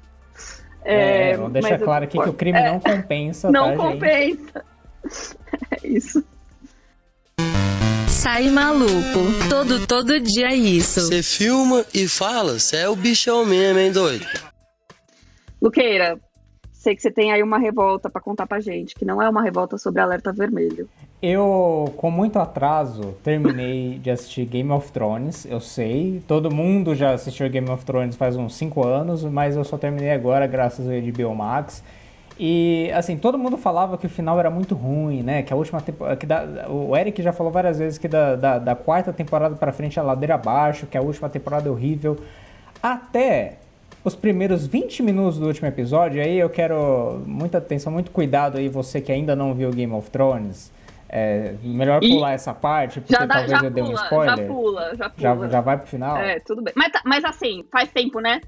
É, 0.84 1.32
é 1.32 1.38
vamos 1.38 1.54
deixar 1.54 1.80
claro 1.80 2.06
aqui 2.06 2.19
que 2.19 2.30
o 2.30 2.34
crime 2.34 2.62
não 2.63 2.80
compensa, 2.80 3.51
Não 3.51 3.71
tá, 3.71 3.77
compensa. 3.77 4.65
Gente? 5.04 5.41
É 5.84 5.88
isso. 5.88 6.23
Sai 8.08 8.49
maluco. 8.49 9.19
Todo, 9.49 9.86
todo 9.88 10.19
dia 10.19 10.47
é 10.49 10.56
isso. 10.56 11.01
Você 11.01 11.23
filma 11.23 11.84
e 11.93 12.08
fala, 12.08 12.60
você 12.60 12.77
é 12.77 12.89
o 12.89 12.95
bichão 12.95 13.43
mesmo, 13.45 13.80
hein, 13.80 13.91
doido? 13.91 14.25
Luqueira, 15.62 16.19
sei 16.82 16.95
que 16.95 17.02
você 17.02 17.12
tem 17.12 17.32
aí 17.32 17.43
uma 17.43 17.60
revolta 17.60 18.10
para 18.10 18.19
contar 18.19 18.47
pra 18.47 18.60
gente, 18.60 18.95
que 18.95 19.06
não 19.06 19.21
é 19.21 19.30
uma 19.30 19.43
revolta 19.43 19.78
sobre 19.78 20.02
alerta 20.02 20.34
vermelho. 20.34 20.89
Eu, 21.21 21.93
com 21.97 22.10
muito 22.10 22.39
atraso, 22.39 23.13
terminei 23.24 24.00
de 24.00 24.10
assistir 24.10 24.45
Game 24.45 24.71
of 24.71 24.91
Thrones. 24.91 25.45
Eu 25.45 25.60
sei, 25.60 26.24
todo 26.28 26.50
mundo 26.50 26.95
já 26.95 27.13
assistiu 27.13 27.47
Game 27.47 27.69
of 27.69 27.86
Thrones 27.86 28.15
faz 28.15 28.36
uns 28.36 28.56
5 28.56 28.84
anos, 28.84 29.24
mas 29.24 29.56
eu 29.56 29.63
só 29.63 29.78
terminei 29.78 30.12
agora 30.12 30.47
graças 30.47 30.88
ao 30.88 30.93
HBO 30.93 31.36
Max. 31.36 31.84
E, 32.39 32.91
assim, 32.95 33.17
todo 33.17 33.38
mundo 33.38 33.56
falava 33.56 34.00
que 34.00 34.08
o 34.08 34.10
final 34.10 34.39
era 34.39 34.50
muito 34.50 34.74
ruim, 34.74 35.21
né? 35.21 35.43
Que 35.43 35.54
a 35.54 35.56
última 35.56 35.80
temporada. 35.80 36.17
Que 36.17 36.26
da, 36.26 36.67
o 36.67 36.97
Eric 36.97 37.21
já 37.21 37.32
falou 37.32 37.52
várias 37.52 37.78
vezes 37.78 38.00
que 38.00 38.08
da, 38.08 38.36
da, 38.36 38.58
da 38.58 38.76
quarta 38.76 39.13
temporada 39.13 39.56
pra 39.56 39.71
frente 39.71 40.00
a 40.00 40.04
ladeira 40.04 40.34
abaixo, 40.34 40.88
que 40.88 40.97
a 40.97 41.02
última 41.02 41.30
temporada 41.30 41.69
é 41.69 41.71
horrível. 41.71 42.17
Até 42.82 43.61
os 44.03 44.15
primeiros 44.15 44.65
20 44.65 45.03
minutos 45.03 45.37
do 45.37 45.47
último 45.47 45.67
episódio, 45.67 46.21
aí 46.21 46.39
eu 46.39 46.49
quero 46.49 47.21
muita 47.25 47.59
atenção, 47.59 47.91
muito 47.91 48.11
cuidado 48.11 48.57
aí, 48.57 48.67
você 48.67 48.99
que 48.99 49.11
ainda 49.11 49.35
não 49.35 49.53
viu 49.53 49.69
Game 49.71 49.93
of 49.93 50.09
Thrones. 50.09 50.71
É, 51.13 51.55
melhor 51.61 51.99
pular 51.99 52.31
e 52.31 52.35
essa 52.35 52.53
parte, 52.53 53.01
porque 53.01 53.13
dá, 53.13 53.27
talvez 53.27 53.63
eu 53.63 53.69
dê 53.69 53.81
um 53.81 53.91
spoiler. 53.91 54.37
Já 54.37 54.47
pula, 54.47 54.95
já 54.95 55.09
pula. 55.09 55.13
Já, 55.17 55.47
já 55.49 55.61
vai 55.61 55.77
pro 55.77 55.87
final? 55.87 56.15
É, 56.15 56.39
tudo 56.39 56.61
bem. 56.61 56.73
Mas, 56.73 56.89
tá, 56.89 57.01
mas 57.05 57.25
assim, 57.25 57.65
faz 57.69 57.91
tempo, 57.91 58.21
né? 58.21 58.39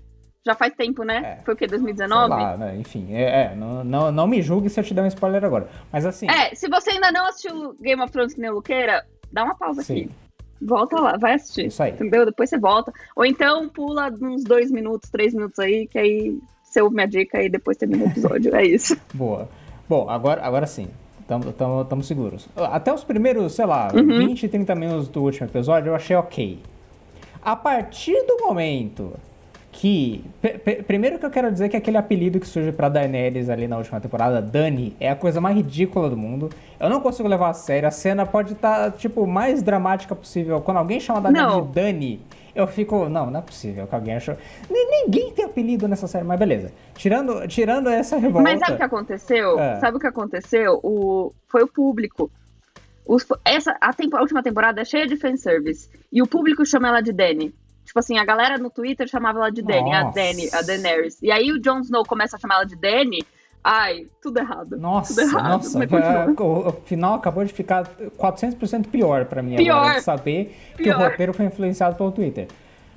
Já 0.46 0.56
faz 0.56 0.74
tempo, 0.74 1.04
né? 1.04 1.40
É. 1.40 1.44
Foi 1.44 1.54
o 1.54 1.58
quê? 1.58 1.68
2019? 1.68 2.30
Lá, 2.30 2.58
né? 2.58 2.78
Enfim, 2.78 3.14
é, 3.14 3.52
é, 3.52 3.56
não, 3.56 3.84
não, 3.84 4.12
não 4.14 4.28
me 4.28 4.42
julgue 4.42 4.70
se 4.70 4.80
eu 4.80 4.84
te 4.84 4.94
der 4.94 5.04
um 5.04 5.08
spoiler 5.08 5.44
agora. 5.44 5.68
Mas 5.92 6.06
assim. 6.06 6.26
É, 6.30 6.56
se 6.56 6.70
você 6.70 6.92
ainda 6.92 7.12
não 7.12 7.26
assistiu 7.28 7.76
Game 7.82 8.02
of 8.02 8.12
Thrones 8.12 8.34
que 8.34 8.40
nem 8.40 8.50
Luqueira, 8.50 9.06
dá 9.32 9.44
uma 9.44 9.58
pausa 9.58 9.84
Sim. 9.84 9.94
aqui. 9.94 10.12
Volta 10.66 11.00
lá, 11.00 11.18
vai 11.18 11.34
assistir. 11.34 11.68
Isso 11.68 11.82
aí. 11.84 11.92
Entendeu? 11.92 12.26
Depois 12.26 12.50
você 12.50 12.58
volta. 12.58 12.92
Ou 13.16 13.26
então 13.26 13.70
pula 13.70 14.12
uns 14.22 14.44
dois 14.44 14.72
minutos, 14.72 15.10
três 15.10 15.34
minutos 15.34 15.60
aí, 15.60 15.88
que 15.88 15.98
aí 15.98 16.40
você 16.64 16.82
ouve 16.82 16.96
minha 16.96 17.08
dica 17.08 17.42
e 17.42 17.50
depois 17.50 17.78
termina 17.78 18.06
o 18.06 18.08
episódio. 18.08 18.56
é 18.56 18.66
isso. 18.66 18.98
Boa. 19.14 19.48
Bom, 19.88 20.10
agora, 20.10 20.42
agora 20.42 20.66
sim. 20.66 20.88
Estamos 21.22 22.06
seguros. 22.06 22.50
Até 22.56 22.94
os 22.94 23.04
primeiros, 23.04 23.54
sei 23.54 23.66
lá, 23.66 23.90
uhum. 23.94 24.28
20, 24.28 24.50
30 24.50 24.76
minutos 24.76 25.08
do 25.08 25.24
último 25.24 25.48
episódio 25.48 25.90
eu 25.90 25.96
achei 25.96 26.16
ok. 26.16 26.60
A 27.42 27.56
partir 27.56 28.26
do 28.26 28.38
momento 28.40 29.14
que. 29.74 30.24
Primeiro 30.86 31.18
que 31.18 31.26
eu 31.26 31.32
quero 31.32 31.52
dizer 31.52 31.68
que 31.68 31.76
aquele 31.76 31.98
apelido 31.98 32.40
que 32.40 32.48
surge 32.48 32.72
pra 32.72 32.88
Daenerys 32.88 33.50
ali 33.50 33.68
na 33.68 33.78
última 33.78 34.00
temporada, 34.00 34.42
Dani, 34.42 34.96
é 35.00 35.10
a 35.10 35.16
coisa 35.16 35.42
mais 35.42 35.56
ridícula 35.56 36.10
do 36.10 36.16
mundo. 36.16 36.50
Eu 36.80 36.90
não 36.90 37.02
consigo 37.02 37.28
levar 37.28 37.50
a 37.50 37.54
sério. 37.54 37.88
A 37.88 37.92
cena 37.92 38.26
pode 38.26 38.54
estar, 38.54 38.92
tá, 38.92 38.98
tipo, 38.98 39.26
mais 39.26 39.64
dramática 39.64 40.16
possível. 40.16 40.62
Quando 40.62 40.78
alguém 40.78 41.00
chama 41.00 41.22
Daenerys 41.22 41.68
de 41.68 41.74
Dani, 41.74 42.22
eu 42.56 42.68
fico. 42.68 43.10
Não, 43.10 43.32
não 43.32 43.40
é 43.40 43.42
possível 43.42 43.88
que 43.88 43.96
alguém 43.96 44.16
achou. 44.16 44.38
Ninguém 44.70 45.32
tem 45.32 45.44
apelido 45.44 45.88
nessa 45.88 46.08
série, 46.08 46.24
mas 46.24 46.40
beleza. 46.40 46.72
Tirando, 46.96 47.48
tirando 47.48 47.90
essa 47.90 48.18
revolta. 48.18 48.44
Mas 48.44 48.60
sabe 48.60 48.74
o 48.74 48.78
que 48.78 48.84
aconteceu? 48.84 49.60
É. 49.60 49.80
Sabe 49.80 49.98
o 49.98 50.00
que 50.00 50.08
aconteceu? 50.08 50.80
O... 50.84 51.34
Foi 51.48 51.64
o 51.64 51.68
público. 51.68 52.32
Os... 53.08 53.26
Essa, 53.44 53.76
a, 53.82 53.92
tempo... 53.92 54.16
a 54.16 54.22
última 54.22 54.44
temporada 54.44 54.82
é 54.82 54.86
cheia 54.86 55.08
de 55.08 55.18
fanservice. 55.18 55.90
E 56.12 56.22
o 56.22 56.28
público 56.28 56.64
chama 56.64 56.90
ela 56.90 57.02
de 57.02 57.12
Dani. 57.12 57.54
Tipo 57.94 58.00
assim, 58.00 58.18
a 58.18 58.26
galera 58.26 58.58
no 58.58 58.72
Twitter 58.72 59.08
chamava 59.08 59.38
ela 59.38 59.52
de 59.52 59.62
Dani, 59.62 59.94
a 59.94 60.06
Dani, 60.06 60.50
a 60.52 60.64
Daenerys. 60.64 61.22
E 61.22 61.32
aí 61.32 61.52
o 61.52 61.62
Jon 61.62 61.80
Snow 61.82 62.04
começa 62.04 62.38
a 62.38 62.40
chamar 62.40 62.56
ela 62.56 62.64
de 62.64 62.76
Dani. 62.76 63.24
Ai, 63.64 64.08
tudo 64.20 64.40
errado. 64.40 64.76
Nossa, 64.78 65.14
tudo 65.14 65.30
errado, 65.30 65.48
nossa. 65.52 66.44
O, 66.44 66.70
o, 66.70 66.72
final 66.86 67.14
acabou 67.14 67.46
de 67.46 67.54
ficar 67.54 67.86
400% 68.18 68.88
pior 68.88 69.26
pra 69.26 69.44
mim 69.44 69.58
pior. 69.58 69.78
agora, 69.78 70.00
de 70.00 70.02
saber 70.02 70.58
pior. 70.76 70.98
que 70.98 71.04
o 71.04 71.08
roteiro 71.08 71.34
foi 71.34 71.46
influenciado 71.46 71.96
pelo 71.96 72.12
Twitter. 72.12 72.48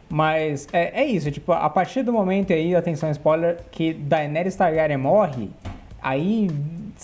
Mas 0.09 0.67
é, 0.73 1.03
é 1.03 1.05
isso, 1.05 1.31
tipo, 1.31 1.53
a 1.53 1.69
partir 1.69 2.03
do 2.03 2.11
momento 2.11 2.55
aí, 2.55 2.75
atenção 2.75 3.11
spoiler, 3.11 3.59
que 3.71 3.93
Daenerys 3.93 4.57
Targaryen 4.57 4.97
morre, 4.97 5.51
aí 6.01 6.49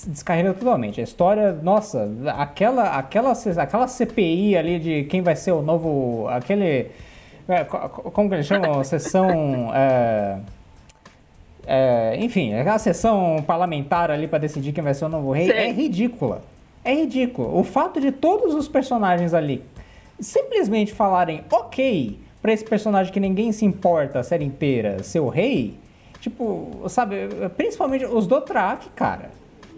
descarrega 0.06 0.54
totalmente. 0.54 0.98
A 0.98 1.04
história, 1.04 1.52
nossa, 1.52 2.10
aquela, 2.38 2.96
aquela, 2.96 3.32
aquela 3.32 3.86
CPI 3.86 4.56
ali 4.56 4.78
de 4.78 5.04
quem 5.04 5.20
vai 5.20 5.36
ser 5.36 5.52
o 5.52 5.60
novo. 5.60 6.26
aquele 6.28 6.90
é, 7.48 7.64
como 7.64 8.28
que 8.28 8.34
eles 8.34 8.46
chamam? 8.46 8.82
Sessão. 8.84 9.70
É, 9.74 10.38
é, 11.66 12.16
enfim, 12.18 12.54
aquela 12.54 12.78
sessão 12.78 13.42
parlamentar 13.46 14.10
ali 14.10 14.26
para 14.26 14.40
decidir 14.40 14.72
quem 14.72 14.82
vai 14.82 14.94
ser 14.94 15.04
o 15.04 15.08
novo 15.08 15.30
rei 15.30 15.46
Sim. 15.46 15.52
é 15.52 15.70
ridícula. 15.70 16.42
É 16.84 16.92
ridículo. 16.92 17.56
O 17.56 17.62
fato 17.62 18.00
de 18.00 18.10
todos 18.10 18.54
os 18.54 18.66
personagens 18.66 19.32
ali 19.32 19.62
simplesmente 20.18 20.92
falarem 20.92 21.44
ok 21.50 22.18
para 22.40 22.52
esse 22.52 22.64
personagem 22.64 23.12
que 23.12 23.20
ninguém 23.20 23.52
se 23.52 23.64
importa 23.64 24.18
a 24.18 24.22
série 24.24 24.44
inteira 24.44 25.02
ser 25.04 25.20
o 25.20 25.28
rei, 25.28 25.74
tipo, 26.20 26.82
sabe, 26.88 27.28
principalmente 27.56 28.04
os 28.04 28.26
Dothraki, 28.26 28.88
cara. 28.90 29.30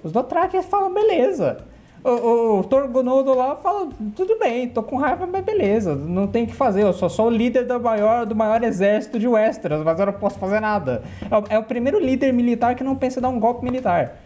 Os 0.02 0.10
Dothraki 0.10 0.62
falam 0.62 0.92
beleza 0.92 1.64
o, 2.04 2.58
o 2.58 2.64
Torgonodo 2.64 3.34
lá 3.34 3.56
fala, 3.56 3.88
tudo 4.14 4.38
bem, 4.38 4.68
tô 4.68 4.82
com 4.82 4.96
raiva, 4.96 5.26
mas 5.26 5.42
beleza, 5.42 5.94
não 5.94 6.26
tem 6.26 6.44
o 6.44 6.46
que 6.46 6.54
fazer, 6.54 6.82
eu 6.82 6.92
sou 6.92 7.08
só 7.08 7.26
o 7.26 7.30
líder 7.30 7.66
do 7.66 7.80
maior, 7.80 8.26
do 8.26 8.36
maior 8.36 8.62
exército 8.62 9.18
de 9.18 9.26
Westeros, 9.26 9.82
mas 9.82 9.98
eu 9.98 10.06
não 10.06 10.12
posso 10.12 10.38
fazer 10.38 10.60
nada. 10.60 11.02
É 11.30 11.36
o, 11.36 11.44
é 11.48 11.58
o 11.58 11.64
primeiro 11.64 11.98
líder 11.98 12.30
militar 12.32 12.74
que 12.74 12.84
não 12.84 12.94
pensa 12.94 13.18
em 13.18 13.22
dar 13.22 13.30
um 13.30 13.40
golpe 13.40 13.64
militar. 13.64 14.16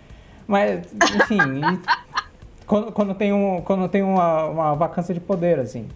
Mas, 0.46 0.86
enfim, 0.92 1.38
quando, 2.66 2.90
quando, 2.90 3.14
tem, 3.14 3.32
um, 3.32 3.60
quando 3.60 3.88
tem 3.88 4.02
uma, 4.02 4.46
uma 4.46 4.74
vacância 4.74 5.14
de 5.14 5.20
poder, 5.20 5.60
assim. 5.60 5.86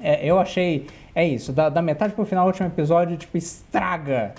É, 0.00 0.24
eu 0.24 0.38
achei, 0.38 0.86
é 1.14 1.26
isso, 1.26 1.52
da, 1.52 1.68
da 1.68 1.82
metade 1.82 2.14
pro 2.14 2.24
final, 2.24 2.44
o 2.44 2.46
último 2.46 2.68
episódio, 2.68 3.16
tipo, 3.16 3.36
estraga 3.36 4.34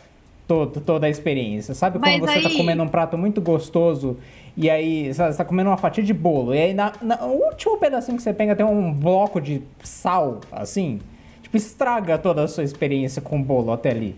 todo, 0.48 0.82
toda 0.82 1.08
a 1.08 1.10
experiência. 1.10 1.74
Sabe 1.74 2.00
quando 2.00 2.20
você 2.20 2.26
tá 2.26 2.32
aí... 2.34 2.44
tá 2.44 2.58
comendo 2.58 2.84
um 2.84 2.88
prato 2.88 3.18
muito 3.18 3.42
gostoso 3.42 4.18
e 4.56 4.70
aí 4.70 5.14
você 5.14 5.24
está 5.24 5.44
comendo 5.46 5.70
uma 5.70 5.78
fatia 5.78 6.04
de 6.04 6.14
bolo. 6.14 6.54
E 6.54 6.60
aí 6.60 6.74
na, 6.74 6.94
na, 7.02 7.18
no 7.18 7.34
último 7.34 7.78
pedacinho 7.78 8.18
que 8.18 8.24
você 8.24 8.34
pega 8.34 8.56
tem 8.56 8.66
um 8.66 8.94
bloco 8.94 9.40
de 9.42 9.62
sal, 9.84 10.42
assim. 10.52 11.00
Tipo, 11.42 11.58
estraga 11.58 12.18
toda 12.18 12.44
a 12.44 12.48
sua 12.48 12.64
experiência 12.64 13.22
com 13.22 13.40
o 13.40 13.44
bolo 13.44 13.72
até 13.72 13.92
ali. 13.92 14.16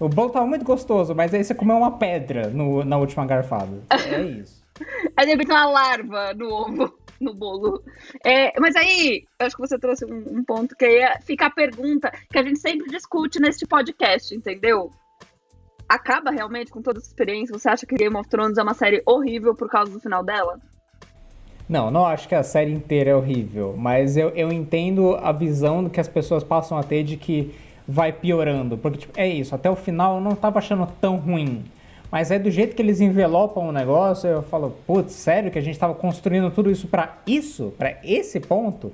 O 0.00 0.08
bolo 0.08 0.30
tava 0.30 0.46
muito 0.46 0.64
gostoso, 0.64 1.14
mas 1.14 1.34
aí 1.34 1.42
você 1.42 1.54
comeu 1.54 1.76
uma 1.76 1.98
pedra 1.98 2.48
no, 2.48 2.84
na 2.84 2.96
última 2.96 3.26
garfada. 3.26 3.82
É 3.90 4.20
isso. 4.22 4.62
aí 5.16 5.26
de 5.26 5.32
repente 5.32 5.50
uma 5.50 5.66
larva 5.66 6.32
no 6.34 6.48
ovo, 6.48 6.94
no 7.20 7.34
bolo. 7.34 7.82
É, 8.24 8.58
mas 8.60 8.76
aí, 8.76 9.24
eu 9.40 9.46
acho 9.46 9.56
que 9.56 9.62
você 9.62 9.76
trouxe 9.76 10.04
um, 10.04 10.38
um 10.38 10.44
ponto 10.44 10.76
que 10.76 10.84
aí 10.84 11.20
fica 11.22 11.46
a 11.46 11.50
pergunta 11.50 12.12
que 12.30 12.38
a 12.38 12.42
gente 12.44 12.60
sempre 12.60 12.88
discute 12.88 13.40
neste 13.40 13.66
podcast, 13.66 14.32
entendeu? 14.32 14.92
Acaba 15.88 16.30
realmente 16.30 16.70
com 16.70 16.82
toda 16.82 16.98
essa 16.98 17.08
experiência? 17.08 17.56
Você 17.58 17.68
acha 17.68 17.86
que 17.86 17.96
Game 17.96 18.16
of 18.16 18.28
Thrones 18.28 18.58
é 18.58 18.62
uma 18.62 18.74
série 18.74 19.02
horrível 19.06 19.54
por 19.54 19.68
causa 19.68 19.90
do 19.90 20.00
final 20.00 20.22
dela? 20.22 20.58
Não, 21.68 21.90
não 21.90 22.06
acho 22.06 22.26
que 22.28 22.34
a 22.34 22.42
série 22.42 22.72
inteira 22.72 23.10
é 23.10 23.14
horrível, 23.14 23.74
mas 23.76 24.16
eu, 24.16 24.30
eu 24.30 24.50
entendo 24.50 25.16
a 25.16 25.32
visão 25.32 25.88
que 25.88 26.00
as 26.00 26.08
pessoas 26.08 26.42
passam 26.42 26.78
a 26.78 26.82
ter 26.82 27.02
de 27.02 27.16
que 27.16 27.54
vai 27.86 28.10
piorando, 28.12 28.76
porque 28.76 28.98
tipo, 28.98 29.18
é 29.18 29.26
isso, 29.26 29.54
até 29.54 29.70
o 29.70 29.76
final 29.76 30.16
eu 30.16 30.20
não 30.20 30.34
tava 30.34 30.58
achando 30.58 30.86
tão 31.00 31.16
ruim. 31.16 31.64
Mas 32.10 32.30
é 32.30 32.38
do 32.38 32.50
jeito 32.50 32.74
que 32.74 32.80
eles 32.80 33.02
envelopam 33.02 33.68
o 33.68 33.72
negócio, 33.72 34.28
eu 34.28 34.42
falo, 34.42 34.76
putz, 34.86 35.12
sério 35.12 35.50
que 35.50 35.58
a 35.58 35.62
gente 35.62 35.78
tava 35.78 35.94
construindo 35.94 36.50
tudo 36.50 36.70
isso 36.70 36.88
para 36.88 37.18
isso, 37.26 37.74
para 37.76 37.98
esse 38.02 38.40
ponto? 38.40 38.92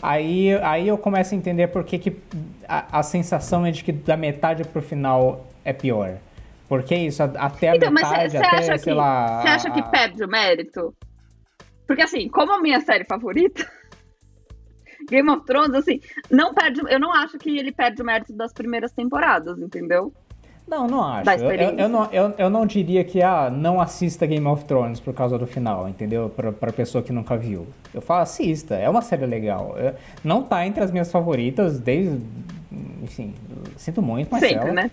Aí, 0.00 0.54
aí 0.62 0.88
eu 0.88 0.96
começo 0.96 1.34
a 1.34 1.36
entender 1.36 1.68
por 1.68 1.84
que, 1.84 1.98
que 1.98 2.16
a, 2.66 3.00
a 3.00 3.02
sensação 3.02 3.66
é 3.66 3.70
de 3.70 3.84
que 3.84 3.92
da 3.92 4.16
metade 4.16 4.64
pro 4.64 4.80
final 4.80 5.44
é 5.68 5.72
pior. 5.72 6.18
Porque 6.68 6.94
isso, 6.94 7.22
até 7.22 7.70
a 7.70 7.76
então, 7.76 7.90
metade, 7.90 8.32
cê, 8.32 8.38
cê 8.38 8.44
até, 8.44 8.62
sei 8.62 8.78
que, 8.78 8.92
lá... 8.92 9.40
Você 9.40 9.48
acha 9.48 9.70
que 9.70 9.82
perde 9.90 10.22
o 10.22 10.28
mérito? 10.28 10.94
Porque 11.86 12.02
assim, 12.02 12.28
como 12.28 12.52
a 12.52 12.60
minha 12.60 12.80
série 12.80 13.04
favorita, 13.04 13.66
Game 15.08 15.30
of 15.30 15.46
Thrones, 15.46 15.74
assim, 15.74 16.00
não 16.30 16.52
perde, 16.52 16.82
eu 16.88 17.00
não 17.00 17.12
acho 17.12 17.38
que 17.38 17.58
ele 17.58 17.72
perde 17.72 18.02
o 18.02 18.04
mérito 18.04 18.34
das 18.34 18.52
primeiras 18.52 18.92
temporadas, 18.92 19.58
entendeu? 19.58 20.12
Não, 20.66 20.86
não 20.86 21.02
acho. 21.02 21.30
Eu, 21.30 21.50
eu, 21.50 21.78
eu, 21.78 21.88
não, 21.88 22.12
eu, 22.12 22.34
eu 22.36 22.50
não 22.50 22.66
diria 22.66 23.02
que, 23.02 23.22
ah, 23.22 23.48
não 23.50 23.80
assista 23.80 24.26
Game 24.26 24.46
of 24.46 24.66
Thrones 24.66 25.00
por 25.00 25.14
causa 25.14 25.38
do 25.38 25.46
final, 25.46 25.88
entendeu? 25.88 26.28
Pra, 26.28 26.52
pra 26.52 26.70
pessoa 26.70 27.02
que 27.02 27.10
nunca 27.10 27.38
viu. 27.38 27.66
Eu 27.94 28.02
falo, 28.02 28.20
assista, 28.20 28.74
é 28.74 28.86
uma 28.86 29.00
série 29.00 29.24
legal. 29.24 29.74
Eu, 29.78 29.94
não 30.22 30.42
tá 30.42 30.66
entre 30.66 30.84
as 30.84 30.90
minhas 30.90 31.10
favoritas 31.10 31.80
desde, 31.80 32.20
enfim, 33.02 33.34
sinto 33.78 34.02
muito, 34.02 34.30
Marcelo. 34.30 34.52
Sempre, 34.52 34.72
né? 34.72 34.90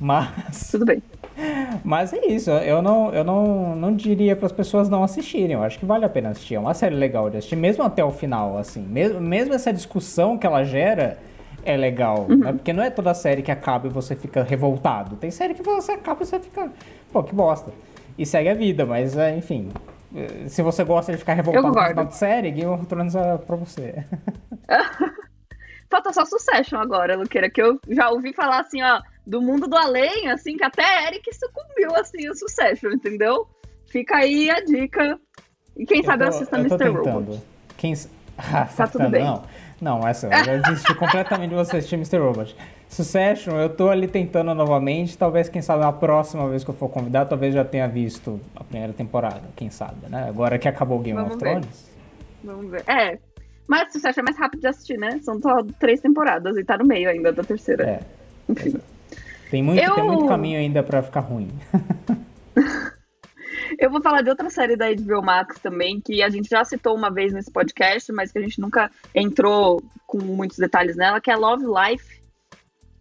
Mas. 0.00 0.70
Tudo 0.70 0.84
bem. 0.84 1.02
Mas 1.84 2.12
é 2.14 2.26
isso, 2.26 2.50
eu 2.50 2.80
não, 2.80 3.12
eu 3.12 3.22
não, 3.22 3.76
não 3.76 3.94
diria 3.94 4.34
para 4.34 4.46
as 4.46 4.52
pessoas 4.52 4.88
não 4.88 5.04
assistirem. 5.04 5.52
Eu 5.52 5.62
acho 5.62 5.78
que 5.78 5.84
vale 5.84 6.04
a 6.04 6.08
pena 6.08 6.30
assistir. 6.30 6.54
É 6.54 6.58
uma 6.58 6.72
série 6.74 6.94
legal 6.94 7.28
de 7.28 7.36
assistir, 7.36 7.56
mesmo 7.56 7.84
até 7.84 8.02
o 8.02 8.10
final, 8.10 8.56
assim. 8.56 8.80
Mesmo, 8.80 9.20
mesmo 9.20 9.52
essa 9.54 9.72
discussão 9.72 10.38
que 10.38 10.46
ela 10.46 10.64
gera 10.64 11.18
é 11.62 11.76
legal. 11.76 12.26
Uhum. 12.28 12.38
Né? 12.38 12.52
Porque 12.52 12.72
não 12.72 12.82
é 12.82 12.88
toda 12.90 13.12
série 13.12 13.42
que 13.42 13.50
acaba 13.50 13.86
e 13.86 13.90
você 13.90 14.16
fica 14.16 14.42
revoltado. 14.42 15.16
Tem 15.16 15.30
série 15.30 15.52
que 15.54 15.62
você 15.62 15.92
acaba 15.92 16.22
e 16.22 16.26
você 16.26 16.40
fica. 16.40 16.70
Pô, 17.12 17.22
que 17.22 17.34
bosta. 17.34 17.70
E 18.18 18.24
segue 18.24 18.48
a 18.48 18.54
vida, 18.54 18.86
mas 18.86 19.14
é, 19.16 19.36
enfim. 19.36 19.68
eh, 20.14 20.48
Se 20.48 20.62
você 20.62 20.84
gosta 20.84 21.12
de 21.12 21.18
ficar 21.18 21.34
revoltado 21.34 21.68
no 21.68 21.74
final 21.74 22.04
de 22.06 22.16
série, 22.16 22.50
Game 22.50 22.70
of 22.72 22.86
Thrones 22.86 23.14
é 23.14 23.36
pra 23.36 23.56
você. 23.56 24.04
Falta 25.90 26.12
só 26.12 26.24
Succession 26.24 26.78
agora, 26.80 27.16
Luqueira, 27.16 27.50
que 27.50 27.60
eu 27.62 27.78
já 27.88 28.10
ouvi 28.10 28.32
falar 28.32 28.60
assim, 28.60 28.82
ó, 28.82 29.00
do 29.26 29.42
mundo 29.42 29.66
do 29.66 29.76
além, 29.76 30.28
assim, 30.30 30.56
que 30.56 30.64
até 30.64 31.06
Eric 31.08 31.28
sucumbiu, 31.34 31.94
assim, 31.96 32.28
o 32.28 32.34
Succession, 32.34 32.92
entendeu? 32.92 33.46
Fica 33.88 34.16
aí 34.18 34.48
a 34.50 34.60
dica. 34.60 35.18
E 35.76 35.84
quem 35.84 36.02
sabe 36.02 36.24
eu 36.24 36.30
tô- 36.30 36.36
assista 36.36 36.56
eu 36.56 36.60
Mr. 36.60 36.78
tentando. 36.78 37.02
Robot. 37.02 37.42
Quem... 37.76 37.94
Ah, 38.38 38.66
Tá 38.76 38.86
tudo 38.86 39.08
bem. 39.10 39.24
Não, 39.24 39.42
não 39.80 40.06
essa, 40.08 40.26
eu 40.28 40.44
já 40.44 40.56
desisti 40.58 40.94
completamente 40.96 41.50
de 41.50 41.56
você 41.56 41.78
assistir 41.78 41.96
Mr. 41.96 42.18
Robot. 42.18 42.56
Succession, 42.88 43.56
eu 43.58 43.68
tô 43.68 43.90
ali 43.90 44.06
tentando 44.06 44.54
novamente. 44.54 45.18
Talvez, 45.18 45.48
quem 45.48 45.60
sabe, 45.60 45.80
na 45.80 45.92
próxima 45.92 46.48
vez 46.48 46.62
que 46.62 46.70
eu 46.70 46.74
for 46.74 46.88
convidado, 46.88 47.28
talvez 47.30 47.52
já 47.52 47.64
tenha 47.64 47.88
visto 47.88 48.40
a 48.54 48.62
primeira 48.62 48.92
temporada. 48.92 49.42
Quem 49.56 49.70
sabe, 49.70 50.08
né? 50.08 50.26
Agora 50.28 50.56
que 50.58 50.68
acabou 50.68 50.98
o 50.98 51.02
Game 51.02 51.18
Vamos 51.18 51.34
of 51.34 51.44
ver. 51.44 51.50
Thrones. 51.50 51.90
Vamos 52.44 52.70
ver. 52.70 52.84
É. 52.88 53.18
Mas 53.66 53.92
Succession 53.92 54.20
é 54.20 54.24
mais 54.24 54.38
rápido 54.38 54.60
de 54.60 54.68
assistir, 54.68 54.96
né? 54.96 55.18
São 55.22 55.40
só 55.40 55.56
três 55.80 56.00
temporadas 56.00 56.56
e 56.56 56.64
tá 56.64 56.78
no 56.78 56.86
meio 56.86 57.10
ainda 57.10 57.32
da 57.32 57.42
terceira. 57.42 57.84
É. 57.84 58.00
Enfim. 58.48 58.76
Tem 59.50 59.62
muito, 59.62 59.82
Eu- 59.82 59.94
tem 59.94 60.04
muito 60.04 60.26
caminho 60.26 60.58
ainda 60.58 60.82
pra 60.82 61.02
ficar 61.02 61.20
ruim. 61.20 61.50
Eu 63.78 63.90
vou 63.90 64.00
falar 64.00 64.22
de 64.22 64.30
outra 64.30 64.48
série 64.48 64.76
da 64.76 64.86
HBO 64.94 65.22
Max 65.22 65.58
também, 65.60 66.00
que 66.00 66.22
a 66.22 66.28
gente 66.30 66.48
já 66.48 66.64
citou 66.64 66.94
uma 66.94 67.10
vez 67.10 67.32
nesse 67.32 67.50
podcast, 67.50 68.10
mas 68.12 68.32
que 68.32 68.38
a 68.38 68.42
gente 68.42 68.60
nunca 68.60 68.90
entrou 69.14 69.82
com 70.06 70.18
muitos 70.18 70.56
detalhes 70.58 70.96
nela, 70.96 71.20
que 71.20 71.30
é 71.30 71.36
Love 71.36 71.64
Life. 71.66 72.16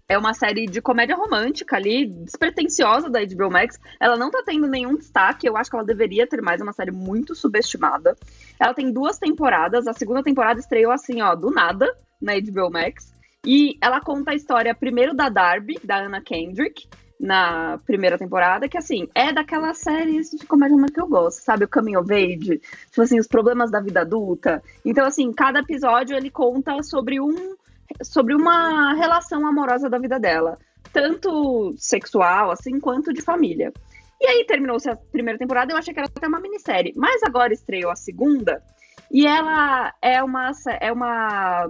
É 0.07 0.17
uma 0.17 0.33
série 0.33 0.65
de 0.67 0.81
comédia 0.81 1.15
romântica 1.15 1.75
ali, 1.77 2.05
despretensiosa 2.05 3.09
da 3.09 3.19
HBO 3.25 3.49
Max. 3.49 3.79
Ela 3.99 4.15
não 4.17 4.29
tá 4.29 4.43
tendo 4.45 4.67
nenhum 4.67 4.95
destaque, 4.95 5.47
eu 5.47 5.57
acho 5.57 5.69
que 5.69 5.75
ela 5.75 5.85
deveria 5.85 6.27
ter 6.27 6.41
mais, 6.41 6.59
é 6.61 6.63
uma 6.63 6.73
série 6.73 6.91
muito 6.91 7.33
subestimada. 7.33 8.15
Ela 8.59 8.73
tem 8.73 8.91
duas 8.91 9.17
temporadas, 9.17 9.87
a 9.87 9.93
segunda 9.93 10.21
temporada 10.21 10.59
estreou 10.59 10.91
assim, 10.91 11.21
ó, 11.21 11.33
do 11.35 11.49
nada, 11.51 11.91
na 12.21 12.33
HBO 12.33 12.69
Max. 12.69 13.14
E 13.45 13.77
ela 13.79 14.01
conta 14.01 14.31
a 14.31 14.35
história 14.35 14.73
primeiro 14.73 15.13
da 15.13 15.29
Darby, 15.29 15.79
da 15.83 15.99
Anna 15.99 16.21
Kendrick, 16.21 16.87
na 17.19 17.77
primeira 17.85 18.17
temporada, 18.17 18.67
que 18.67 18.77
assim, 18.77 19.07
é 19.15 19.31
daquelas 19.31 19.77
séries 19.77 20.31
de 20.31 20.45
comédia 20.45 20.75
que 20.93 20.99
eu 20.99 21.07
gosto, 21.07 21.41
sabe? 21.41 21.65
O 21.65 21.69
Coming 21.69 21.95
of 21.95 22.11
Age, 22.13 22.59
tipo 22.89 23.01
assim, 23.01 23.19
os 23.19 23.27
problemas 23.27 23.71
da 23.71 23.79
vida 23.79 24.01
adulta. 24.01 24.61
Então, 24.83 25.05
assim, 25.05 25.31
cada 25.31 25.59
episódio 25.59 26.15
ele 26.15 26.29
conta 26.29 26.81
sobre 26.83 27.21
um 27.21 27.55
sobre 28.01 28.33
uma 28.33 28.93
relação 28.95 29.45
amorosa 29.45 29.87
da 29.87 29.99
vida 29.99 30.19
dela, 30.19 30.57
tanto 30.91 31.75
sexual 31.77 32.49
assim 32.51 32.79
quanto 32.79 33.13
de 33.13 33.21
família. 33.21 33.71
E 34.19 34.27
aí 34.27 34.45
terminou-se 34.45 34.89
a 34.89 34.95
primeira 34.95 35.37
temporada, 35.37 35.71
eu 35.71 35.77
achei 35.77 35.93
que 35.93 35.99
era 35.99 36.09
até 36.09 36.27
uma 36.27 36.39
minissérie, 36.39 36.93
mas 36.95 37.21
agora 37.23 37.53
estreou 37.53 37.91
a 37.91 37.95
segunda 37.95 38.61
e 39.11 39.27
ela 39.27 39.93
é 40.01 40.23
uma 40.23 40.51
é 40.81 40.91
uma 40.91 41.69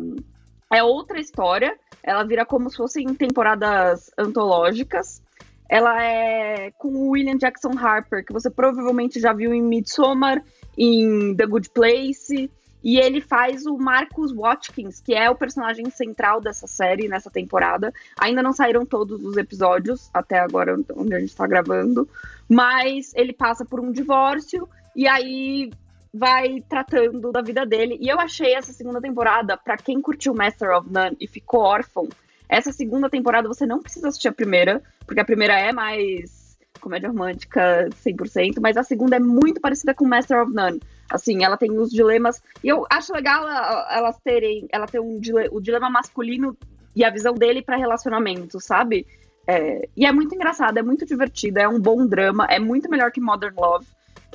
é 0.73 0.83
outra 0.83 1.19
história, 1.19 1.77
ela 2.03 2.23
vira 2.23 2.45
como 2.45 2.69
se 2.69 2.77
fossem 2.77 3.13
temporadas 3.13 4.11
antológicas. 4.17 5.21
Ela 5.67 6.03
é 6.03 6.71
com 6.77 6.89
o 6.89 7.09
William 7.09 7.37
Jackson 7.37 7.71
Harper, 7.77 8.23
que 8.23 8.33
você 8.33 8.49
provavelmente 8.49 9.19
já 9.19 9.33
viu 9.33 9.53
em 9.53 9.61
Midsommar, 9.61 10.43
em 10.77 11.35
The 11.35 11.45
Good 11.45 11.69
Place, 11.71 12.51
e 12.83 12.99
ele 12.99 13.19
faz 13.19 13.65
o 13.65 13.75
Marcus 13.77 14.31
Watkins, 14.31 15.01
que 15.01 15.15
é 15.15 15.27
o 15.27 15.35
personagem 15.35 15.89
central 15.89 16.39
dessa 16.39 16.67
série, 16.67 17.07
nessa 17.07 17.31
temporada. 17.31 17.91
Ainda 18.19 18.43
não 18.43 18.53
saíram 18.53 18.85
todos 18.85 19.25
os 19.25 19.37
episódios, 19.37 20.07
até 20.13 20.37
agora, 20.37 20.77
onde 20.95 21.15
a 21.15 21.19
gente 21.19 21.29
está 21.29 21.47
gravando, 21.47 22.07
mas 22.47 23.11
ele 23.15 23.33
passa 23.33 23.65
por 23.65 23.79
um 23.79 23.91
divórcio, 23.91 24.69
e 24.95 25.07
aí 25.07 25.71
vai 26.15 26.63
tratando 26.69 27.31
da 27.31 27.41
vida 27.41 27.65
dele. 27.65 27.97
E 27.99 28.07
eu 28.07 28.19
achei 28.19 28.53
essa 28.53 28.71
segunda 28.71 29.01
temporada, 29.01 29.57
para 29.57 29.75
quem 29.75 30.01
curtiu 30.01 30.33
Master 30.33 30.77
of 30.77 30.89
None 30.89 31.17
e 31.19 31.27
ficou 31.27 31.59
órfão, 31.59 32.07
essa 32.47 32.71
segunda 32.71 33.09
temporada 33.09 33.47
você 33.47 33.65
não 33.65 33.81
precisa 33.81 34.07
assistir 34.07 34.29
a 34.29 34.33
primeira, 34.33 34.81
porque 35.05 35.19
a 35.19 35.25
primeira 35.25 35.59
é 35.59 35.73
mais 35.73 36.57
comédia 36.79 37.09
romântica 37.09 37.89
100%, 38.05 38.59
mas 38.61 38.77
a 38.77 38.83
segunda 38.83 39.15
é 39.15 39.19
muito 39.19 39.59
parecida 39.59 39.93
com 39.93 40.07
Master 40.07 40.43
of 40.43 40.53
None. 40.53 40.79
Assim, 41.09 41.43
ela 41.43 41.57
tem 41.57 41.71
os 41.77 41.89
dilemas. 41.89 42.41
E 42.63 42.67
eu 42.67 42.85
acho 42.89 43.11
legal 43.13 43.41
ela- 43.47 43.87
elas 43.91 44.17
terem. 44.23 44.67
Ela 44.71 44.87
ter 44.87 44.99
um 44.99 45.19
o 45.51 45.59
dilema 45.59 45.89
masculino 45.89 46.55
e 46.95 47.03
a 47.03 47.09
visão 47.09 47.33
dele 47.33 47.61
para 47.61 47.75
relacionamento, 47.75 48.59
sabe? 48.59 49.05
É, 49.47 49.87
e 49.95 50.05
é 50.05 50.11
muito 50.11 50.33
engraçado, 50.33 50.77
é 50.77 50.81
muito 50.81 51.05
divertido, 51.05 51.59
é 51.59 51.67
um 51.67 51.79
bom 51.79 52.07
drama, 52.07 52.47
é 52.49 52.59
muito 52.59 52.89
melhor 52.89 53.11
que 53.11 53.21
Modern 53.21 53.53
Love, 53.55 53.85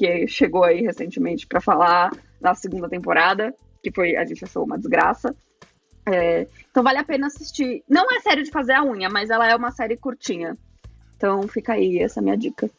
que 0.00 0.26
chegou 0.26 0.64
aí 0.64 0.80
recentemente 0.80 1.46
para 1.46 1.60
falar 1.60 2.10
na 2.40 2.54
segunda 2.54 2.88
temporada, 2.88 3.54
que 3.82 3.92
foi 3.92 4.16
a 4.16 4.24
gente 4.24 4.42
achou 4.42 4.64
uma 4.64 4.78
desgraça. 4.78 5.36
É, 6.08 6.46
então 6.70 6.82
vale 6.82 6.98
a 6.98 7.04
pena 7.04 7.26
assistir. 7.26 7.84
Não 7.86 8.10
é 8.10 8.18
série 8.20 8.42
de 8.42 8.50
fazer 8.50 8.72
a 8.72 8.82
unha, 8.82 9.10
mas 9.10 9.28
ela 9.28 9.46
é 9.46 9.54
uma 9.54 9.70
série 9.70 9.98
curtinha. 9.98 10.56
Então 11.14 11.46
fica 11.46 11.74
aí 11.74 11.98
essa 11.98 12.22
minha 12.22 12.34
dica. 12.34 12.70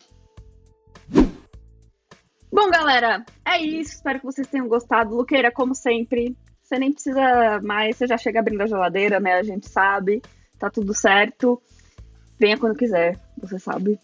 Bom, 2.51 2.69
galera, 2.71 3.23
é 3.45 3.61
isso. 3.61 3.93
Espero 3.93 4.19
que 4.19 4.25
vocês 4.25 4.47
tenham 4.47 4.67
gostado. 4.67 5.15
Luqueira, 5.15 5.51
como 5.51 5.75
sempre, 5.75 6.35
você 6.59 6.79
nem 6.79 6.91
precisa 6.91 7.61
mais, 7.61 7.97
você 7.97 8.07
já 8.07 8.17
chega 8.17 8.39
abrindo 8.39 8.61
a 8.61 8.67
geladeira, 8.67 9.19
né? 9.19 9.35
A 9.35 9.43
gente 9.43 9.69
sabe, 9.69 10.23
tá 10.57 10.71
tudo 10.71 10.91
certo. 10.95 11.61
Venha 12.39 12.57
quando 12.57 12.75
quiser, 12.75 13.19
você 13.37 13.59
sabe. 13.59 13.99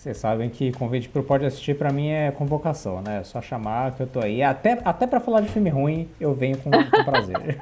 Vocês 0.00 0.16
sabem 0.16 0.48
que 0.48 0.72
convite 0.72 1.10
pro 1.10 1.22
Pode 1.22 1.44
Assistir 1.44 1.76
pra 1.76 1.92
mim 1.92 2.08
é 2.08 2.30
convocação, 2.30 3.02
né? 3.02 3.18
É 3.18 3.22
só 3.22 3.42
chamar 3.42 3.94
que 3.94 4.02
eu 4.02 4.06
tô 4.06 4.18
aí. 4.18 4.42
Até, 4.42 4.80
até 4.82 5.06
pra 5.06 5.20
falar 5.20 5.42
de 5.42 5.48
filme 5.50 5.68
ruim, 5.68 6.08
eu 6.18 6.32
venho 6.32 6.56
com, 6.56 6.70
com 6.70 7.04
prazer. 7.04 7.58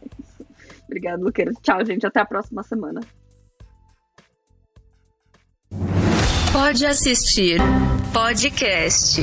Obrigada, 0.88 1.22
Luqueira. 1.22 1.52
Tchau, 1.60 1.84
gente. 1.84 2.06
Até 2.06 2.20
a 2.20 2.24
próxima 2.24 2.62
semana. 2.62 3.02
Pode 6.54 6.86
assistir 6.86 7.60
podcast. 8.14 9.20